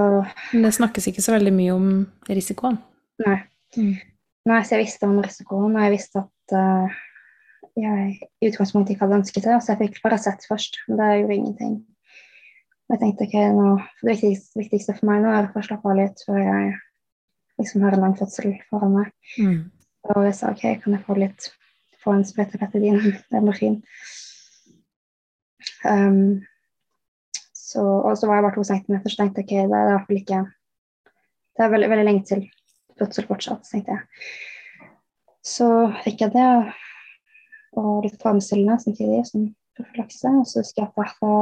Men 0.53 0.67
det 0.67 0.75
snakkes 0.77 1.11
ikke 1.11 1.25
så 1.25 1.37
veldig 1.37 1.53
mye 1.55 1.75
om 1.75 1.89
risikoen? 2.29 2.79
Nei. 3.25 3.41
Mm. 3.77 3.97
Nei, 4.47 4.63
så 4.63 4.77
jeg 4.77 4.87
visste 4.87 5.09
om 5.09 5.19
risikoen, 5.23 5.75
og 5.75 5.85
jeg 5.85 5.95
visste 5.97 6.23
at 6.23 6.55
uh, 6.55 6.97
jeg 7.77 8.17
i 8.17 8.49
utgangspunktet 8.49 8.95
ikke 8.95 9.05
hadde 9.05 9.21
ønsket 9.21 9.45
det. 9.45 9.59
Så 9.63 9.75
jeg 9.75 9.83
fikk 9.83 10.01
Paracet 10.05 10.47
først, 10.49 10.81
men 10.89 11.01
det 11.01 11.13
gjorde 11.21 11.39
ingenting. 11.39 11.77
Jeg 12.87 13.01
tenkte 13.03 13.27
ok, 13.27 13.37
nå, 13.57 13.71
Det 14.03 14.13
viktigste, 14.13 14.61
viktigste, 14.61 14.95
for 14.99 15.11
meg 15.11 15.25
nå 15.25 15.33
er 15.35 15.49
å 15.49 15.53
få 15.55 15.65
slappe 15.67 15.91
av 15.91 15.99
litt 15.99 16.23
før 16.27 16.39
jeg 16.39 16.75
liksom 17.59 17.87
har 17.87 17.97
en 17.97 18.05
lang 18.05 18.15
fødsel 18.19 18.55
foran 18.71 18.95
meg. 19.01 19.13
Mm. 19.43 19.59
Og 20.15 20.27
jeg 20.29 20.37
sa 20.39 20.53
ok, 20.55 20.65
kan 20.85 20.95
jeg 20.95 21.05
få 21.09 21.17
litt 21.19 21.49
få 22.05 22.15
en 22.15 22.27
sprøyte 22.29 22.61
petidin? 22.63 23.01
Det 23.31 23.41
er 23.41 23.45
morfin. 23.45 23.81
Um, 25.83 26.47
så, 27.77 27.85
og 27.85 28.17
så 28.17 28.29
var 28.29 28.39
jeg 28.39 28.47
bare 28.47 28.57
to 28.57 28.65
centimeter, 28.65 29.13
så 29.13 29.21
tenkte 29.21 29.43
jeg 29.43 29.47
ok, 29.47 29.71
det 29.71 29.79
er 29.79 29.89
i 29.89 29.93
hvert 29.93 30.07
fall 30.09 30.21
ikke 30.21 30.43
Det 31.57 31.65
er 31.65 31.73
veldig, 31.73 31.89
veldig 31.93 32.05
lenge 32.05 32.25
til 32.29 32.43
fødsel 33.01 33.27
fortsatt, 33.29 33.69
tenkte 33.69 33.97
jeg. 33.97 34.27
Så 35.47 35.69
fikk 36.05 36.25
jeg 36.25 36.35
det 36.35 36.49
og 37.77 38.05
litt 38.05 38.17
tarmstillende 38.21 38.79
samtidig 38.83 39.23
som 39.29 39.47
profylakse. 39.77 40.33
Og 40.41 40.47
så 40.49 40.63
husker 40.63 40.85
jeg 40.85 40.93
at 41.05 41.21
da, 41.23 41.35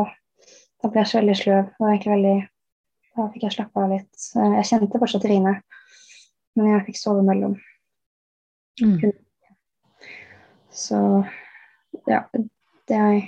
da 0.83 0.91
ble 0.91 1.03
jeg 1.03 1.11
så 1.11 1.21
veldig 1.21 1.37
sløv. 1.41 1.71
og 1.79 1.89
egentlig 1.89 2.15
veldig, 2.17 2.37
Da 3.15 3.29
fikk 3.31 3.47
jeg 3.47 3.55
slappe 3.55 3.83
av 3.83 3.93
litt. 3.95 4.25
Jeg 4.35 4.67
kjente 4.71 4.99
fortsatt 4.99 5.27
Rine, 5.31 5.53
men 6.59 6.71
jeg 6.73 6.87
fikk 6.89 6.99
sove 6.99 7.23
mellom. 7.23 7.55
Mm. 8.83 9.13
Så 10.75 10.99
ja, 12.11 12.25
det 12.91 12.99
er 12.99 13.21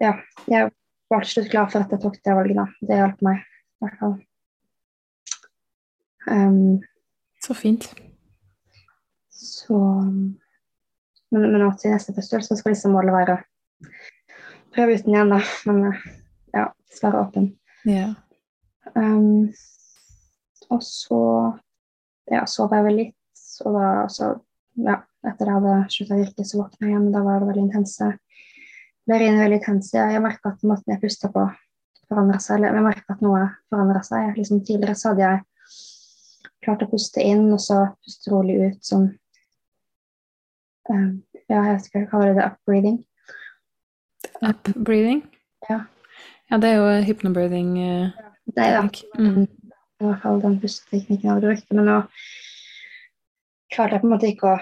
Ja, 0.00 0.16
jeg 0.50 0.70
var 1.10 1.24
til 1.24 1.32
slutt 1.36 1.52
glad 1.52 1.70
for 1.72 1.84
at 1.84 1.92
jeg 1.94 2.02
tok 2.02 2.18
det 2.24 2.34
valget, 2.38 2.58
da. 2.58 2.66
Det 2.88 2.98
hjalp 3.00 3.22
meg 3.24 3.42
i 3.42 3.84
hvert 3.84 4.00
fall. 4.00 4.16
Um, 6.26 6.82
så 7.44 7.54
fint. 7.54 7.86
Så 9.30 9.78
men, 11.30 11.52
men 11.52 11.62
at 11.66 11.84
i 11.84 11.92
neste 11.92 12.14
så 12.22 12.56
skal 12.56 12.72
liksom 12.72 12.94
målet 12.96 13.14
være 13.14 13.36
å 13.36 13.90
prøve 14.74 14.96
uten 14.98 15.14
igjen, 15.14 15.34
da. 15.34 15.40
Men 15.68 15.82
ja, 16.54 16.68
være 17.02 17.22
åpen. 17.22 17.50
Yeah. 17.86 18.14
Um, 18.94 19.52
og 20.72 20.82
så 20.82 21.20
ja, 22.30 22.42
sov 22.50 22.74
jeg 22.74 22.86
vel 22.86 22.98
litt, 23.04 23.42
og 23.64 23.76
da 23.76 23.88
så, 24.10 24.32
ja, 24.82 25.00
etter 25.26 25.50
jeg 25.50 25.58
hadde 25.60 25.74
slutta 25.92 26.16
å 26.16 26.22
virke, 26.22 26.46
så 26.46 26.62
våkna 26.62 26.88
jeg 26.88 26.94
igjen. 26.94 27.10
Da 27.14 27.22
var 27.26 27.42
det 27.42 27.50
veldig 27.50 27.66
intense. 27.68 28.10
Ble 29.06 29.18
veldig 29.38 29.60
intense. 29.60 29.94
Jeg 29.96 30.22
merka 30.22 30.50
at 30.50 30.64
måten 30.66 30.92
jeg 30.92 31.02
pusta 31.02 31.30
på, 31.30 31.44
forandra 32.10 32.40
seg. 32.42 32.58
Eller 32.58 32.74
jeg 32.74 32.86
merka 32.88 33.14
at 33.14 33.22
noe 33.22 33.44
forandra 33.70 34.02
seg. 34.06 34.32
Liksom, 34.38 34.64
tidligere 34.66 34.96
så 34.98 35.12
hadde 35.12 35.28
jeg 35.28 35.44
klart 36.66 36.82
å 36.82 36.90
puste 36.90 37.22
inn, 37.22 37.46
og 37.54 37.62
så 37.62 37.82
puste 38.02 38.32
rolig 38.32 38.56
ut. 38.64 38.80
sånn 38.84 39.10
um, 40.90 41.10
ja, 41.46 41.60
jeg 41.60 41.76
vet 41.76 41.86
ikke 41.86 41.98
hva 41.98 42.02
jeg 42.02 42.10
kaller 42.10 42.34
det. 42.34 42.46
Upbreathing. 42.50 42.96
Upbreathing? 44.42 45.20
Ja. 45.68 45.78
ja, 46.50 46.58
det 46.62 46.72
er 46.72 46.80
jo 46.80 46.88
hypnobreathing. 47.06 47.70
Uh, 47.78 48.40
det 48.56 48.64
er 48.64 48.80
det. 48.80 49.04
Mm. 49.18 49.46
i 49.46 50.08
hvert 50.08 50.22
fall 50.24 50.42
den 50.42 50.58
pusteteknikken 50.62 51.28
jeg 51.28 51.32
hadde 51.36 51.46
brukt. 51.46 51.70
Men 51.70 51.88
nå 51.90 52.00
klarte 53.74 53.96
jeg 53.96 54.02
på 54.02 54.08
en 54.08 54.14
måte 54.16 54.32
ikke 54.32 54.56
å 54.56 54.58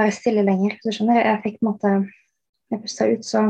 være 0.00 0.16
stille 0.18 0.44
lenger. 0.46 0.74
Du 0.82 0.90
skjønner, 0.90 1.22
jeg 1.22 1.42
fikk 1.46 1.60
på 1.60 1.66
en 1.66 1.72
måte 1.72 1.96
Jeg 2.66 2.82
pusta 2.82 3.06
ut, 3.06 3.22
så 3.22 3.40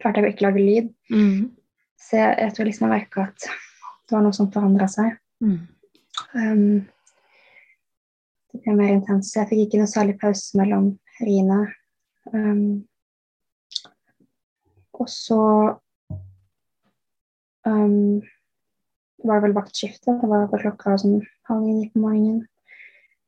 klarte 0.00 0.22
jeg 0.22 0.34
ikke 0.34 0.46
lage 0.46 0.64
lyd. 0.64 0.92
Mm. 1.10 1.48
Så 1.98 2.20
jeg, 2.20 2.36
jeg, 2.38 2.54
tror 2.54 2.68
liksom 2.68 2.86
jeg 2.86 2.94
merka 2.94 3.26
at 3.28 3.48
det 4.08 4.16
var 4.16 4.24
noe 4.24 4.36
som 4.36 4.50
forandra 4.52 4.88
seg. 4.90 5.16
Mm. 5.44 5.58
Um, 6.34 6.86
det 8.52 8.62
ble 8.64 8.76
mer 8.78 8.94
intenst. 8.94 9.36
Jeg 9.36 9.50
fikk 9.50 9.66
ikke 9.66 9.82
noe 9.82 9.90
særlig 9.90 10.16
pause 10.20 10.58
mellom 10.58 10.92
riene. 11.20 11.60
Um, 12.32 12.86
og 14.98 15.08
så 15.12 15.42
um, 17.68 18.20
var 19.24 19.38
det 19.38 19.44
vel 19.48 19.56
vaktskifte. 19.58 20.16
Det 20.20 20.30
var 20.30 20.48
på 20.50 20.62
klokka 20.62 20.96
sånn 21.00 21.20
halv 21.50 21.66
ni 21.66 21.90
på 21.92 22.02
morgenen. 22.02 22.46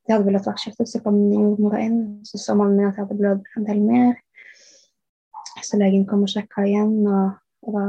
De 0.06 0.14
hadde 0.14 0.26
vel 0.26 0.38
et 0.40 0.48
vaktskifte, 0.48 0.86
så 0.88 1.02
kom 1.04 1.18
jordmora 1.30 1.82
inn. 1.84 2.00
Så 2.26 2.40
så 2.40 2.56
mannen 2.58 2.78
min 2.78 2.88
at 2.88 2.96
jeg 2.96 3.04
hadde 3.04 3.18
blødd 3.20 3.44
en 3.58 3.68
del 3.68 3.82
mer. 3.84 4.16
Så 5.62 5.78
legen 5.80 6.06
kom 6.08 6.24
og 6.24 6.32
sjekka 6.32 6.64
igjen, 6.68 7.00
og, 7.06 7.36
og 7.66 7.76
da 7.76 7.84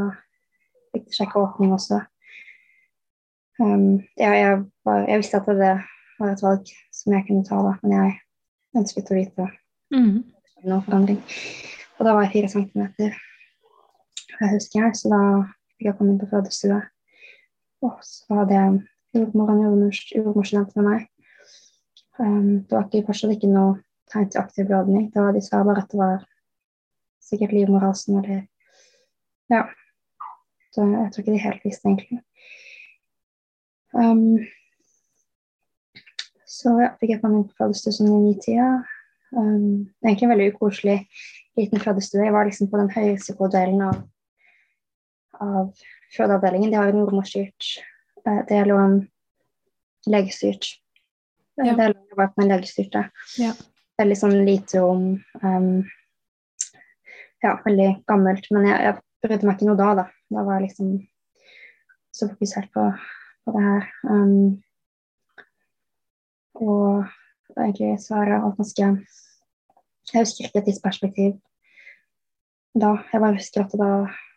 fikk 0.92 1.08
de 1.08 1.16
sjekka 1.16 1.42
åpning 1.46 1.74
også. 1.76 2.02
Um, 3.62 4.02
ja, 4.18 4.32
jeg, 4.34 4.62
var, 4.88 5.04
jeg, 5.06 5.22
visste 5.22 5.40
at 5.42 5.50
det 5.50 5.74
var 6.20 6.32
et 6.32 6.44
valg 6.44 6.72
som 6.96 7.14
jeg 7.16 7.26
kunne 7.28 7.46
ta, 7.48 7.60
da, 7.62 7.76
men 7.84 7.98
jeg 7.98 8.16
ønsket 8.82 9.12
å 9.12 9.20
vite 9.20 9.50
Mm. 9.92 10.24
Noen 10.64 10.84
forandring. 10.86 11.18
Og 12.00 12.06
da 12.08 12.14
var 12.16 12.24
jeg 12.24 12.32
fire 12.32 12.50
centimeter. 12.54 13.16
Jeg 14.40 14.52
husker 14.54 14.80
jeg, 14.80 14.94
så 14.96 15.12
da 15.12 15.22
fikk 15.76 15.90
jeg 15.90 15.98
komme 15.98 16.14
inn 16.14 16.22
på 16.22 16.30
fødestue. 16.32 16.78
Og 17.84 17.98
så 18.08 18.38
hadde 18.40 18.56
jeg 18.56 18.78
jordmor 19.18 19.52
og 19.52 19.92
jordmorstudent 20.16 20.72
med 20.80 20.88
meg. 20.88 21.04
Um, 22.22 22.62
det 22.64 22.78
var 22.78 22.88
ikke, 22.88 23.04
fortsatt 23.10 23.36
ikke 23.36 23.52
noe 23.52 23.82
tegn 24.14 24.32
til 24.32 24.42
aktiv 24.46 24.70
blødning. 24.70 25.10
Det 25.12 25.26
var 25.26 25.36
de 25.36 25.44
sa 25.44 25.60
bare 25.68 25.84
at 25.84 25.92
det 25.92 26.00
var 26.00 26.24
sikkert 27.32 27.56
livmorhalsen 27.56 28.20
eller 28.22 28.48
Ja. 29.52 29.66
Så 30.72 30.86
jeg 30.88 31.12
tror 31.12 31.24
ikke 31.24 31.34
de 31.34 31.44
helt 31.44 31.64
visste, 31.66 31.90
egentlig. 31.90 32.22
Um, 33.92 34.40
så 36.48 36.78
ja, 36.80 36.94
fikk 37.00 37.12
jeg 37.12 37.20
inn 37.20 37.44
på 37.50 37.58
fødestue 37.60 37.92
sånn 37.96 38.12
i 38.14 38.20
ni-tida. 38.30 38.70
Um, 39.36 39.90
det 40.00 40.06
er 40.06 40.12
egentlig 40.14 40.28
en 40.28 40.34
veldig 40.34 40.50
ukoselig 40.54 40.98
liten 41.60 41.84
fødestue. 41.84 42.24
Jeg 42.24 42.36
var 42.36 42.48
liksom 42.48 42.70
på 42.72 42.80
den 42.80 42.92
høyrisikodelen 42.94 43.84
av, 43.84 44.00
av 45.44 45.72
fødeavdelingen. 46.16 46.72
De 46.72 46.80
har 46.80 46.92
jo 46.92 47.04
jordmorstyrt 47.04 47.72
Det 48.24 48.62
lå 48.70 48.78
en 48.78 48.98
legestyrt. 50.08 50.68
Ja. 51.58 51.74
Det 51.76 51.96
bare 52.16 52.32
på 52.32 52.44
den 52.44 52.52
legestyrte. 52.54 53.08
Ja. 53.42 53.52
Veldig 54.00 54.18
sånn 54.18 54.38
lite 54.46 54.82
rom. 54.84 55.08
Um, 55.44 55.84
ja, 57.44 57.56
veldig 57.66 57.90
gammelt. 58.10 58.48
Men 58.54 58.68
jeg, 58.70 58.78
jeg 58.88 59.26
brydde 59.26 59.48
meg 59.48 59.58
ikke 59.58 59.70
noe 59.70 59.80
da, 59.80 59.90
da. 60.02 60.06
Da 60.32 60.46
var 60.48 60.60
jeg 60.60 60.70
liksom 60.70 60.92
så 62.16 62.28
fokusert 62.32 62.72
på, 62.76 62.88
på 63.46 63.56
det 63.56 63.64
her. 63.68 63.88
Um, 64.08 64.62
og 66.62 67.08
egentlig 67.58 67.96
svaret 68.04 68.38
alt 68.38 68.58
ganske 68.60 68.90
Jeg 70.12 70.22
husker 70.22 70.46
ikke 70.46 70.60
et 70.60 70.68
tidsperspektiv 70.68 71.32
da. 72.76 72.98
Jeg 73.12 73.22
bare 73.22 73.38
husker 73.38 73.64
at 73.64 73.74
da 73.80 73.92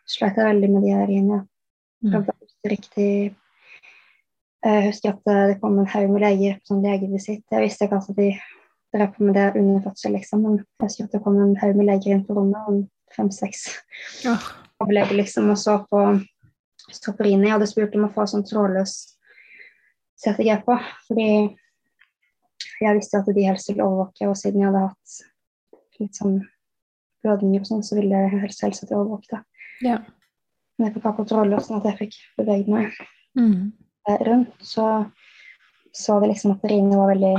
slet 0.07 0.37
jeg 0.37 0.47
veldig 0.47 0.69
med 0.71 0.85
de 0.85 0.93
her 0.93 1.11
prøvde 2.05 2.33
å 2.33 2.39
huske 2.41 2.71
riktig. 2.71 3.09
Jeg 4.65 4.83
husker 4.87 5.13
at 5.13 5.31
det 5.49 5.59
kom 5.61 5.77
en 5.79 5.89
haug 5.89 6.11
med 6.11 6.23
leger 6.25 6.59
på 6.59 6.71
sånn 6.71 6.85
legevisitt. 6.85 7.43
Jeg 7.51 7.65
visste 7.65 7.87
ikke 7.87 8.01
at 8.01 8.17
de 8.17 8.29
drev 8.95 9.11
på 9.13 9.27
med 9.27 9.37
det 9.37 9.47
under 9.59 9.83
fødsel, 9.85 10.15
liksom. 10.17 10.43
Men 10.45 10.59
jeg 10.59 10.87
husker 10.87 11.07
at 11.07 11.15
det 11.15 11.23
kom 11.25 11.39
en 11.41 11.55
haug 11.61 11.79
med 11.79 11.89
leger 11.91 12.15
inn 12.15 12.25
på 12.25 12.37
rommet, 12.37 12.69
om 12.69 12.83
fem-seks 13.13 13.67
ja. 14.25 14.37
overleger, 14.81 15.15
liksom, 15.19 15.49
og 15.53 15.59
så 15.59 15.77
på, 15.89 16.01
så 16.89 17.13
på 17.13 17.27
Rine. 17.27 17.47
Jeg 17.47 17.55
hadde 17.57 17.69
spurt 17.69 17.95
om 17.97 18.07
å 18.07 18.11
få 18.15 18.25
sånn 18.29 18.45
trådløs 18.47 18.95
CTG 20.23 20.57
på, 20.65 20.79
fordi 21.07 21.29
jeg 22.81 22.97
visste 22.97 23.21
at 23.21 23.31
de 23.35 23.45
helst 23.45 23.69
ville 23.71 23.85
overvåke, 23.85 24.27
og 24.29 24.37
siden 24.39 24.63
jeg 24.63 24.71
hadde 24.71 24.85
hatt 24.87 25.17
litt 26.01 26.19
sånn 26.19 26.39
blødninger 27.23 27.63
og 27.63 27.69
sånn, 27.69 27.85
så 27.85 27.97
ville 27.99 28.25
jeg 28.25 28.41
helst 28.43 28.63
helst 28.65 28.85
at 28.85 28.91
jeg 28.91 28.99
overvåkte. 28.99 29.41
Ja. 29.85 29.99
Men 30.75 30.89
jeg 30.89 30.97
fikk 30.97 31.07
ha 31.07 31.15
kontroll, 31.17 31.55
sånn 31.63 31.79
at 31.79 31.89
jeg 31.91 32.01
fikk 32.05 32.21
beveget 32.39 32.71
meg 32.71 33.03
Mm. 33.35 33.73
rundt. 34.07 34.53
Så 34.63 35.11
så 35.95 36.19
vi 36.19 36.27
liksom 36.27 36.51
at 36.51 36.63
riene 36.63 36.97
var 36.97 37.13
veldig 37.13 37.35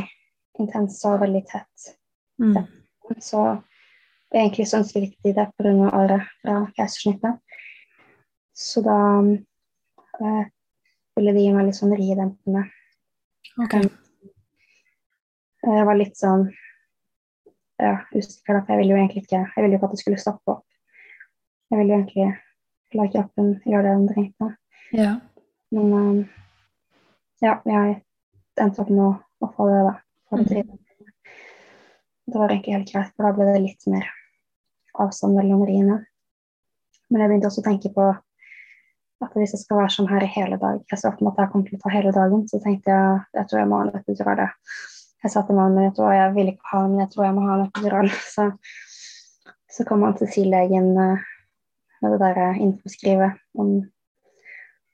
intense 0.63 1.09
og 1.11 1.21
veldig 1.21 1.43
tett. 1.51 1.89
Mm. 2.41 2.65
Så 3.21 3.43
egentlig 4.35 4.67
sånn 4.71 4.85
ikke 4.87 5.23
de 5.25 5.33
det 5.37 5.47
pga. 5.57 5.91
arret 5.93 6.29
fra 6.43 6.59
keisersnittet. 6.77 7.41
Så 8.57 8.81
da 8.85 8.99
øh, 9.21 10.45
ville 11.17 11.35
de 11.37 11.45
gi 11.45 11.53
meg 11.53 11.69
litt 11.69 11.79
sånn 11.79 11.95
ridempende. 11.97 12.65
Okay. 13.65 13.89
Jeg 15.67 15.85
var 15.89 15.99
litt 15.99 16.17
sånn 16.17 16.47
ja, 17.81 17.99
usikker, 18.15 18.57
da, 18.57 18.63
for 18.63 18.73
jeg 18.73 18.81
ville 18.81 18.95
jo 18.95 18.99
egentlig 18.99 19.23
ikke 19.25 19.43
Jeg 19.43 19.63
ville 19.63 19.75
jo 19.75 19.79
ikke 19.79 19.89
at 19.91 19.95
det 19.97 20.01
skulle 20.01 20.23
stoppe 20.23 20.55
opp. 20.55 20.65
Jeg 21.71 21.81
ville 21.81 21.93
jo 21.93 22.01
egentlig 22.01 22.29
la 22.97 23.07
kroppen 23.13 23.55
gjøre 23.67 23.85
det 23.85 23.95
den 23.97 24.09
trengte. 24.13 24.51
Ja. 24.97 25.13
Men 25.75 25.95
eh, 25.99 26.35
ja, 27.45 27.59
jeg 27.67 27.97
endte 28.63 28.85
opp 28.85 28.93
med 28.93 29.05
å, 29.45 29.51
få 29.53 29.69
det, 29.69 29.81
da. 29.91 29.95
Få 30.31 30.43
det 30.43 30.65
Mhm. 30.65 30.83
Det 32.27 32.39
var 32.41 32.51
egentlig 32.51 32.73
helt 32.75 32.89
greit, 32.91 33.11
for 33.15 33.23
da 33.23 33.31
ble 33.37 33.45
det 33.47 33.61
litt 33.63 33.85
mer 33.87 34.07
avstand 35.03 35.37
mellom 35.39 35.65
riene. 35.69 36.01
Men 37.11 37.23
jeg 37.23 37.31
begynte 37.31 37.51
også 37.51 37.63
å 37.63 37.69
tenke 37.69 37.93
på 37.95 38.07
at 39.25 39.37
hvis 39.39 39.55
jeg 39.55 39.63
skal 39.63 39.81
være 39.81 39.93
sånn 39.95 40.11
her 40.11 40.25
i 40.27 40.29
hele 40.29 40.59
dag 40.61 40.83
Jeg 40.91 41.01
så 41.01 41.09
for 41.09 41.25
meg 41.25 41.37
at 41.37 41.47
jeg 41.47 41.53
kommer 41.53 41.69
til 41.69 41.79
å 41.79 41.83
ta 41.85 41.93
hele 41.95 42.13
dagen, 42.13 42.43
så 42.51 42.61
tenkte 42.61 42.93
jeg 42.93 43.21
jeg 43.39 43.49
tror 43.49 43.61
jeg 43.63 43.71
må 43.71 43.79
ha 43.79 43.87
en 43.87 44.01
epidural. 44.01 44.43
det. 44.43 44.49
Jeg 45.25 45.33
sa 45.33 45.43
til 45.47 45.59
mannen 45.59 45.79
min 45.81 45.91
at 45.91 46.01
jeg 46.19 46.35
vil 46.37 46.51
ikke 46.53 46.71
ha 46.73 46.83
men 46.87 47.01
jeg 47.03 47.13
tror 47.15 47.25
jeg 47.27 47.37
må 47.37 47.47
ha 47.47 47.55
en 47.57 47.67
epidural. 47.67 48.11
Så, 48.35 48.51
så 49.77 49.85
kom 49.85 50.05
han 50.07 50.17
til 50.17 50.29
si-legen 50.33 50.93
eh, 50.97 51.25
med 52.01 52.13
det 52.15 52.21
der 52.23 52.39
eh, 52.47 52.61
infoskrivet 52.65 53.41
om 53.61 53.73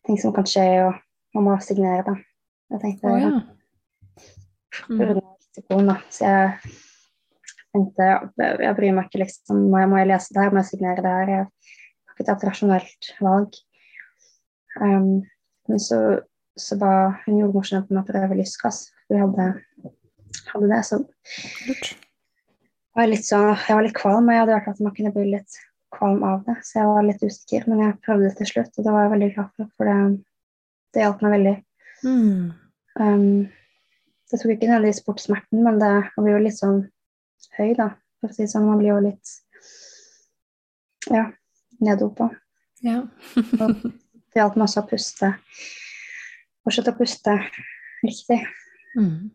ting 0.07 0.19
som 0.19 0.33
kan 0.35 0.47
skje, 0.49 0.65
og 0.89 0.97
man 1.35 1.47
må 1.47 1.59
signere, 1.63 2.03
da. 2.07 2.17
Jeg 2.73 2.83
tenkte 2.83 3.13
oh, 3.13 3.21
ja. 3.21 3.29
Mm. 4.89 5.21
risikoen, 5.21 5.93
da. 5.93 5.97
Så 6.11 6.27
jeg 6.27 6.73
tenkte 7.73 8.09
jeg 8.39 8.77
bryr 8.79 8.95
meg 8.97 9.09
ikke, 9.09 9.23
liksom. 9.25 9.67
Må 9.73 9.81
jeg, 9.83 9.91
må 9.91 10.01
jeg 10.01 10.11
lese 10.11 10.35
det 10.35 10.45
her? 10.45 10.53
Må 10.53 10.63
jeg 10.63 10.71
signere 10.71 11.05
det 11.05 11.15
her? 11.17 11.33
Jeg 11.33 11.47
har 11.47 12.17
ikke 12.17 12.29
tatt 12.29 12.47
rasjonelt 12.49 13.11
valg. 13.25 13.59
Um, 14.81 15.11
men 15.69 15.83
så, 15.83 15.99
så 16.59 16.79
ba 16.81 16.93
hun 17.25 17.41
jordmorstudenten 17.41 17.97
meg 17.97 18.07
å 18.07 18.13
prøve 18.13 18.39
lystgass. 18.39 18.85
Vi 19.13 19.21
hadde, 19.21 19.49
hadde 20.53 20.71
det, 20.71 20.81
så 20.89 21.03
var 22.93 23.07
jeg 23.07 23.13
litt 23.15 23.27
så 23.27 23.43
Jeg 23.53 23.77
var 23.77 23.87
litt 23.87 23.97
kvalm, 23.97 24.29
og 24.29 24.35
jeg 24.35 24.45
hadde 24.45 24.59
hørt 24.59 24.73
at 24.75 24.83
man 24.85 24.97
kunne 24.97 25.15
bli 25.15 25.29
litt 25.33 25.61
kvalm 25.93 26.23
av 26.27 26.45
det, 26.47 26.59
så 26.65 26.81
jeg 26.81 26.91
var 26.91 27.09
litt 27.09 27.25
usikker. 27.25 27.67
Men 27.71 27.85
jeg 27.85 27.99
prøvde 28.05 28.29
det 28.29 28.37
til 28.41 28.51
slutt, 28.53 28.77
og 28.77 28.87
det 28.87 28.95
var 28.95 29.07
jeg 29.07 29.15
veldig 29.17 29.31
glad 29.37 29.51
for, 29.57 29.73
for 29.77 29.91
det, 29.91 29.99
det 30.93 31.05
hjalp 31.05 31.25
meg 31.25 31.37
veldig. 31.37 31.57
Mm. 32.03 32.41
Um, 33.01 33.29
det 34.33 34.41
tok 34.41 34.55
ikke 34.55 34.69
nødvendigvis 34.69 35.05
bort 35.05 35.21
smerten, 35.21 35.63
men 35.65 35.79
det, 35.81 35.93
var 36.17 36.31
jo 36.33 36.41
litt 36.41 36.59
sånn 36.59 36.83
høy, 37.59 37.73
da. 37.79 37.93
For 38.21 38.31
å 38.31 38.37
si 38.37 38.47
sånn. 38.51 38.69
Man 38.69 38.81
blir 38.81 38.93
jo 38.93 39.01
litt 39.05 39.37
ja, 41.11 41.27
neddopa. 41.83 42.31
Ja. 42.83 43.03
Det 44.33 44.41
hjalp 44.41 44.55
meg 44.57 44.65
også 44.65 44.81
å 44.81 44.89
puste. 44.89 45.29
Fortsette 46.65 46.95
å 46.95 46.97
puste 46.97 47.35
riktig. 48.01 48.39
Mm. 48.97 49.31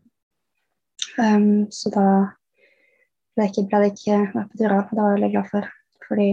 Um, 1.18 1.50
så 1.74 1.92
da 1.94 2.06
ble 3.38 3.46
det 3.46 3.52
ikke, 3.52 3.66
ble 3.70 3.82
det 3.84 3.92
ikke 3.94 4.22
epidural. 4.42 4.88
Det 4.90 4.98
var 4.98 5.12
jeg 5.12 5.18
veldig 5.20 5.30
glad 5.36 5.52
for. 5.52 5.68
Fordi 6.08 6.30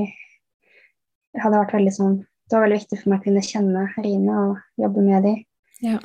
det 1.34 1.42
hadde 1.42 1.58
vært 1.58 1.74
veldig 1.74 1.92
sånn 1.96 2.16
Det 2.22 2.54
var 2.54 2.62
veldig 2.62 2.76
viktig 2.78 2.98
for 3.00 3.10
meg 3.10 3.18
å 3.18 3.24
kunne 3.24 3.42
kjenne 3.42 3.84
riene 3.98 4.40
og 4.44 4.82
jobbe 4.84 5.04
med 5.04 5.24
dem. 5.26 5.38
Ja. 5.82 5.98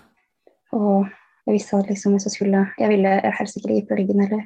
Og 0.76 1.08
jeg 1.46 1.56
visste 1.56 1.80
at 1.80 1.90
liksom 1.92 2.16
hvis 2.16 2.26
jeg 2.28 2.36
skulle 2.36 2.64
Jeg 2.80 2.92
ville 2.92 3.14
helst 3.38 3.60
ikke 3.60 3.76
gi 3.76 3.86
på 3.88 3.98
ryggen 4.00 4.24
heller. 4.26 4.46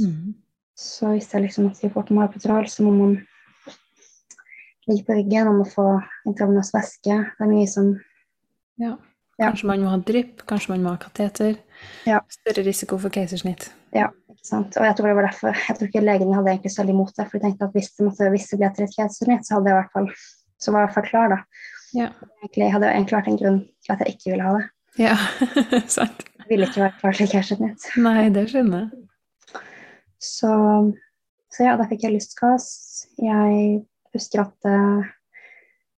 Mm. 0.00 0.34
Så 0.76 1.14
visste 1.14 1.38
jeg 1.38 1.46
liksom 1.46 1.70
at 1.70 1.80
får 1.80 1.92
forhold 1.94 2.08
til 2.10 2.22
epidural, 2.24 2.68
så 2.68 2.84
må 2.84 2.92
man 2.96 3.16
ligge 4.86 5.06
på 5.06 5.16
ryggen, 5.16 5.48
og 5.50 5.60
må 5.62 5.66
få 5.68 5.86
intravenøs 6.28 6.72
væske. 6.74 7.16
Det 7.38 7.46
er 7.46 7.52
mye 7.52 7.68
som 7.70 7.94
ja. 8.80 8.96
Ja. 9.36 9.50
Kanskje 9.50 9.68
man 9.68 9.82
må 9.84 9.90
ha 9.92 9.96
drypp, 10.00 10.44
kanskje 10.48 10.72
man 10.72 10.84
må 10.84 10.94
ha 10.94 11.00
kateter. 11.00 11.58
Ja. 12.08 12.22
Større 12.32 12.64
risiko 12.64 12.96
for 13.00 13.12
keisersnitt. 13.12 13.68
Ja, 13.96 14.06
sant. 14.44 14.76
Og 14.80 14.86
jeg 14.86 14.96
tror 14.96 15.10
det 15.10 15.16
var 15.18 15.26
derfor 15.28 15.52
Jeg 15.52 15.76
tror 15.76 15.90
ikke 15.90 16.04
legene 16.04 16.36
hadde 16.36 16.54
egentlig 16.54 16.72
så 16.72 16.82
veldig 16.82 16.94
imot 16.94 17.12
det. 17.16 17.26
For 17.28 17.36
de 17.36 17.44
tenkte 17.44 17.68
at 17.68 17.76
hvis 17.76 17.90
det, 17.92 18.06
måtte, 18.06 18.30
hvis 18.32 18.48
det 18.52 18.58
ble 18.62 18.70
til 18.76 18.86
et 18.86 18.96
keisersnitt, 18.96 19.44
så 19.48 19.56
hadde 19.56 19.72
jeg 19.72 19.76
i 19.76 19.80
hvert 19.80 19.96
fall 19.96 20.08
så 20.56 20.72
var 20.72 20.80
jeg 20.80 20.86
i 20.86 20.88
hvert 20.88 20.94
fall 20.94 21.08
klar, 21.10 21.34
da. 21.34 21.38
Ja. 21.96 22.06
Egentlig 22.40 22.70
hadde 22.72 22.88
jeg 22.88 23.00
egentlig 23.00 23.16
vært 23.16 23.28
en 23.32 23.40
grunn 23.42 23.58
til 23.84 23.92
at 23.94 24.02
jeg 24.02 24.14
ikke 24.16 24.32
ville 24.32 24.46
ha 24.46 24.54
det. 24.56 24.64
Ja, 24.96 25.16
sant. 25.98 26.24
Jeg 26.40 26.48
ville 26.48 26.68
ikke 26.70 26.84
vært 26.86 27.02
klar 27.02 27.18
til 27.18 27.30
keisersnitt. 27.32 27.90
Nei, 28.00 28.28
det 28.32 28.46
skjønner 28.52 28.86
jeg. 28.86 29.04
Så, 30.22 30.52
så 31.52 31.66
ja, 31.66 31.76
da 31.78 31.86
fikk 31.90 32.06
jeg 32.06 32.16
lystgass. 32.16 32.68
Jeg 33.20 33.84
husker 34.16 34.46
at 34.46 34.68
eh, 34.70 35.12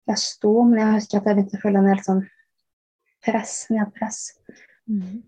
jeg 0.07 0.23
sto, 0.23 0.53
men 0.63 0.81
jeg 0.81 0.97
husker 0.97 1.19
at 1.19 1.29
jeg 1.29 1.37
begynte 1.37 1.59
å 1.59 1.63
føle 1.63 1.81
en 1.81 1.89
helt 1.91 2.07
sånn 2.07 2.23
press, 3.27 3.55
nedpress. 3.73 4.21
Mm. 4.87 5.23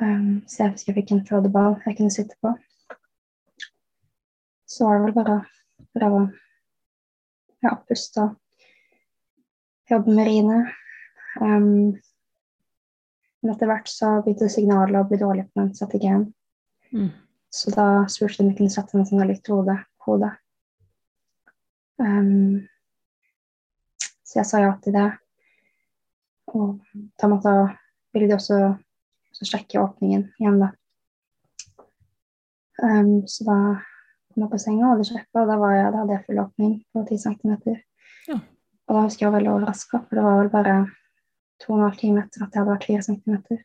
Um, 0.00 0.30
så 0.50 0.64
jeg 0.64 0.72
husker 0.72 0.90
jeg 0.90 0.98
fikk 1.02 1.12
en 1.14 1.26
flådeball 1.28 1.76
jeg 1.84 1.98
kunne 1.98 2.14
sitte 2.14 2.38
på. 2.42 2.54
Så 4.66 4.88
var 4.88 4.98
det 4.98 5.04
vel 5.04 5.18
bare 5.18 5.36
å 5.36 5.44
prøve 5.94 6.22
å 6.22 6.24
ja, 7.64 7.76
puste 7.86 8.24
og 8.24 9.92
jobbe 9.92 10.16
med 10.16 10.28
riene. 10.28 10.58
Um, 11.38 11.94
men 13.44 13.52
etter 13.52 13.68
hvert 13.68 13.90
så 13.92 14.16
begynte 14.24 14.48
signalet 14.48 14.98
å 14.98 15.06
bli 15.08 15.20
dårlig 15.20 15.46
på 15.50 15.60
den 15.60 15.74
strategien. 15.76 16.26
Mm. 16.94 17.12
Så 17.54 17.70
da 17.70 17.86
spurte 18.10 18.40
de 18.40 18.42
om 18.42 18.50
jeg 18.50 18.58
kunne 18.58 18.74
sette 18.74 18.96
en 18.98 19.06
sånn 19.06 19.22
elektrode 19.22 19.76
på 20.02 20.14
hodet. 20.14 20.32
Um, 22.02 22.64
så 24.26 24.40
jeg 24.40 24.48
sa 24.48 24.62
ja 24.64 24.72
til 24.82 24.96
det. 24.96 25.10
Og 26.50 26.80
da 27.20 27.28
måtte, 27.30 27.52
ville 28.14 28.26
de 28.30 28.34
også, 28.34 28.58
også 29.30 29.46
sjekke 29.46 29.82
åpningen 29.82 30.26
igjen, 30.42 30.58
da. 30.64 30.72
Um, 32.82 33.22
så 33.30 33.46
da 33.46 33.58
kom 34.32 34.42
jeg 34.42 34.50
på 34.50 34.60
senga 34.64 34.88
og 34.88 34.96
hadde 34.96 35.06
sjekka, 35.12 35.44
og 35.44 35.52
da, 35.52 35.58
var 35.62 35.76
jeg, 35.76 35.92
da 35.94 36.00
hadde 36.02 36.16
jeg 36.16 36.24
full 36.26 36.42
åpning 36.42 36.74
på 36.90 37.04
10 37.06 37.20
cm. 37.22 37.54
Ja. 38.32 38.40
Og 38.88 38.96
da 38.96 39.04
husker 39.06 39.26
jeg 39.26 39.30
var 39.30 39.38
veldig 39.38 39.52
overraska, 39.52 40.02
for 40.02 40.18
det 40.18 40.26
var 40.26 40.42
vel 40.42 40.50
bare 40.56 40.74
to 41.62 41.70
og 41.70 41.78
en 41.78 41.86
halv 41.86 42.02
time 42.02 42.26
etter 42.26 42.42
at 42.42 42.50
jeg 42.50 42.64
hadde 42.64 42.74
vært 42.74 42.90
4 42.90 43.06
cm. 43.06 43.62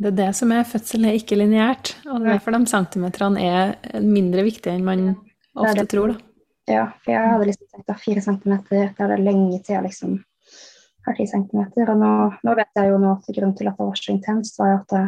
Det 0.00 0.08
er 0.12 0.16
det 0.16 0.34
som 0.34 0.50
er 0.52 0.64
fødselen 0.64 1.04
er 1.10 1.18
ikke 1.18 1.36
lineært, 1.38 1.94
og 2.06 2.20
det 2.20 2.28
er 2.28 2.32
derfor 2.38 2.52
de 2.56 2.66
centimeterne 2.66 3.40
er 3.44 4.00
mindre 4.02 4.42
viktige 4.42 4.72
enn 4.74 4.84
man 4.84 5.02
ofte 5.54 5.80
det. 5.82 5.88
tror. 5.92 6.14
Da. 6.14 6.18
Ja, 6.72 6.84
for 7.04 7.12
jeg 7.12 7.30
hadde 7.32 7.46
liksom 7.46 7.66
tenkt 7.74 7.90
at 7.90 8.00
fire 8.00 8.20
centimeter, 8.24 8.92
det 8.96 9.00
er 9.00 9.08
det 9.16 9.20
lenge 9.24 9.62
til 9.62 9.74
jeg 9.76 9.82
liksom 9.84 10.24
har 11.06 11.14
ti 11.18 11.26
centimeter. 11.26 11.90
Og 11.90 11.98
nå, 11.98 12.12
nå 12.46 12.54
vet 12.56 12.70
jeg 12.78 12.88
jo 12.92 12.98
nå 13.02 13.12
at 13.18 13.26
grunnen 13.34 13.56
til 13.58 13.68
at 13.68 13.76
det 13.78 13.86
var 13.86 13.98
så 13.98 14.12
intenst, 14.14 14.58
var 14.58 14.70
jo 14.72 14.78
at 14.80 14.88
det, 14.94 15.02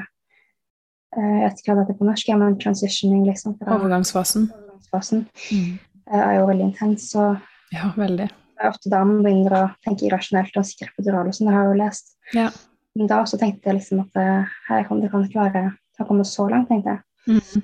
eh, 1.16 1.35
jeg 1.41 1.49
vet 1.49 1.59
ikke 1.62 1.70
hva 1.72 1.76
det 1.78 1.87
heter 1.87 1.99
på 2.03 2.09
norsk, 2.11 2.28
ja, 2.28 2.37
men 2.37 2.59
transitioning, 2.59 3.24
liksom. 3.30 3.57
Fra 3.59 3.76
Overgangsfasen. 3.78 4.49
overgangsfasen 4.53 5.26
Mm. 5.51 5.78
eh, 6.12 6.20
er 6.20 6.35
jo 6.41 6.47
veldig 6.47 6.66
intens. 6.70 7.11
Så 7.14 7.41
Ja, 7.72 7.93
veldig. 7.97 8.28
det 8.28 8.62
er 8.62 8.68
ofte 8.70 8.91
da 8.91 9.03
man 9.05 9.22
begynner 9.24 9.51
å 9.59 9.74
tenke 9.87 10.07
irrasjonelt 10.07 10.57
og 10.57 10.64
sikre 10.64 10.91
på 10.97 11.05
dural 11.07 11.26
og 11.26 11.35
sånn, 11.35 11.47
det 11.49 11.55
har 11.55 11.64
jeg 11.64 11.72
jo 11.78 11.85
lest. 11.85 12.14
Ja. 12.35 12.51
Men 12.95 13.11
da 13.11 13.21
også 13.23 13.39
tenkte 13.41 13.71
jeg 13.71 13.81
liksom 13.81 14.05
at 14.05 14.21
eh, 14.21 14.55
her 14.69 14.87
kan 14.89 15.01
det 15.03 15.11
kan 15.13 15.25
ikke 15.27 15.41
være 15.41 15.65
det 15.65 16.03
har 16.03 16.09
kommet 16.09 16.27
så 16.27 16.49
langt, 16.51 16.69
tenkte 16.69 16.97
jeg. 16.97 17.01
Mm. 17.27 17.63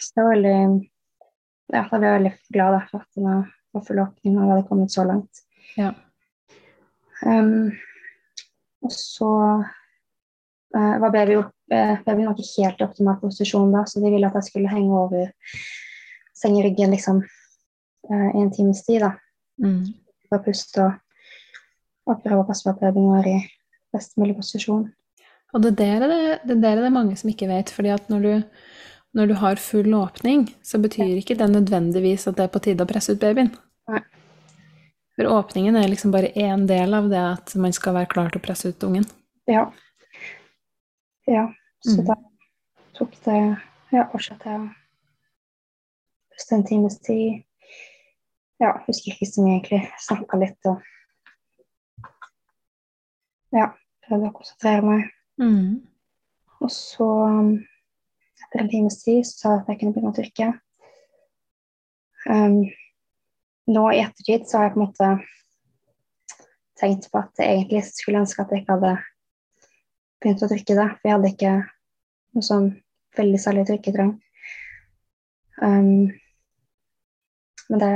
Så 0.00 0.12
det 0.16 0.24
var 0.24 0.32
veldig 0.34 0.56
Ja, 1.72 1.86
da 1.88 1.98
ble 1.98 2.08
jeg 2.08 2.18
veldig 2.18 2.32
glad 2.52 2.78
for 2.90 3.00
at 3.00 3.16
det 3.16 3.24
var 3.24 3.42
var 3.72 3.84
full 3.86 4.00
åpning 4.02 4.36
og 4.36 4.42
det 4.44 4.54
hadde 4.54 4.68
kommet 4.68 4.92
så 4.92 5.04
langt. 5.08 5.42
Ja. 5.76 5.92
Um, 7.26 7.72
og 8.82 8.92
så 8.92 9.30
uh, 10.76 10.96
var 11.00 11.14
baby, 11.14 11.38
uh, 11.38 11.50
eh, 11.72 12.00
babyen 12.04 12.28
var 12.28 12.36
ikke 12.36 12.64
helt 12.64 12.82
i 12.82 12.86
optimal 12.86 13.20
posisjon 13.20 13.72
da, 13.72 13.84
så 13.86 14.02
de 14.02 14.10
ville 14.12 14.28
at 14.28 14.36
jeg 14.40 14.50
skulle 14.50 14.72
henge 14.72 14.98
over 14.98 15.30
sengeryggen 16.36 16.92
liksom 16.92 17.22
uh, 17.22 18.28
i 18.34 18.42
en 18.42 18.52
times 18.54 18.84
tid. 18.86 19.00
da, 19.06 19.14
Mm. 19.62 19.84
for 20.26 20.40
å 20.40 20.42
puste 20.46 20.80
og, 20.80 20.92
og 22.08 22.22
prøve 22.24 22.40
å 22.40 22.46
passe 22.48 22.64
på 22.64 22.72
at 22.72 22.80
babyen 22.80 23.10
var 23.12 23.26
i 23.28 23.34
best 23.92 24.16
mulig 24.20 24.36
posisjon. 24.38 24.86
Og 25.52 25.64
det 25.64 25.74
der 25.80 26.04
er 26.04 26.08
det, 26.12 26.22
det 26.48 26.58
der 26.62 26.78
er 26.78 26.86
det 26.86 26.94
mange 26.94 27.16
som 27.20 27.30
ikke 27.30 27.50
vet, 27.50 27.70
fordi 27.72 27.92
at 27.92 28.08
når 28.08 28.24
du, 28.24 28.32
når 29.18 29.30
du 29.30 29.34
har 29.42 29.60
full 29.60 29.94
åpning, 29.94 30.46
så 30.64 30.80
betyr 30.80 31.18
ikke 31.18 31.36
det 31.36 31.50
nødvendigvis 31.52 32.26
at 32.28 32.38
det 32.38 32.46
er 32.46 32.52
på 32.54 32.62
tide 32.64 32.84
å 32.84 32.88
presse 32.88 33.12
ut 33.12 33.20
babyen. 33.20 33.52
Nei. 33.92 34.00
For 35.12 35.28
åpningen 35.28 35.76
er 35.76 35.90
liksom 35.92 36.12
bare 36.14 36.32
én 36.40 36.64
del 36.68 36.96
av 36.96 37.10
det 37.12 37.20
at 37.20 37.52
man 37.60 37.74
skal 37.76 37.98
være 37.98 38.08
klar 38.14 38.32
til 38.32 38.40
å 38.40 38.46
presse 38.46 38.72
ut 38.72 38.86
ungen. 38.88 39.04
Ja. 39.50 39.66
Ja, 41.28 41.44
så 41.84 42.00
mm. 42.00 42.06
da 42.08 42.16
tok 42.96 43.12
det 43.26 43.42
Ja, 43.92 44.06
fortsatte 44.08 44.48
jeg 44.48 44.62
å 44.62 44.70
en 46.56 46.64
times 46.64 46.96
tid. 47.04 47.42
Ja, 48.58 48.72
husker 48.86 49.12
ikke 49.12 49.28
så 49.28 49.44
mye, 49.44 49.58
egentlig. 49.58 49.82
Snakka 50.00 50.40
litt 50.40 50.70
og 50.70 50.80
Ja, 53.52 53.66
prøvde 54.06 54.30
å 54.30 54.36
konsentrere 54.36 54.84
meg. 54.86 55.08
Mm. 55.40 55.82
Og 56.62 56.70
så, 56.72 57.08
um, 57.26 57.54
etter 58.44 58.62
en 58.62 58.70
times 58.70 59.00
tid, 59.02 59.24
så 59.26 59.38
sa 59.38 59.52
jeg 59.52 59.62
at 59.62 59.72
jeg 59.72 59.80
kunne 59.80 59.96
begynne 59.96 60.12
å 60.12 60.18
trykke. 60.18 60.48
Um, 62.30 62.58
nå 63.72 63.84
i 63.92 64.02
ettertid 64.02 64.46
så 64.46 64.58
har 64.58 64.68
jeg 64.68 64.74
på 64.74 64.80
en 64.80 64.86
måte 64.86 65.10
tenkt 66.82 67.08
på 67.10 67.22
at 67.22 67.42
jeg 67.42 67.56
egentlig 67.56 67.82
skulle 67.88 68.22
ønske 68.22 68.42
at 68.42 68.52
jeg 68.52 68.62
ikke 68.62 68.76
hadde 68.76 68.94
begynt 70.22 70.42
å 70.42 70.50
trykke 70.50 70.78
det, 70.78 70.88
for 70.98 71.08
jeg 71.08 71.16
hadde 71.16 71.32
ikke 71.32 71.54
noe 72.32 72.46
sånn 72.46 72.68
veldig 73.18 73.40
særlig 73.42 73.66
trykketrang. 73.68 74.12
Um, 75.62 76.10
men 77.68 77.82
det 77.82 77.92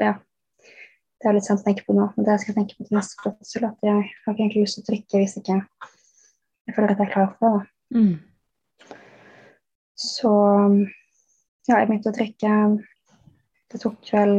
ja, 0.00 0.14
det 1.26 1.32
er 1.32 1.38
litt 1.40 1.46
sent 1.48 1.64
å 1.64 1.66
tenke 1.66 1.82
på 1.82 1.94
nå, 1.96 2.04
men 2.14 2.26
det 2.26 2.36
skal 2.38 2.52
jeg 2.52 2.56
tenke 2.60 2.76
på 2.78 2.84
til 2.86 2.94
neste 2.94 3.18
fødsel. 3.18 3.64
At 3.66 3.80
jeg 3.82 3.94
har 3.98 4.34
ikke 4.34 4.44
egentlig 4.44 4.60
lyst 4.62 4.76
til 4.78 4.84
å 4.84 4.86
trykke 4.92 5.22
hvis 5.22 5.32
ikke 5.40 5.56
jeg 5.56 6.74
føler 6.76 6.92
at 6.92 7.00
jeg 7.00 7.08
er 7.08 7.14
klar 7.16 7.32
for 7.40 7.56
det. 7.56 7.64
Mm. 7.96 8.12
Så 9.98 10.30
ja, 11.66 11.80
jeg 11.80 11.88
begynte 11.88 12.12
å 12.12 12.14
trykke. 12.14 12.52
Det 13.74 13.80
tok 13.82 14.12
vel 14.14 14.36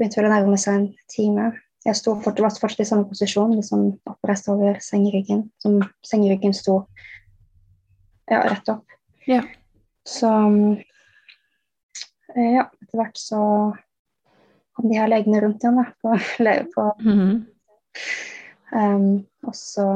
begynte 0.00 0.22
vel 0.22 0.30
å 0.30 0.32
nærme 0.32 0.56
seg 0.60 0.78
en 0.78 0.88
time. 1.12 1.50
Jeg 1.84 2.00
sto 2.00 2.14
fort, 2.24 2.40
var 2.40 2.56
fortsatt 2.56 2.86
i 2.86 2.88
samme 2.88 3.04
posisjon, 3.08 3.52
liksom 3.58 3.84
oppreist 4.08 4.48
over 4.52 4.80
sengeryggen. 4.84 5.50
Som 5.60 5.76
sengeryggen 6.08 6.56
sto 6.56 6.78
ja, 8.32 8.40
rett 8.48 8.72
opp. 8.72 8.96
Ja. 9.28 9.42
Så 10.08 10.32
eh, 12.32 12.52
ja, 12.56 12.64
etter 12.64 12.96
hvert 12.96 13.20
så 13.20 13.42
de 14.82 14.98
her 14.98 15.10
legene 15.10 15.40
rundt 15.42 15.64
igjen 15.64 15.80
da, 15.80 15.86
på, 16.02 16.16
på. 16.38 16.56
på 16.74 16.86
-hmm. 17.04 17.44
um, 18.72 19.26
Og 19.46 19.56
så 19.56 19.86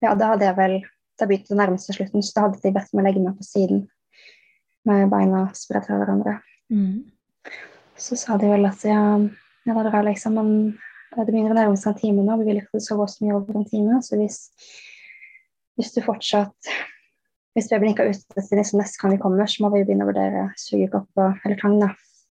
Ja, 0.00 0.14
da 0.14 0.26
hadde 0.26 0.44
jeg 0.44 0.56
vel 0.56 0.84
Da 1.18 1.26
begynte 1.26 1.48
det 1.48 1.56
nærmest 1.56 1.86
til 1.86 1.94
slutten, 1.94 2.22
så 2.22 2.32
da 2.34 2.40
hadde 2.40 2.60
de 2.62 2.72
bedt 2.72 2.94
meg 2.94 3.04
legge 3.04 3.20
meg 3.20 3.36
på 3.36 3.42
siden 3.42 3.88
med 4.88 5.10
beina 5.10 5.50
spredt 5.52 5.86
fra 5.86 5.98
hverandre. 6.00 6.38
Mm. 6.70 7.10
Så 7.96 8.16
sa 8.16 8.36
de 8.40 8.48
vel 8.48 8.64
at 8.64 8.84
ja, 8.84 9.02
ja 9.66 9.74
da 9.74 9.90
bra, 9.90 10.02
liksom, 10.02 10.38
men 10.38 10.78
det 11.16 11.26
begynner 11.26 11.54
å 11.54 11.58
nærme 11.58 11.80
seg 11.80 11.92
en 11.92 11.98
time 12.00 12.24
nå. 12.24 12.38
Vi 12.40 12.46
vil 12.48 12.62
ikke 12.62 12.80
sove 12.80 13.08
så 13.10 13.24
mye 13.24 13.36
over 13.36 13.58
en 13.58 13.66
time. 13.68 13.98
Så 14.06 14.18
hvis, 14.20 14.38
hvis 15.78 15.92
du 15.96 16.02
fortsatt 16.06 16.72
Hvis 17.50 17.66
babyen 17.66 17.90
ikke 17.90 18.04
er 18.06 18.12
ute 18.14 18.42
til 18.46 18.60
liksom 18.60 18.78
neste 18.78 19.00
gang 19.00 19.10
vi 19.16 19.18
kommer, 19.18 19.48
så 19.50 19.64
må 19.64 19.72
vi 19.72 19.80
begynne 19.82 20.04
å 20.06 20.10
vurdere 20.12 20.44
sugekopp 20.54 21.18
og- 21.18 21.40
eller 21.44 21.56
tang. 21.58 21.80
da. 21.80 21.88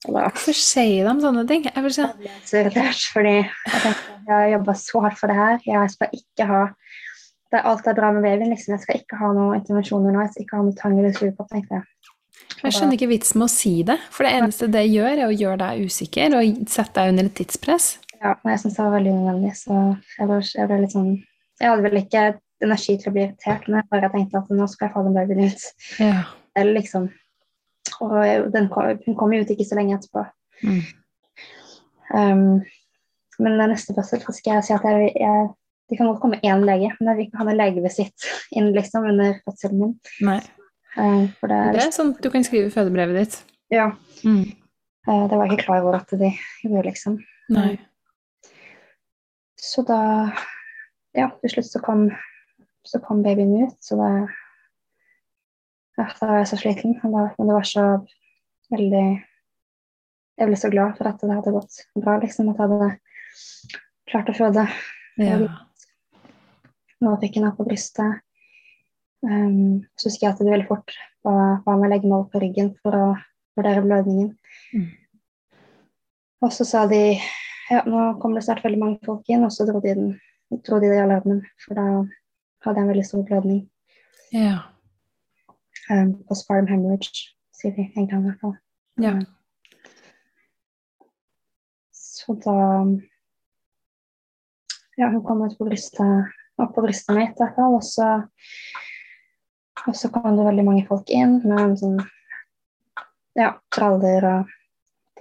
Og 0.08 0.16
Hvorfor 0.16 0.56
sier 0.56 1.08
de 1.10 1.14
sånne 1.20 1.44
ting? 1.48 1.66
Jeg 1.68 1.84
vil 1.84 1.92
si, 1.92 2.06
ble 2.22 2.36
så 2.48 2.62
irritert, 2.62 3.02
fordi 3.12 3.34
jeg 3.36 4.32
har 4.32 4.52
jobba 4.54 4.76
så 4.80 5.02
hardt 5.04 5.20
for 5.20 5.32
det 5.32 5.36
her. 5.36 5.58
Jeg 5.68 5.94
skal 5.96 6.14
ikke 6.16 6.48
ha 6.48 6.62
det 7.50 7.58
er 7.58 7.66
Alt 7.66 7.88
er 7.90 7.96
bra 7.98 8.12
med 8.14 8.22
babyen, 8.22 8.52
liksom. 8.54 8.76
Jeg 8.76 8.84
skal 8.84 9.00
ikke 9.00 9.18
ha 9.18 9.32
noen 9.34 9.58
intervensjoner 9.58 10.14
nå. 10.14 10.22
Jeg 10.22 10.36
skal 10.36 10.44
ikke 10.46 10.58
ha 10.60 10.66
noe 10.68 10.78
tang 10.78 10.98
eller 11.00 11.16
sugekopp, 11.18 11.48
tenkte 11.50 11.80
jeg. 11.80 12.12
jeg 12.60 12.76
skjønner 12.76 12.98
ikke 13.00 13.10
vitsen 13.10 13.42
med 13.42 13.48
å 13.48 13.54
si 13.54 13.72
det, 13.88 13.96
for 14.14 14.28
det 14.28 14.34
eneste 14.38 14.70
det 14.70 14.84
gjør, 14.86 15.16
er 15.16 15.26
å 15.26 15.34
gjøre 15.34 15.58
deg 15.64 15.90
usikker 15.90 16.36
og 16.38 16.60
sette 16.70 17.00
deg 17.00 17.14
under 17.16 17.30
et 17.32 17.36
tidspress. 17.40 17.88
Ja, 18.20 18.36
men 18.44 18.54
jeg 18.54 18.62
syns 18.62 18.78
det 18.78 18.86
var 18.86 18.94
veldig 18.98 19.16
unødvendig, 19.16 19.56
så 19.58 19.80
jeg 20.20 20.30
ble, 20.30 20.40
jeg 20.60 20.70
ble 20.70 20.80
litt 20.84 20.94
sånn 20.94 21.10
Jeg 21.60 21.72
hadde 21.72 21.84
vel 21.88 22.00
ikke 22.00 22.24
energi 22.64 22.96
til 23.00 23.10
å 23.10 23.16
bli 23.16 23.24
irritert, 23.26 23.66
men 23.68 23.80
jeg 23.80 23.90
bare 23.96 24.12
tenkte 24.14 24.44
at 24.44 24.54
nå 24.54 24.68
skal 24.70 24.88
jeg 24.88 24.94
få 24.94 25.04
den 25.08 25.18
babyen 25.18 25.42
ut. 25.50 25.66
Ja. 26.04 26.22
Eller 26.60 26.78
liksom 26.78 27.10
Og 28.02 28.52
den 28.54 28.70
kom, 28.72 29.00
hun 29.06 29.16
kom 29.20 29.34
jo 29.36 29.42
ut 29.44 29.50
ikke 29.54 29.66
så 29.68 29.76
lenge 29.80 29.98
etterpå. 29.98 30.24
Mm. 30.64 30.82
Um, 32.10 32.62
men 33.40 33.58
den 33.60 33.70
neste 33.72 33.94
fødsel 33.96 34.22
skal 34.36 34.58
jeg 34.58 34.66
si 34.68 34.74
at 34.76 34.84
jeg, 34.88 35.12
jeg 35.16 35.50
Det 35.90 35.98
kan 35.98 36.06
godt 36.08 36.20
komme 36.22 36.38
én 36.46 36.62
lege, 36.66 36.92
men 37.00 37.08
jeg 37.10 37.18
vil 37.18 37.26
ikke 37.26 37.38
ha 37.40 37.46
noen 37.48 37.58
legevisitt 37.58 38.26
inn 38.54 38.68
liksom 38.76 39.08
under 39.10 39.40
fødselen 39.46 39.80
min. 39.82 39.94
Nei. 40.22 40.40
Uh, 40.98 41.26
det 41.42 41.56
er 41.56 41.72
Det 41.74 41.82
er 41.88 41.94
sånn 41.96 42.12
du 42.22 42.28
kan 42.30 42.44
skrive 42.46 42.70
fødebrevet 42.74 43.18
ditt. 43.18 43.38
Ja, 43.74 43.92
Mm. 44.24 44.44
uh, 45.08 45.26
det 45.30 45.38
var 45.38 45.46
jeg 45.48 45.54
ikke 45.58 45.66
klar 45.66 45.82
over 45.82 45.96
at 45.98 46.12
de 46.12 46.30
gjorde, 46.64 46.84
liksom. 46.92 47.18
Nei. 47.50 47.80
Så 49.58 49.82
da 49.88 50.32
Ja, 51.18 51.32
til 51.42 51.50
slutt 51.50 51.66
så 51.72 51.80
kom, 51.82 52.12
så 52.86 53.00
kom 53.02 53.24
babyen 53.24 53.64
ut, 53.66 53.78
så 53.82 53.96
da 53.98 54.10
ja, 56.00 56.08
Da 56.20 56.30
var 56.30 56.40
jeg 56.40 56.50
så 56.52 56.60
sliten. 56.60 56.96
men 57.04 57.48
det 57.48 57.54
var 57.54 57.68
så 57.68 57.86
veldig 58.72 59.08
Jeg 60.40 60.48
ble 60.48 60.56
så 60.56 60.70
glad 60.72 60.96
for 60.98 61.10
at 61.10 61.20
det 61.20 61.36
hadde 61.36 61.52
gått 61.52 61.82
bra, 62.00 62.16
liksom. 62.22 62.50
At 62.50 62.62
jeg 62.62 62.70
hadde 62.70 62.92
klart 64.08 64.30
å 64.32 64.38
føde. 64.38 64.64
Ja. 65.20 65.40
Nå 67.04 67.16
fikk 67.20 67.36
jeg 67.36 67.44
noe 67.44 67.58
på 67.58 67.68
brystet. 67.68 68.24
Um, 69.20 69.84
så 70.00 70.08
husker 70.08 70.30
jeg 70.30 70.32
at 70.32 70.40
det 70.40 70.54
veldig 70.54 70.70
fort 70.70 70.96
var 71.28 71.60
med 71.68 71.90
å 71.90 71.92
legge 71.92 72.08
meg 72.08 72.16
over 72.22 72.30
på 72.32 72.40
ryggen 72.40 72.72
for 72.80 72.96
å 72.96 73.08
vurdere 73.60 73.84
blødningen. 73.84 74.32
Mm. 74.72 74.88
Og 76.40 76.56
så 76.56 76.64
sa 76.64 76.86
de 76.88 77.20
ja, 77.70 77.84
nå 77.86 78.06
kommer 78.22 78.40
det 78.40 78.46
snart 78.48 78.64
veldig 78.64 78.80
mange 78.80 79.00
folk 79.06 79.28
inn, 79.30 79.44
og 79.46 79.52
så 79.54 79.68
dro 79.68 79.82
de, 79.84 79.94
den, 79.98 80.14
dro 80.66 80.80
de 80.80 80.90
det 80.90 80.98
i 80.98 81.04
alarmen, 81.04 81.44
for 81.62 81.78
da 81.78 81.86
hadde 82.66 82.80
jeg 82.80 82.86
en 82.86 82.92
veldig 82.94 83.06
stor 83.06 83.26
blødning. 83.28 83.60
Ja. 84.34 84.56
Um, 85.90 86.14
postpartum 86.30 86.70
hemorrhage, 86.70 87.32
sier 87.56 87.74
de 87.74 87.88
en 87.98 88.08
gang 88.08 88.22
i 88.22 88.30
hvert 88.30 88.44
fall. 88.44 88.58
Ja. 89.02 89.16
Så 91.96 92.36
da 92.44 92.58
Ja, 95.00 95.08
hun 95.08 95.24
kom 95.24 95.42
ut 95.42 95.56
på 95.58 95.66
brystet, 95.66 96.34
opp 96.60 96.74
på 96.76 96.84
brystet 96.84 97.16
mitt, 97.16 97.38
i 97.38 97.40
hvert 97.40 97.56
fall. 97.56 97.78
Og 97.78 97.84
så, 97.88 98.08
og 99.88 99.96
så 99.96 100.10
kom 100.12 100.36
det 100.36 100.44
veldig 100.44 100.66
mange 100.68 100.84
folk 100.90 101.08
inn 101.08 101.38
med 101.48 101.78
sånn 101.80 102.02
ja, 103.40 103.54
traller 103.72 104.28
og 104.28 104.52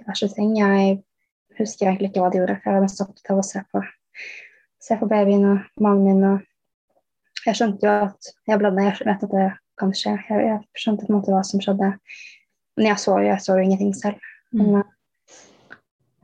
diverse 0.01 0.27
ting. 0.35 0.57
Jeg 0.59 0.99
husker 1.59 1.87
egentlig 1.87 2.11
ikke 2.11 2.25
hva 2.25 2.33
de 2.33 2.41
gjorde, 2.41 2.57
for 2.59 2.69
jeg 2.69 2.77
var 2.77 2.85
mest 2.85 3.01
opptatt 3.05 3.31
av 3.31 3.39
å 3.39 3.47
se 3.47 3.63
på, 3.71 3.83
se 4.83 4.99
på 4.99 5.09
babyen 5.09 5.47
og 5.53 5.81
mannen 5.87 6.05
min. 6.19 6.27
Og 6.33 7.45
jeg 7.47 7.61
skjønte 7.61 7.87
jo 7.87 7.95
at 8.09 8.31
jeg 8.51 8.61
blødde, 8.61 8.85
jeg 8.89 9.07
vet 9.07 9.27
at 9.29 9.35
det 9.37 9.47
kan 9.79 9.93
skje. 9.95 10.15
Jeg, 10.29 10.45
jeg 10.45 10.81
skjønte 10.81 11.07
på 11.07 11.13
en 11.13 11.19
måte 11.19 11.33
hva 11.33 11.41
som 11.47 11.61
skjedde. 11.63 11.93
Men 12.79 12.91
jeg 12.91 13.01
så 13.03 13.17
jo, 13.17 13.27
jeg 13.27 13.43
så 13.43 13.57
jo 13.57 13.65
ingenting 13.65 13.93
selv. 13.97 14.31
Men, 14.55 14.81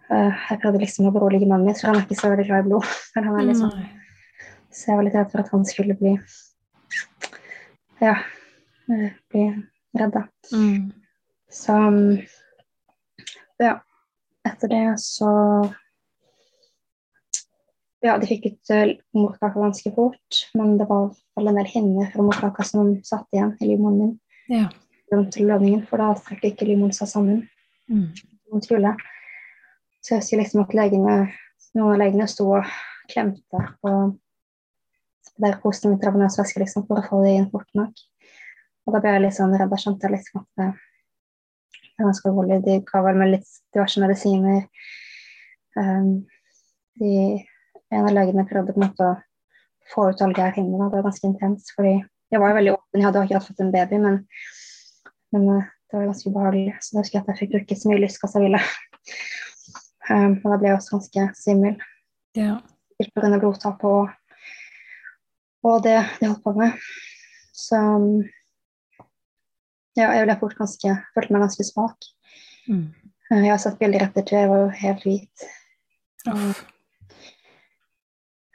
uh, 0.10 0.34
jeg 0.50 0.60
prøvde 0.62 0.82
liksom 0.82 1.10
å 1.10 1.14
berolige 1.16 1.50
mannen 1.50 1.70
min, 1.70 1.78
for 1.78 1.92
han 1.92 2.00
er 2.00 2.06
ikke 2.08 2.20
så 2.20 2.32
veldig 2.32 2.48
glad 2.50 2.66
i 2.66 2.70
blod. 2.70 2.92
Liksom, 3.50 3.72
så 4.76 4.92
jeg 4.92 5.00
var 5.00 5.08
litt 5.08 5.16
redd 5.16 5.32
for 5.32 5.44
at 5.44 5.52
han 5.54 5.64
skulle 5.68 5.96
bli 5.96 6.18
ja, 8.02 8.18
eh, 8.92 9.12
bli 9.32 9.46
redd, 9.96 10.12
da. 10.12 10.26
Mm. 10.52 10.92
Så 11.52 11.74
um, 11.74 12.18
ja, 13.62 13.78
etter 14.48 14.72
det 14.72 14.84
så 15.00 15.32
Ja, 18.06 18.16
de 18.22 18.30
fikk 18.30 18.46
ut 18.52 18.72
uh, 18.74 18.92
morkaka 19.18 19.58
ganske 19.58 19.92
fort, 19.96 20.42
men 20.54 20.76
det 20.78 20.86
var 20.90 21.10
vel 21.38 21.50
en 21.50 21.58
del 21.58 21.70
hinner 21.72 22.12
fra 22.14 22.26
morkaka 22.26 22.66
som 22.68 22.92
satt 23.08 23.26
igjen 23.34 23.56
i 23.60 23.72
livmoren 23.72 23.98
min 24.02 24.20
Ja. 24.52 24.70
til 25.34 25.50
for 25.90 25.98
da 25.98 26.14
trakk 26.14 26.44
ikke 26.44 26.68
livmoren 26.70 26.94
seg 26.94 27.10
sammen. 27.10 27.48
Mm. 27.90 28.14
Så 30.06 30.14
jeg 30.14 30.22
husker 30.22 30.38
liksom 30.38 30.62
at 30.62 30.74
legene, 30.74 31.16
noen 31.74 31.94
av 31.96 31.98
legene 31.98 32.28
sto 32.28 32.52
og 32.60 32.66
klemte 33.10 33.62
på 33.82 33.94
der 35.42 35.58
posen 35.64 35.92
mitt 35.92 36.04
travenøs 36.04 36.38
væske 36.40 36.62
liksom, 36.62 36.86
for 36.88 37.02
å 37.02 37.08
få 37.08 37.24
det 37.26 37.34
inn 37.40 37.50
fort 37.52 37.70
nok. 37.78 38.04
Og 38.86 38.94
da 38.94 39.02
ble 39.02 39.16
jeg 39.16 39.24
litt 39.26 39.38
sånn 39.38 39.56
redd. 39.58 39.72
Da 39.72 39.80
skjønte 39.82 40.08
jeg 40.08 40.16
liksom 40.16 40.44
at 40.44 40.62
det, 40.62 40.68
det 41.82 42.04
var 42.04 42.12
ganske 42.12 42.30
alvorlig. 42.30 42.62
De 42.68 42.78
ga 42.86 43.02
vel 43.08 43.20
med 43.20 43.32
litt 43.34 43.58
diverse 43.74 44.04
medisiner. 44.04 44.62
Um, 45.76 46.12
de, 47.02 47.12
en 47.96 48.10
av 48.10 48.14
legene 48.16 48.46
prøvde 48.50 48.76
på 48.76 48.82
en 48.82 48.88
måte 48.88 49.08
å 49.08 49.16
få 49.94 50.10
ut 50.10 50.22
alle 50.22 50.36
de 50.36 50.44
her 50.44 50.54
hinnene. 50.56 50.90
Det 50.90 50.98
var 50.98 51.08
ganske 51.08 51.30
intenst, 51.30 51.72
fordi 51.78 51.96
jeg 52.34 52.42
var 52.42 52.52
jo 52.52 52.60
veldig 52.60 52.74
åpen. 52.74 53.00
Jeg 53.00 53.08
hadde 53.08 53.24
akkurat 53.24 53.48
fått 53.48 53.64
en 53.64 53.74
baby, 53.74 54.00
men, 54.02 54.20
men 55.36 55.50
uh, 55.50 55.72
det 55.92 55.98
var 56.00 56.08
ganske 56.10 56.32
ubehagelig. 56.32 56.76
Så 56.82 56.96
da 56.96 57.04
husker 57.04 57.20
jeg 57.20 57.24
at 57.24 57.32
jeg 57.32 57.42
fikk 57.42 57.54
bruke 57.56 57.80
så 57.80 57.92
mye 57.92 58.02
lystgass 58.04 58.38
jeg 58.38 58.48
ville. 58.48 58.62
Um, 60.10 60.38
men 60.38 60.52
da 60.52 60.58
ble 60.62 60.72
jeg 60.72 60.80
også 60.80 60.98
ganske 60.98 61.28
svimmel. 61.40 61.78
Ja. 62.38 62.58
Pga. 63.02 63.38
blodtap 63.40 63.84
og, 63.88 64.12
og 65.68 65.82
det 65.84 65.98
de 66.20 66.30
holdt 66.30 66.44
på 66.44 66.56
med. 66.58 66.76
Så 67.56 67.80
um, 67.80 68.22
ja, 69.96 70.12
jeg 70.12 70.28
ble 70.28 70.36
fort 70.42 70.58
ganske 70.60 70.94
Følte 71.16 71.36
meg 71.36 71.46
ganske 71.46 71.66
svak. 71.68 72.08
Mm. 72.68 72.88
Uh, 73.32 73.42
jeg 73.42 73.52
har 73.54 73.62
sett 73.62 73.80
bilder 73.82 74.10
ettertid, 74.10 74.42
jeg 74.44 74.52
var 74.52 74.66
jo 74.66 74.72
helt 74.84 75.06
hvit. 75.08 75.52
Uff. 76.34 76.66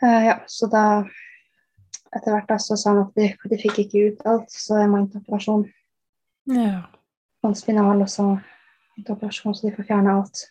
Uh, 0.01 0.23
ja, 0.27 0.37
så 0.49 0.69
da 0.73 0.85
etter 2.17 2.35
hvert 2.35 2.49
da, 2.51 2.57
så 2.59 2.77
sa 2.79 2.95
han 2.95 3.05
at 3.05 3.19
de, 3.19 3.29
de 3.53 3.59
fikk 3.61 3.83
ikke 3.85 4.07
ut 4.11 4.25
alt, 4.29 4.51
så 4.53 4.81
jeg 4.81 4.91
må 4.91 5.01
inn 5.01 5.11
til 5.13 5.23
operasjon. 5.23 5.67
Ja. 6.51 6.87
Og 7.47 7.57
spinal, 7.57 8.01
og 8.03 8.11
så 8.11 8.27
inn 8.33 9.05
til 9.05 9.15
operasjon, 9.15 9.55
så 9.55 9.69
de 9.69 9.75
får 9.77 9.89
fjerne 9.93 10.17
alt. 10.19 10.47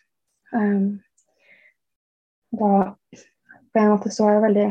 Um, 0.54 1.00
da 2.56 2.70
på 3.70 3.82
en 3.82 3.92
måte 3.92 4.10
så 4.14 4.26
var 4.26 4.38
jeg 4.38 4.46
veldig 4.48 4.70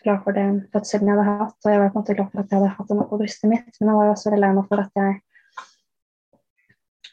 glad 0.00 0.22
for 0.24 0.36
den 0.36 0.60
fødselen 0.72 1.10
jeg 1.10 1.18
hadde 1.18 1.40
hatt, 1.42 1.58
og 1.64 1.72
jeg 1.72 1.80
var 1.80 1.90
på 1.90 1.98
en 1.98 2.00
måte 2.00 2.16
glad 2.16 2.30
for 2.30 2.40
at 2.40 2.52
jeg 2.52 2.60
hadde 2.60 2.76
hatt 2.76 2.88
den 2.88 3.02
på 3.10 3.18
brystet 3.20 3.50
mitt, 3.50 3.74
men 3.80 3.90
jeg 3.90 3.98
var 3.98 4.12
også 4.12 4.30
veldig 4.30 4.44
lei 4.46 4.52
meg 4.56 4.70
for 4.70 4.84
at 4.84 5.02
jeg 5.02 5.18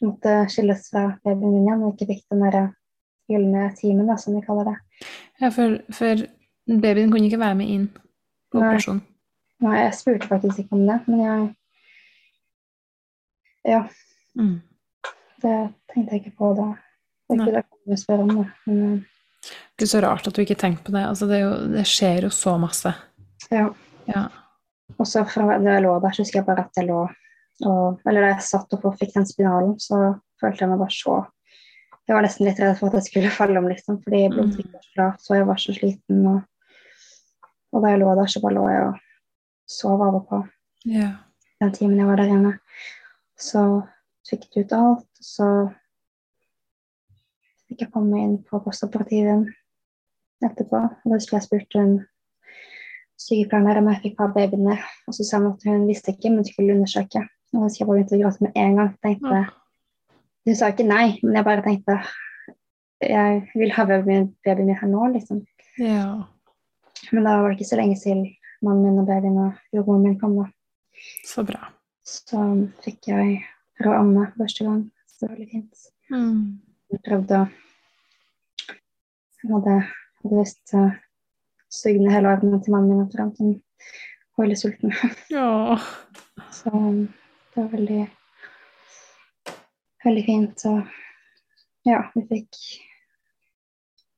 måtte 0.06 0.34
skilles 0.54 0.88
fra 0.92 1.04
babyen 1.26 1.52
min 1.52 1.66
igjen 1.66 1.84
og 1.84 1.96
ikke 1.96 2.10
fikk 2.14 2.24
den 2.32 2.46
der 2.46 2.58
gylne 3.28 3.64
timen, 3.76 4.08
da, 4.08 4.16
som 4.22 4.38
vi 4.38 4.46
kaller 4.46 4.70
det. 4.70 4.78
Ja, 5.42 5.50
for, 5.52 5.80
for 5.92 6.24
babyen 6.68 7.12
kunne 7.12 7.26
ikke 7.30 7.40
være 7.40 7.56
med 7.56 7.68
inn 7.74 7.86
på 8.52 8.60
Nei. 8.60 8.68
operasjon? 8.68 9.02
Nei, 9.66 9.76
jeg 9.86 9.94
spurte 9.98 10.28
faktisk 10.30 10.60
ikke 10.64 10.76
om 10.78 10.84
det, 10.88 11.00
men 11.08 11.20
jeg 11.26 11.48
Ja, 13.68 13.82
Mm. 14.38 14.62
det 15.42 15.54
tenkte 15.94 16.14
jeg 16.14 16.22
ikke 16.26 16.38
på 16.38 16.52
da. 16.56 16.68
Det 17.28 17.36
er 17.36 17.42
ikke 17.42 17.46
det 17.52 17.54
jeg 17.56 17.66
kunne 17.84 17.98
spørre 17.98 18.22
om, 18.24 18.30
da. 18.38 18.44
Men 18.66 18.82
er 18.94 19.80
ikke 19.80 19.88
så 19.90 20.02
rart 20.04 20.28
at 20.28 20.36
du 20.36 20.42
ikke 20.42 20.56
tenkte 20.60 20.84
på 20.86 20.92
det. 20.94 21.02
Altså, 21.08 21.28
det, 21.28 21.40
jo, 21.42 21.50
det 21.74 21.86
skjer 21.90 22.22
jo 22.28 22.30
så 22.30 22.58
masse. 22.62 22.94
ja. 23.52 23.70
Ja. 24.08 24.28
Og 25.00 25.04
så 25.08 25.26
fra 25.28 25.58
da 25.60 25.74
jeg 25.74 25.82
lå 25.84 25.98
der, 26.00 26.14
så 26.16 26.22
husker 26.24 26.40
jeg 26.40 26.46
bare 26.48 26.64
at 26.64 26.78
jeg 26.80 26.86
lå 26.88 27.02
og 27.68 28.00
Eller 28.08 28.22
da 28.22 28.28
jeg 28.30 28.42
satt 28.46 28.72
opp 28.74 28.86
og 28.86 28.94
fikk 29.00 29.14
den 29.18 29.26
spinalen, 29.28 29.74
så 29.84 29.98
følte 30.40 30.62
jeg 30.64 30.70
meg 30.70 30.80
bare 30.80 30.94
så 30.96 31.16
Jeg 32.08 32.16
var 32.16 32.22
nesten 32.24 32.46
litt 32.48 32.60
redd 32.62 32.78
for 32.80 32.88
at 32.88 32.94
jeg 32.94 33.04
skulle 33.10 33.30
falle 33.40 33.58
om, 33.60 33.68
liksom, 33.68 33.98
fordi 34.04 34.22
blodtrykket 34.32 34.72
var 34.78 34.86
så 34.86 35.02
lavt, 35.02 35.26
og 35.30 35.36
jeg 35.36 35.48
var 35.50 35.58
så 35.60 35.74
sliten. 35.76 36.22
Og, 36.28 36.42
og 37.78 37.84
da 37.86 37.94
jeg 37.94 38.02
lå 38.02 38.14
der, 38.18 38.30
så 38.32 38.42
bare 38.42 38.58
lå 38.58 38.66
jeg 38.72 38.86
og 38.88 39.04
sov 39.70 40.02
av 40.02 40.18
og 40.18 40.28
på 40.30 40.42
ja. 40.90 41.12
den 41.62 41.74
timen 41.76 42.00
jeg 42.02 42.10
var 42.10 42.22
der 42.22 42.34
inne. 42.34 42.54
Så 43.38 43.64
fikk 44.28 44.48
de 44.54 44.66
ut 44.66 44.76
alt, 44.76 45.08
så 45.22 45.48
fikk 47.68 47.86
jeg 47.86 47.94
komme 47.94 48.22
inn 48.24 48.38
på 48.48 48.60
postoperativen 48.64 49.46
etterpå. 50.44 50.80
Og 50.80 51.10
da 51.12 51.18
husker 51.18 51.38
jeg 51.38 51.48
spurte 51.48 51.84
en 51.84 51.98
sykepleier 53.18 53.82
om 53.82 53.90
jeg 53.92 54.04
fikk 54.06 54.22
ha 54.22 54.30
babyen 54.34 54.66
med. 54.70 54.86
og 55.08 55.18
så 55.18 55.26
sa 55.26 55.42
hun 55.42 55.54
at 55.54 55.66
hun 55.68 55.88
visste 55.90 56.14
ikke, 56.14 56.32
men 56.34 56.48
skulle 56.48 56.76
undersøke. 56.76 57.26
Og 57.54 57.70
så 57.70 57.82
jeg 57.82 57.88
bare 57.90 58.00
begynte 58.00 58.18
å 58.18 58.24
gråte 58.24 58.46
med 58.46 58.58
en 58.64 58.82
gang. 58.82 58.94
Tenkte, 59.04 59.44
Hun 60.48 60.56
sa 60.56 60.70
ikke 60.72 60.88
nei, 60.88 61.20
men 61.24 61.36
jeg 61.36 61.44
bare 61.44 61.64
tenkte 61.66 62.00
jeg 63.04 63.42
vil 63.54 63.72
ha 63.76 63.84
babyen 63.86 64.32
min 64.58 64.76
her 64.80 64.90
nå, 64.90 65.12
liksom. 65.14 65.44
ja. 65.78 66.26
Men 67.12 67.28
da 67.28 67.38
var 67.42 67.52
det 67.52 67.58
ikke 67.58 67.70
så 67.70 67.80
lenge 67.80 67.98
til 68.02 68.24
mannen 68.66 68.86
min 68.86 69.02
og 69.02 69.08
babyen 69.08 69.40
og 69.42 69.76
jordmoren 69.76 70.06
min 70.06 70.20
kom, 70.20 70.38
da. 70.40 70.48
Så 71.28 71.44
bra. 71.48 71.70
Så 72.08 72.42
fikk 72.84 73.10
jeg 73.12 73.40
rå 73.86 73.94
amme 73.98 74.30
første 74.38 74.66
gang. 74.68 74.82
Så 75.08 75.20
det 75.20 75.30
var 75.30 75.36
veldig 75.36 75.50
fint. 75.52 75.88
Mm. 76.12 76.42
Jeg 76.94 77.04
prøvde 77.06 77.42
å 77.44 77.48
Jeg 79.38 79.54
hadde, 79.54 79.74
hadde 80.24 80.38
visst 80.42 80.74
uh, 80.76 80.96
sugd 81.72 82.02
ned 82.02 82.12
hele 82.12 82.32
armen 82.34 82.62
til 82.64 82.74
mannen 82.74 82.90
min 82.96 83.04
etter 83.06 83.22
at 83.24 83.38
han 83.40 83.54
var 84.36 84.48
veldig 84.48 84.60
sulten. 84.60 84.96
Ja. 85.38 85.78
Så 86.52 86.72
det 86.74 87.62
var 87.62 87.70
veldig 87.76 88.02
veldig 90.08 90.26
fint. 90.26 90.66
Og 90.72 91.88
ja, 91.88 92.02
vi 92.16 92.24
fikk 92.32 92.50
um, 92.50 92.87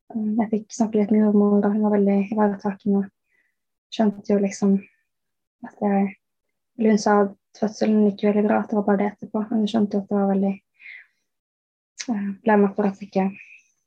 Jeg 0.10 0.50
fikk 0.50 0.72
snakke 0.74 1.02
litt 1.02 1.12
med 1.14 1.22
jordmor, 1.22 1.60
og 1.60 1.74
hun 1.74 1.84
var 1.86 1.94
veldig 1.98 2.18
ivaretakende. 2.34 3.04
Skjønte 3.94 4.34
jo 4.34 4.40
liksom 4.42 4.80
at 5.66 5.84
jeg 5.84 6.16
Eller 6.80 6.96
hun 6.96 7.02
sa 7.02 7.14
at 7.26 7.60
fødselen 7.60 8.06
gikk 8.08 8.24
veldig 8.30 8.46
bra, 8.46 8.62
at 8.62 8.72
det 8.72 8.78
var 8.78 8.86
bare 8.88 9.00
det 9.02 9.08
etterpå. 9.12 9.42
Men 9.50 9.64
hun 9.64 9.68
skjønte 9.68 9.98
jo 9.98 10.04
at 10.04 10.10
det 10.10 10.18
var 10.18 10.30
veldig 10.34 10.56
Ble 12.46 12.56
med 12.58 12.72
for 12.74 12.88
at 12.88 12.98
det 12.98 13.10
ikke 13.10 13.26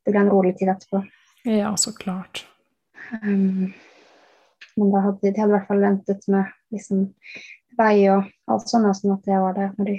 det 0.04 0.12
ble 0.12 0.20
en 0.20 0.30
rolig 0.30 0.52
tid 0.58 0.70
etterpå. 0.70 1.00
ja, 1.48 1.70
så 1.76 1.92
klart. 1.94 2.44
Um, 3.22 3.72
men 4.76 4.92
da 4.92 5.02
hadde 5.06 5.18
de, 5.22 5.32
de 5.32 5.40
hadde 5.40 5.52
i 5.52 5.56
hvert 5.56 5.68
fall 5.68 5.82
ventet 5.82 6.28
med 6.32 6.50
liksom, 6.74 7.04
vei 7.78 7.96
og 8.12 8.28
alt 8.50 8.70
sånt, 8.70 8.88
sånn 8.98 9.14
at 9.16 9.28
jeg 9.30 9.42
var 9.42 9.56
der 9.58 9.72
når 9.78 9.90
de 9.90 9.96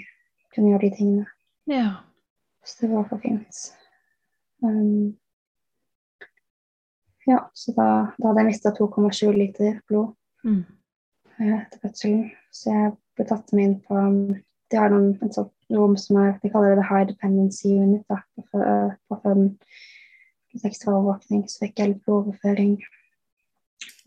kunne 0.56 0.74
gjøre 0.74 0.86
de 0.86 0.92
tingene. 0.98 1.28
Ja. 1.72 1.90
Så 2.64 2.86
det 2.86 2.92
var 2.94 3.08
for 3.10 3.24
fint. 3.24 3.64
Um, 4.64 5.16
ja, 7.28 7.40
så 7.54 7.72
da, 7.78 7.88
da 8.18 8.28
hadde 8.30 8.44
jeg 8.44 8.50
mista 8.52 8.74
2,7 8.76 9.32
liter 9.38 9.80
blod 9.88 10.14
Mm. 10.44 10.66
eh, 11.40 11.62
etter 11.62 11.80
fødselen. 11.80 12.32
Så 12.52 12.72
jeg 12.72 12.92
ble 13.16 13.26
tatt 13.30 13.54
med 13.54 13.64
inn 13.64 13.78
på 13.88 13.96
um, 13.96 14.34
De 14.72 14.80
har 14.80 14.90
noen, 14.92 15.14
en 15.22 15.32
sånn 15.32 15.52
rom 15.72 15.94
som 15.98 16.18
er 16.20 16.34
De 16.42 16.50
kaller 16.52 16.74
det 16.74 16.82
the 16.82 16.88
high 16.90 17.06
dependency 17.08 17.70
unit 17.78 18.04
da, 18.12 18.18
på, 18.36 18.64
på 19.08 19.20
føden. 19.24 19.54
Litt 20.54 20.66
ekstra 20.68 20.98
overvåkning. 20.98 21.46
Så 21.48 21.64
fikk 21.64 21.80
jeg 21.80 21.94
litt 21.94 22.04
blodoverføring, 22.04 22.76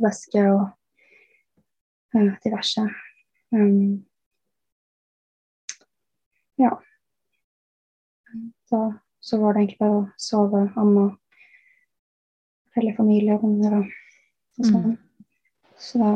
væske 0.03 0.43
og 0.51 0.67
uh, 2.19 2.35
diverse. 2.45 2.85
Um, 3.55 4.05
ja. 6.61 6.75
Da, 8.71 8.83
så 9.21 9.41
var 9.41 9.55
det 9.57 9.63
egentlig 9.65 9.81
bare 9.81 10.03
å 10.03 10.07
sove, 10.21 10.67
amme, 10.77 11.09
fortelle 12.77 12.97
familie 12.97 13.35
og 13.35 13.45
venner 13.47 13.79
og, 13.79 13.93
og 14.61 14.67
sånn. 14.69 14.91
Mm. 14.93 14.97
Så 15.81 16.01
da 16.01 16.11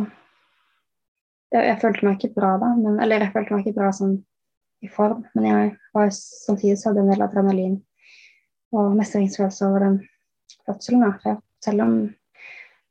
jeg, 1.50 1.64
jeg 1.66 1.78
følte 1.80 2.06
meg 2.06 2.18
ikke 2.18 2.36
bra 2.36 2.50
da, 2.60 2.74
men, 2.76 3.00
eller 3.00 3.24
jeg 3.24 3.32
følte 3.34 3.54
meg 3.54 3.64
ikke 3.64 3.78
bra 3.80 3.90
sånn 3.96 4.18
i 4.80 4.88
form, 4.88 5.24
men 5.34 5.46
jeg 5.48 5.72
var 5.96 6.12
samtidig 6.14 6.78
så 6.80 6.90
hadde 6.90 7.02
en 7.04 7.10
del 7.12 7.24
adrenalin 7.24 7.76
og 8.76 8.94
mestringsfølelse 8.96 9.66
over 9.66 9.84
den 9.84 9.98
fødselen. 10.68 11.02
da. 11.04 11.10
For 11.18 11.32
jeg, 11.32 11.40
selv 11.64 11.84
om 11.84 11.94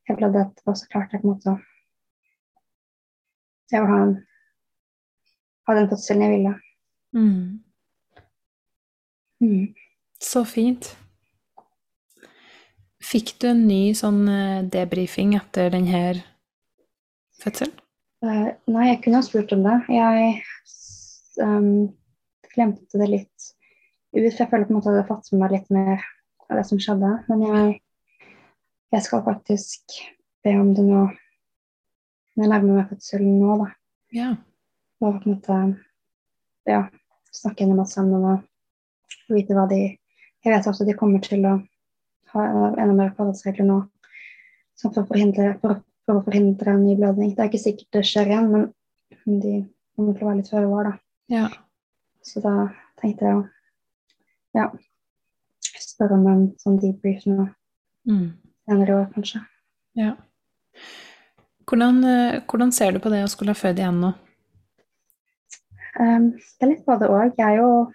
jeg 0.09 0.17
blødde 0.17 0.43
etterpå, 0.43 0.75
så 0.75 0.89
klarte 0.91 1.15
jeg 1.15 1.23
på 1.23 1.29
en 1.29 1.33
måte 1.33 1.53
å 1.53 1.57
jeg 3.69 3.83
vil 3.83 3.91
ha, 3.93 3.97
en, 4.01 4.15
ha 5.69 5.73
den 5.77 5.89
fødselen 5.91 6.23
jeg 6.25 6.31
ville. 6.33 6.53
Mm. 7.13 7.43
Mm. 9.45 9.67
Så 10.19 10.41
fint. 10.49 10.89
Fikk 13.09 13.39
du 13.41 13.47
en 13.49 13.63
ny 13.65 13.95
sånn 13.97 14.21
eh, 14.29 14.65
debrifing 14.69 15.33
etter 15.39 15.71
denne 15.73 16.01
fødselen? 17.41 17.73
Uh, 18.19 18.51
nei, 18.69 18.89
jeg 18.89 18.99
kunne 19.05 19.21
ha 19.21 19.25
spurt 19.25 19.53
om 19.55 19.63
det. 19.63 19.77
Jeg 19.95 20.33
um, 21.41 21.87
glemte 22.51 22.99
det 22.99 23.07
litt 23.09 23.47
ut, 24.13 24.25
jeg 24.25 24.49
føler 24.49 24.67
på 24.67 24.73
en 24.73 24.77
måte 24.77 24.91
at 24.91 24.97
jeg 24.97 24.99
hadde 24.99 25.07
fått 25.07 25.31
med 25.31 25.41
meg 25.41 25.55
litt 25.55 25.71
mer 25.73 26.03
av 26.49 26.59
det 26.59 26.65
som 26.67 26.81
skjedde. 26.81 27.11
Men 27.31 27.45
jeg, 27.47 27.73
jeg 28.93 29.05
skal 29.07 29.25
faktisk 29.25 29.97
be 30.45 30.53
om 30.59 30.73
det 30.77 30.85
nå 30.85 31.07
når 32.39 32.45
jeg 32.45 32.51
nærmer 32.53 32.77
meg 32.77 32.91
fødselen 32.91 33.39
nå, 33.41 33.55
da. 33.63 33.71
Ja. 34.15 34.29
Og 35.01 35.17
på 35.17 35.31
en 35.31 35.33
måte 35.33 35.57
ja, 36.69 36.83
snakke 37.35 37.67
med 37.67 37.81
alt 37.81 37.91
sammen 37.91 38.27
og 38.35 39.33
vite 39.33 39.57
hva 39.57 39.65
de 39.69 39.81
Jeg 40.39 40.53
vet 40.53 40.67
også 40.69 40.85
at 40.85 40.87
de 40.87 40.95
kommer 40.95 41.19
til 41.19 41.43
å 41.43 41.57
ha 42.33 42.45
enda 42.79 42.93
mer 42.95 43.13
forholdsregler 43.17 43.67
nå 43.67 43.79
som 44.79 44.93
for, 44.93 45.03
å 45.03 45.09
forhindre, 45.09 45.53
for, 45.61 45.81
for 46.07 46.19
å 46.19 46.25
forhindre 46.25 46.73
en 46.75 46.85
ny 46.85 46.95
blødning. 46.99 47.33
Det 47.35 47.43
er 47.43 47.49
ikke 47.51 47.61
sikkert 47.63 47.97
det 47.97 48.03
skjer 48.07 48.31
igjen, 48.31 48.51
men 48.53 49.39
de 49.43 49.55
kommer 49.95 50.15
til 50.15 50.25
å 50.25 50.29
være 50.29 50.39
litt 50.39 50.51
føre 50.51 50.69
var, 50.71 50.89
da. 50.89 50.93
Ja. 51.33 51.47
Så 52.25 52.41
da 52.43 52.53
tenkte 53.01 53.25
jeg 53.27 53.39
å 53.39 53.43
ja, 54.57 54.69
spørre 55.83 56.15
om 56.17 56.25
en 56.31 56.45
sånn 56.61 56.79
debrief 56.81 57.25
nå 57.29 57.49
Mm. 58.07 58.29
senere 58.65 58.89
i 58.89 58.95
år, 58.95 59.09
kanskje. 59.13 59.41
ja. 59.99 60.13
Hvordan, 61.69 61.99
eh, 62.07 62.39
hvordan 62.47 62.71
ser 62.73 62.95
du 62.95 62.99
på 63.03 63.11
det 63.13 63.19
å 63.21 63.29
skulle 63.29 63.51
ha 63.53 63.59
født 63.59 63.77
igjen 63.77 63.99
nå? 64.01 64.13
Um, 65.99 66.31
det 66.31 66.63
er 66.63 66.71
litt 66.71 66.85
både 66.87 67.09
òg. 67.11 67.35
Jeg 67.37 67.45
er 67.45 67.57
jo 67.59 67.91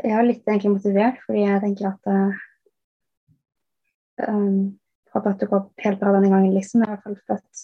Jeg 0.00 0.16
er 0.16 0.26
litt 0.26 0.46
egentlig 0.48 0.74
motivert, 0.76 1.18
fordi 1.26 1.44
jeg 1.44 1.62
tenker 1.64 1.90
at 1.90 2.10
uh, 2.10 2.44
um, 4.28 4.76
Håper 5.10 5.32
at 5.32 5.40
det 5.42 5.48
går 5.50 5.64
helt 5.82 5.98
bra 5.98 6.12
denne 6.14 6.28
gangen, 6.30 6.52
liksom. 6.54 6.84
Jeg 6.84 6.86
har 6.86 7.00
i 7.00 7.00
hvert 7.00 7.24
fall 7.26 7.38
født 7.40 7.62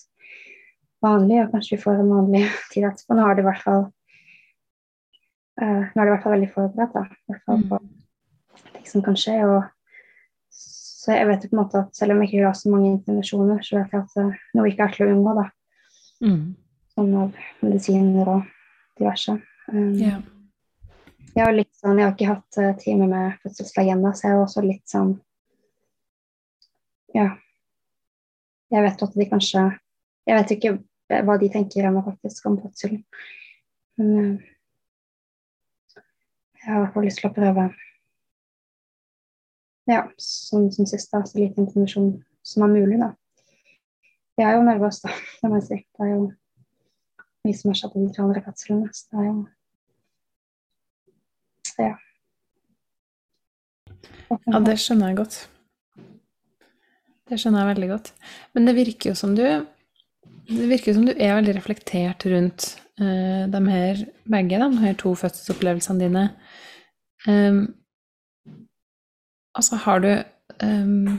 vanlig, 1.07 1.37
og 1.45 1.53
kanskje 1.53 1.77
vi 1.77 1.83
får 1.85 2.01
en 2.03 2.11
vanlig 2.11 2.43
tid 2.73 2.89
etterpå. 2.89 3.15
Nå 3.15 3.23
har 3.23 3.39
det 3.39 3.45
i 3.45 3.47
hvert 3.47 3.63
fall 3.63 3.85
uh, 5.63 5.85
Nå 5.87 5.95
er 5.95 6.03
det 6.03 6.09
i 6.09 6.15
hvert 6.17 6.27
fall 6.27 6.37
veldig 6.37 6.51
forberedt, 6.57 6.99
da. 6.99 7.07
I 7.07 7.33
hvert 7.33 7.47
fall 7.47 7.65
på 7.71 7.81
ting 8.73 8.91
som 8.91 9.07
kan 9.07 9.19
skje. 9.21 9.39
og 9.47 9.63
så 11.07 11.15
jeg 11.15 11.29
vet 11.29 11.45
jo 11.45 11.53
på 11.53 11.55
en 11.55 11.63
måte 11.63 11.81
at 11.85 11.95
selv 11.95 12.17
om 12.17 12.23
jeg 12.25 12.33
ikke 12.33 12.47
har 12.49 12.57
så 12.59 12.71
mange 12.73 12.89
intervensjoner, 12.91 13.61
så 13.63 13.79
vet 13.79 13.93
jeg 13.95 14.03
at 14.03 14.23
uh, 14.27 14.47
noe 14.59 14.71
ikke 14.73 14.89
er 14.89 14.97
til 14.97 15.07
å 15.07 15.13
unngå, 15.15 15.37
da. 15.39 15.49
Mm. 16.27 16.41
Sånn 16.97 17.19
av 17.21 17.45
medisiner 17.63 18.33
og 18.39 18.49
diverse. 18.99 19.39
Um, 19.71 19.93
Ja. 20.03 20.19
Jeg 21.37 21.53
litt 21.53 21.73
sånn, 21.77 21.99
jeg 22.01 22.07
har 22.07 22.15
ikke 22.15 22.31
hatt 22.31 22.59
uh, 22.63 22.71
time 22.81 23.07
med 23.11 23.35
fødselslege 23.43 23.93
ennå, 23.93 24.13
så 24.17 24.25
jeg 24.25 24.37
er 24.37 24.43
også 24.43 24.63
litt 24.65 24.87
sånn 24.89 25.17
Ja. 27.13 27.35
Jeg 28.73 28.83
vet 28.83 29.03
at 29.05 29.15
de 29.15 29.27
kanskje 29.31 29.65
Jeg 30.27 30.39
vet 30.39 30.55
ikke 30.57 30.73
hva 31.29 31.37
de 31.39 31.49
tenker 31.53 31.87
om 31.87 32.01
faktisk, 32.03 32.49
om 32.49 32.57
fødselen. 32.59 33.05
Men 33.97 34.09
eh, 34.19 34.49
jeg 36.59 36.73
har 36.73 36.81
i 36.81 36.83
hvert 36.83 36.97
fall 36.97 37.07
lyst 37.07 37.21
til 37.21 37.29
å 37.31 37.37
prøve 37.37 37.67
ja, 39.87 40.01
som, 40.19 40.67
som 40.75 40.89
sist, 40.91 41.13
da, 41.13 41.23
så 41.23 41.39
lite 41.39 41.63
informasjon 41.63 42.11
som 42.43 42.65
er 42.67 42.73
mulig, 42.73 42.99
da. 42.99 43.13
Jeg 44.35 44.49
er 44.49 44.57
jo 44.59 44.65
nervøs, 44.67 44.99
da, 45.05 45.15
det 45.39 45.53
må 45.53 45.61
jeg 45.61 45.69
si. 45.69 45.79
Det 45.95 46.09
er 46.09 46.11
jo 46.17 46.25
mye 47.47 47.61
som 47.61 47.71
har 47.71 47.79
skjedd 47.79 47.95
i 48.01 48.09
de 48.09 48.25
andre 48.25 48.43
fødslene. 48.49 48.91
Så 48.91 49.07
det 49.13 49.23
er 49.23 49.29
jo 49.31 49.37
Ja. 51.79 51.95
Ja, 54.31 54.61
det 54.65 54.77
skjønner 54.83 55.13
jeg 55.13 55.21
godt. 55.21 55.39
Det 57.27 57.39
skjønner 57.41 57.63
jeg 57.63 57.73
veldig 57.75 57.89
godt. 57.91 58.13
Men 58.55 58.69
det 58.69 58.77
virker 58.79 59.13
jo 59.13 59.19
som 59.19 59.35
du 59.39 59.45
det 60.47 60.67
virker 60.71 60.95
som 60.95 61.07
du 61.07 61.13
er 61.13 61.35
veldig 61.35 61.57
reflektert 61.57 62.23
rundt 62.31 62.69
uh, 63.01 63.47
de 63.51 63.63
her 63.67 64.03
begge, 64.31 64.61
de 64.63 64.83
her 64.85 64.99
to 64.99 65.15
fødselsopplevelsene 65.19 66.05
dine. 66.05 66.27
Um, 67.27 67.65
altså, 69.55 69.81
har 69.83 70.05
du 70.05 70.13
um, 70.63 71.19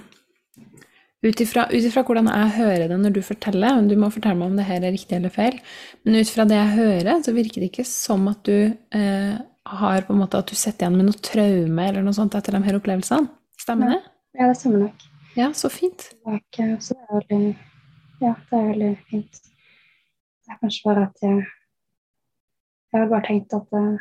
Ut 1.25 1.41
ifra 1.41 2.03
hvordan 2.05 2.27
jeg 2.29 2.51
hører 2.55 2.87
det 2.87 2.97
når 3.01 3.15
du 3.15 3.23
forteller, 3.25 3.81
du 3.89 3.95
må 3.99 4.11
fortelle 4.13 4.37
meg 4.37 4.51
om 4.51 4.59
det 4.59 4.67
her 4.67 4.83
er 4.85 4.93
riktig 4.93 5.17
eller 5.17 5.33
feil, 5.33 5.57
men 6.05 6.19
ut 6.21 6.29
fra 6.29 6.45
det 6.45 6.55
jeg 6.55 6.75
hører, 6.77 7.23
så 7.25 7.33
virker 7.33 7.63
det 7.63 7.71
ikke 7.71 7.87
som 7.89 8.27
at 8.29 8.45
du 8.45 8.69
uh, 8.69 9.33
har 9.81 10.05
på 10.07 10.13
en 10.13 10.21
måte 10.21 10.39
at 10.39 10.49
du 10.49 10.55
sitter 10.55 10.85
igjen 10.85 10.97
med 10.97 11.09
noe 11.09 11.25
traume 11.27 11.87
eller 11.89 12.05
noe 12.05 12.15
sånt 12.15 12.35
etter 12.37 12.55
de 12.55 12.63
her 12.65 12.77
opplevelsene. 12.79 13.29
Stemmer 13.59 13.95
det? 13.95 14.01
Ja, 14.37 14.47
det 14.47 14.57
stemmer 14.59 14.79
nok. 14.85 15.05
Ja, 15.37 15.51
så 15.53 15.69
fint. 15.69 16.07
Så 16.13 16.95
det 16.95 17.03
er 17.03 17.13
veldig, 17.17 17.53
ja, 18.23 18.33
det 18.49 18.57
er 18.57 18.67
veldig 18.71 18.91
fint. 19.09 19.41
Det 20.47 20.53
er 20.53 20.61
kanskje 20.63 20.87
bare 20.89 21.07
at 21.09 21.17
jeg 21.25 21.45
Jeg 22.93 23.01
har 23.01 23.09
bare 23.11 23.27
tenkt 23.27 23.51
at 23.53 23.67
uh, 23.75 23.97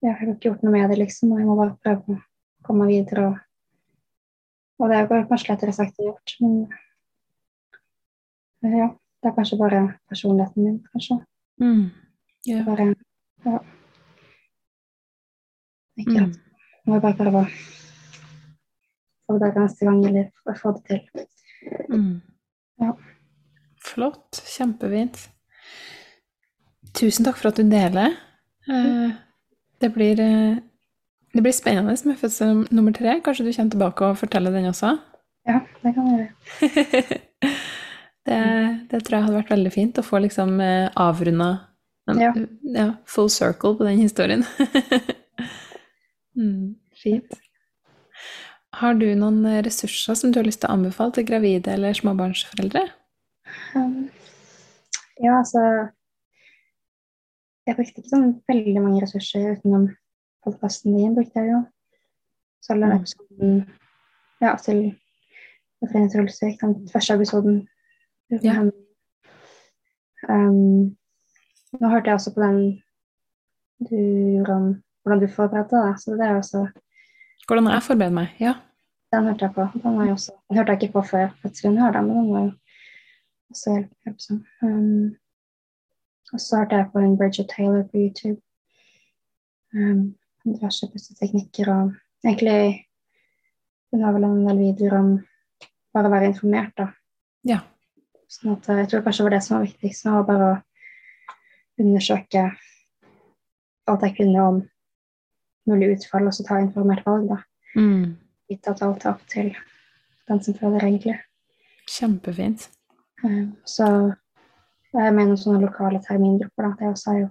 jeg 0.00 0.14
har 0.14 0.28
ikke 0.30 0.46
gjort 0.46 0.62
noe 0.62 0.72
med 0.72 0.88
det, 0.88 0.98
liksom. 1.00 1.32
Og 1.34 1.40
jeg 1.40 1.48
må 1.48 1.56
bare 1.58 1.76
prøve 1.82 2.14
å 2.14 2.20
komme 2.64 2.86
meg 2.86 2.92
videre. 2.94 3.24
Og, 3.26 3.34
og 4.78 4.92
det 4.92 4.96
er 5.00 5.26
kanskje 5.28 5.50
lettere 5.50 5.74
sagt 5.74 5.98
enn 5.98 6.06
gjort, 6.06 6.36
men 6.40 6.54
ja. 8.78 8.88
Det 9.20 9.28
er 9.28 9.34
kanskje 9.36 9.58
bare 9.60 9.80
personligheten 10.08 10.64
min, 10.64 10.78
kanskje. 10.94 11.18
Mm. 11.60 11.90
Yeah. 12.48 12.64
Bare, 12.64 12.94
ja. 13.44 13.58
Ikke 16.00 16.16
mm. 16.16 16.30
at 16.30 16.88
Må 16.88 16.98
bare 17.00 17.18
prøve 17.18 17.44
å 17.44 17.50
få 19.28 19.38
det 19.38 19.50
neste 19.56 19.86
gang, 19.86 20.00
eller 20.08 20.56
få 20.58 20.72
det 20.78 20.82
til. 20.88 21.26
Mm. 21.92 22.14
Ja. 22.80 22.94
Flott. 23.84 24.40
Kjempefint. 24.48 25.20
Tusen 26.96 27.26
takk 27.26 27.38
for 27.38 27.52
at 27.52 27.60
du 27.60 27.68
deler. 27.70 28.16
Eh, 28.70 29.12
det 29.80 29.92
blir, 29.94 30.20
eh, 30.20 30.56
det 31.34 31.42
blir 31.42 31.54
spennende 31.54 31.96
med 32.04 32.18
fødsel 32.18 32.66
nummer 32.70 32.92
tre. 32.92 33.20
Kanskje 33.24 33.46
du 33.46 33.52
kommer 33.52 33.70
tilbake 33.70 34.10
og 34.10 34.18
forteller 34.18 34.50
den 34.50 34.72
også? 34.72 34.96
Ja, 35.48 35.60
det 35.82 35.94
kan 35.94 36.06
jeg 36.10 36.18
gjøre. 36.18 37.20
det, 38.26 38.40
det, 38.90 39.02
tror 39.04 39.16
jeg 39.16 39.24
hadde 39.24 39.38
vært 39.38 39.54
veldig 39.54 39.72
fint 39.72 39.98
å 40.00 40.06
få 40.06 40.20
liksom 40.24 40.60
eh, 40.60 40.90
avrunda 40.96 41.50
ja. 42.10 42.32
ja. 42.74 42.88
full 43.06 43.30
circle 43.30 43.76
på 43.78 43.86
den 43.86 44.02
historien. 44.02 44.44
mm, 46.36 46.74
fint. 47.02 47.38
Har 48.78 48.94
du 48.94 49.06
noen 49.18 49.42
ressurser 49.66 50.14
som 50.14 50.30
du 50.30 50.38
har 50.38 50.46
lyst 50.46 50.62
til 50.62 50.70
å 50.70 50.76
anbefale 50.76 51.16
til 51.16 51.26
gravide 51.26 51.72
eller 51.74 51.96
småbarnsforeldre? 51.96 52.84
Um, 53.74 54.10
ja, 55.18 55.40
altså 55.40 55.62
Jeg 57.66 57.76
brukte 57.76 58.00
ikke 58.00 58.12
sånn 58.12 58.30
veldig 58.48 58.80
mange 58.82 59.02
ressurser 59.02 59.56
utenom 59.56 59.88
podkasten 60.44 60.96
din. 60.96 61.14
brukte 61.14 61.42
jeg 61.42 61.52
jo. 61.52 61.60
Så 62.64 62.74
alle 62.74 62.90
mm. 62.90 62.94
episoden 62.96 63.58
ja, 64.40 64.54
til 64.64 64.80
Befriende 65.80 66.12
Trulsvik, 66.12 66.60
den 66.60 66.88
første 66.92 67.14
episoden. 67.14 67.60
Ja. 68.44 68.62
Um, 70.28 70.96
nå 71.80 71.88
hørte 71.88 72.10
jeg 72.10 72.18
også 72.18 72.34
på 72.34 72.42
den 72.44 72.60
du 73.80 73.96
gjorde 74.36 74.56
om 74.56 74.66
hvordan 75.02 75.22
du 75.22 75.28
forberedte 75.32 75.80
deg, 75.80 75.98
så 76.00 76.16
det 76.18 76.28
er 76.28 76.38
også 76.38 76.64
hvordan 77.50 77.72
jeg 77.72 77.82
forbereder 77.82 78.14
meg, 78.14 78.28
ja. 78.40 78.52
Den 79.12 79.24
hørte 79.26 79.44
jeg 79.44 79.54
på. 79.54 79.64
Den, 79.82 79.96
var 79.98 80.10
også, 80.10 80.32
den 80.48 80.56
hørte 80.56 80.72
jeg 80.72 80.82
ikke 80.82 80.92
på 80.92 81.02
før 81.02 81.32
fødselen, 81.42 81.74
men 81.74 81.94
den 81.94 82.32
var 82.32 82.44
jo 82.44 82.52
også 83.50 83.72
hjelpsom. 84.04 84.44
Um, 84.62 85.16
og 86.32 86.40
så 86.40 86.60
hørte 86.60 86.76
jeg 86.76 86.90
på 86.92 86.98
en 86.98 87.16
Bridget 87.18 87.50
Taylor 87.56 87.82
på 87.82 87.96
YouTube. 88.04 88.40
Um, 89.74 90.14
diverse 90.44 90.86
pusteteknikker 90.92 91.74
og 91.74 91.92
egentlig 92.24 92.86
Hun 93.92 94.02
har 94.02 94.12
vel 94.12 94.24
en 94.24 94.46
del 94.46 94.58
videoer 94.58 94.98
om 94.98 95.08
bare 95.94 96.06
å 96.06 96.12
være 96.12 96.28
informert, 96.30 96.70
da. 96.78 96.92
Ja. 97.42 97.56
Sånn 98.30 98.52
at 98.54 98.68
jeg 98.70 98.86
tror 98.92 99.02
kanskje 99.02 99.24
det 99.24 99.26
var 99.26 99.34
det 99.34 99.40
som 99.42 99.56
var 99.56 99.64
viktigst, 99.64 100.06
var 100.06 100.28
bare 100.28 100.50
å 100.52 100.58
undersøke 101.82 102.44
alt 103.90 104.06
jeg 104.06 104.14
kunne 104.20 104.44
om 104.52 104.60
mulig 105.70 105.94
utfall, 105.96 106.28
og 106.28 106.36
så 106.36 106.46
ta 106.46 106.60
informert 106.62 107.06
valg, 107.06 107.30
da. 107.30 107.40
Mm. 107.78 108.16
Vite 108.50 108.74
at 108.74 108.82
alt 108.84 109.06
er 109.06 109.12
opp 109.14 109.26
til 109.30 109.52
den 110.30 110.42
som 110.44 110.56
føler 110.58 110.86
egentlig. 110.86 111.16
Kjempefint. 111.90 112.68
Um, 113.24 113.52
så 113.68 113.86
jeg 114.94 115.14
mener 115.14 115.38
sånne 115.38 115.62
lokale 115.64 116.02
termingrupper, 116.06 116.66
da. 116.66 116.72
Det 116.78 116.92
også 116.94 117.14
er 117.14 117.20
jo, 117.22 117.28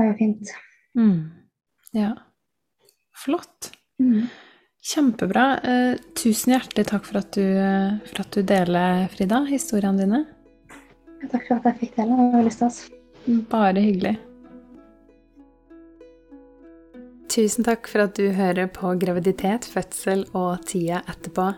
er 0.00 0.10
jo 0.10 0.18
fint. 0.20 0.52
Mm. 0.98 1.20
Ja. 1.96 2.12
Flott. 3.16 3.72
Mm. 4.02 4.28
Kjempebra. 4.86 5.46
Eh, 5.66 5.98
tusen 6.14 6.54
hjertelig 6.54 6.86
takk 6.92 7.08
for 7.08 7.18
at, 7.18 7.32
du, 7.34 7.42
eh, 7.42 7.96
for 8.06 8.22
at 8.22 8.36
du 8.36 8.46
deler, 8.46 9.08
Frida, 9.10 9.42
historiene 9.50 10.04
dine. 10.04 10.22
Takk 11.26 11.48
for 11.48 11.56
at 11.58 11.72
jeg 11.72 11.80
fikk 11.80 11.98
dele. 11.98 12.14
Det 12.14 12.22
var 12.22 12.38
veldig 12.38 12.54
stas. 12.54 12.80
Bare 13.50 13.82
hyggelig. 13.82 14.14
Tusen 17.36 17.66
takk 17.66 17.84
for 17.90 18.06
at 18.06 18.16
du 18.16 18.30
hører 18.32 18.70
på 18.72 18.94
graviditet, 18.96 19.66
fødsel 19.68 20.22
og 20.32 20.62
tida 20.70 21.02
etterpå. 21.04 21.50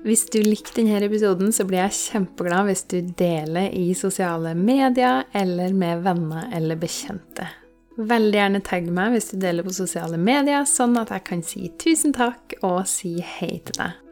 Hvis 0.00 0.22
du 0.32 0.38
likte 0.40 0.78
denne 0.78 1.02
episoden, 1.04 1.52
så 1.52 1.66
blir 1.68 1.82
jeg 1.82 1.96
kjempeglad 1.98 2.70
hvis 2.70 2.86
du 2.88 2.96
deler 3.18 3.68
i 3.76 3.90
sosiale 3.98 4.54
medier 4.56 5.26
eller 5.36 5.76
med 5.76 6.06
venner 6.06 6.48
eller 6.56 6.80
bekjente. 6.80 7.50
Veldig 8.00 8.38
gjerne 8.38 8.62
tagg 8.64 8.88
meg 8.96 9.12
hvis 9.12 9.34
du 9.34 9.42
deler 9.42 9.66
på 9.66 9.76
sosiale 9.76 10.16
medier, 10.16 10.64
sånn 10.64 10.96
at 10.96 11.12
jeg 11.12 11.26
kan 11.28 11.44
si 11.44 11.68
tusen 11.76 12.16
takk 12.16 12.56
og 12.64 12.86
si 12.88 13.18
hei 13.20 13.58
til 13.58 13.76
deg. 13.76 14.09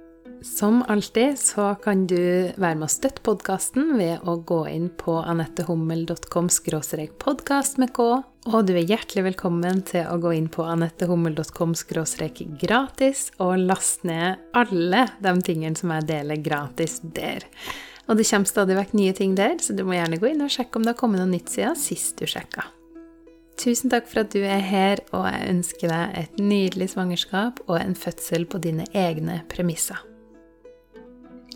Som 0.48 0.84
alltid 0.88 1.38
så 1.38 1.74
kan 1.74 2.06
du 2.06 2.16
være 2.56 2.78
med 2.78 2.86
å 2.86 2.90
støtte 2.90 3.22
podkasten 3.22 3.92
ved 3.98 4.24
å 4.24 4.38
gå 4.48 4.62
inn 4.70 4.88
på 4.96 5.18
anettehummel.com 5.20 6.48
podkast 7.20 7.76
med 7.78 7.92
K, 7.94 8.06
og 8.48 8.56
du 8.66 8.72
er 8.72 8.88
hjertelig 8.88 9.26
velkommen 9.26 9.82
til 9.86 10.08
å 10.08 10.16
gå 10.18 10.32
inn 10.38 10.48
på 10.48 10.64
anettehummel.com 10.64 11.76
gratis 12.62 13.28
og 13.36 13.60
laste 13.60 14.08
ned 14.08 14.40
alle 14.56 15.04
de 15.20 15.36
tingene 15.44 15.76
som 15.76 15.92
jeg 15.94 16.08
deler 16.08 16.40
gratis 16.40 16.98
der. 17.02 17.44
Og 18.08 18.16
det 18.16 18.26
kommer 18.32 18.48
stadig 18.48 18.80
vekk 18.80 18.96
nye 18.96 19.12
ting 19.12 19.36
der, 19.36 19.60
så 19.60 19.76
du 19.76 19.84
må 19.84 20.00
gjerne 20.00 20.18
gå 20.18 20.32
inn 20.32 20.42
og 20.42 20.50
sjekke 20.50 20.80
om 20.80 20.88
det 20.88 20.96
har 20.96 21.00
kommet 21.04 21.20
noe 21.20 21.28
nytt 21.28 21.52
siden 21.52 21.76
sist 21.76 22.16
du 22.18 22.24
sjekka. 22.24 22.64
Tusen 23.60 23.92
takk 23.92 24.08
for 24.08 24.24
at 24.24 24.32
du 24.32 24.40
er 24.40 24.64
her, 24.64 25.04
og 25.12 25.28
jeg 25.28 25.48
ønsker 25.52 25.92
deg 25.92 26.20
et 26.24 26.40
nydelig 26.40 26.94
svangerskap 26.96 27.60
og 27.68 27.76
en 27.82 27.98
fødsel 27.98 28.48
på 28.48 28.64
dine 28.64 28.88
egne 28.96 29.42
premisser. 29.52 30.07